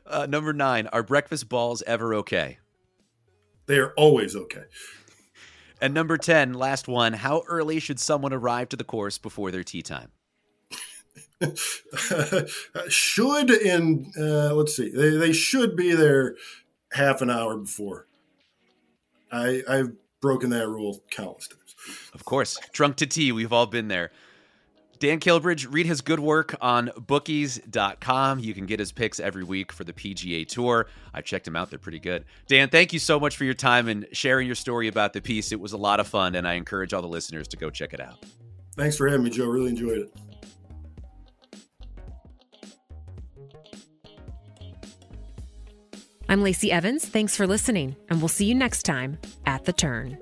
uh, 0.06 0.26
number 0.26 0.52
nine, 0.52 0.88
are 0.88 1.02
breakfast 1.02 1.48
balls 1.48 1.82
ever 1.86 2.14
okay? 2.16 2.58
They 3.66 3.78
are 3.78 3.92
always 3.96 4.34
okay. 4.34 4.64
And 5.80 5.94
number 5.94 6.18
10, 6.18 6.54
last 6.54 6.88
one, 6.88 7.14
how 7.14 7.42
early 7.48 7.80
should 7.80 7.98
someone 7.98 8.32
arrive 8.32 8.68
to 8.70 8.76
the 8.76 8.84
course 8.84 9.18
before 9.18 9.50
their 9.50 9.64
tee 9.64 9.82
time? 9.82 10.10
should 12.88 13.50
in 13.50 14.12
uh, 14.18 14.54
let's 14.54 14.76
see 14.76 14.90
they, 14.90 15.16
they 15.16 15.32
should 15.32 15.74
be 15.74 15.94
there 15.94 16.36
half 16.92 17.22
an 17.22 17.30
hour 17.30 17.56
before. 17.56 18.06
I 19.32 19.62
i've 19.68 19.92
broken 20.20 20.50
that 20.50 20.68
rule 20.68 21.02
countless 21.10 21.48
times. 21.48 22.10
Of 22.12 22.26
course. 22.26 22.58
Trunk 22.72 22.96
to 22.96 23.06
tee 23.06 23.32
we've 23.32 23.52
all 23.52 23.66
been 23.66 23.88
there 23.88 24.10
Dan 25.00 25.18
Kilbridge, 25.18 25.66
read 25.72 25.86
his 25.86 26.02
good 26.02 26.20
work 26.20 26.54
on 26.60 26.90
bookies.com. 26.94 28.38
You 28.38 28.52
can 28.52 28.66
get 28.66 28.78
his 28.78 28.92
picks 28.92 29.18
every 29.18 29.42
week 29.42 29.72
for 29.72 29.82
the 29.82 29.94
PGA 29.94 30.46
Tour. 30.46 30.88
I've 31.14 31.24
checked 31.24 31.46
them 31.46 31.56
out, 31.56 31.70
they're 31.70 31.78
pretty 31.78 31.98
good. 31.98 32.26
Dan, 32.46 32.68
thank 32.68 32.92
you 32.92 32.98
so 32.98 33.18
much 33.18 33.38
for 33.38 33.44
your 33.44 33.54
time 33.54 33.88
and 33.88 34.06
sharing 34.12 34.46
your 34.46 34.54
story 34.54 34.88
about 34.88 35.14
the 35.14 35.22
piece. 35.22 35.52
It 35.52 35.60
was 35.60 35.72
a 35.72 35.78
lot 35.78 36.00
of 36.00 36.06
fun, 36.06 36.34
and 36.34 36.46
I 36.46 36.52
encourage 36.52 36.92
all 36.92 37.00
the 37.00 37.08
listeners 37.08 37.48
to 37.48 37.56
go 37.56 37.70
check 37.70 37.94
it 37.94 38.00
out. 38.00 38.22
Thanks 38.76 38.98
for 38.98 39.08
having 39.08 39.24
me, 39.24 39.30
Joe. 39.30 39.46
Really 39.46 39.70
enjoyed 39.70 39.98
it. 39.98 40.14
I'm 46.28 46.42
Lacey 46.42 46.70
Evans. 46.70 47.08
Thanks 47.08 47.34
for 47.34 47.46
listening, 47.46 47.96
and 48.10 48.20
we'll 48.20 48.28
see 48.28 48.44
you 48.44 48.54
next 48.54 48.82
time 48.82 49.18
at 49.46 49.64
the 49.64 49.72
turn. 49.72 50.18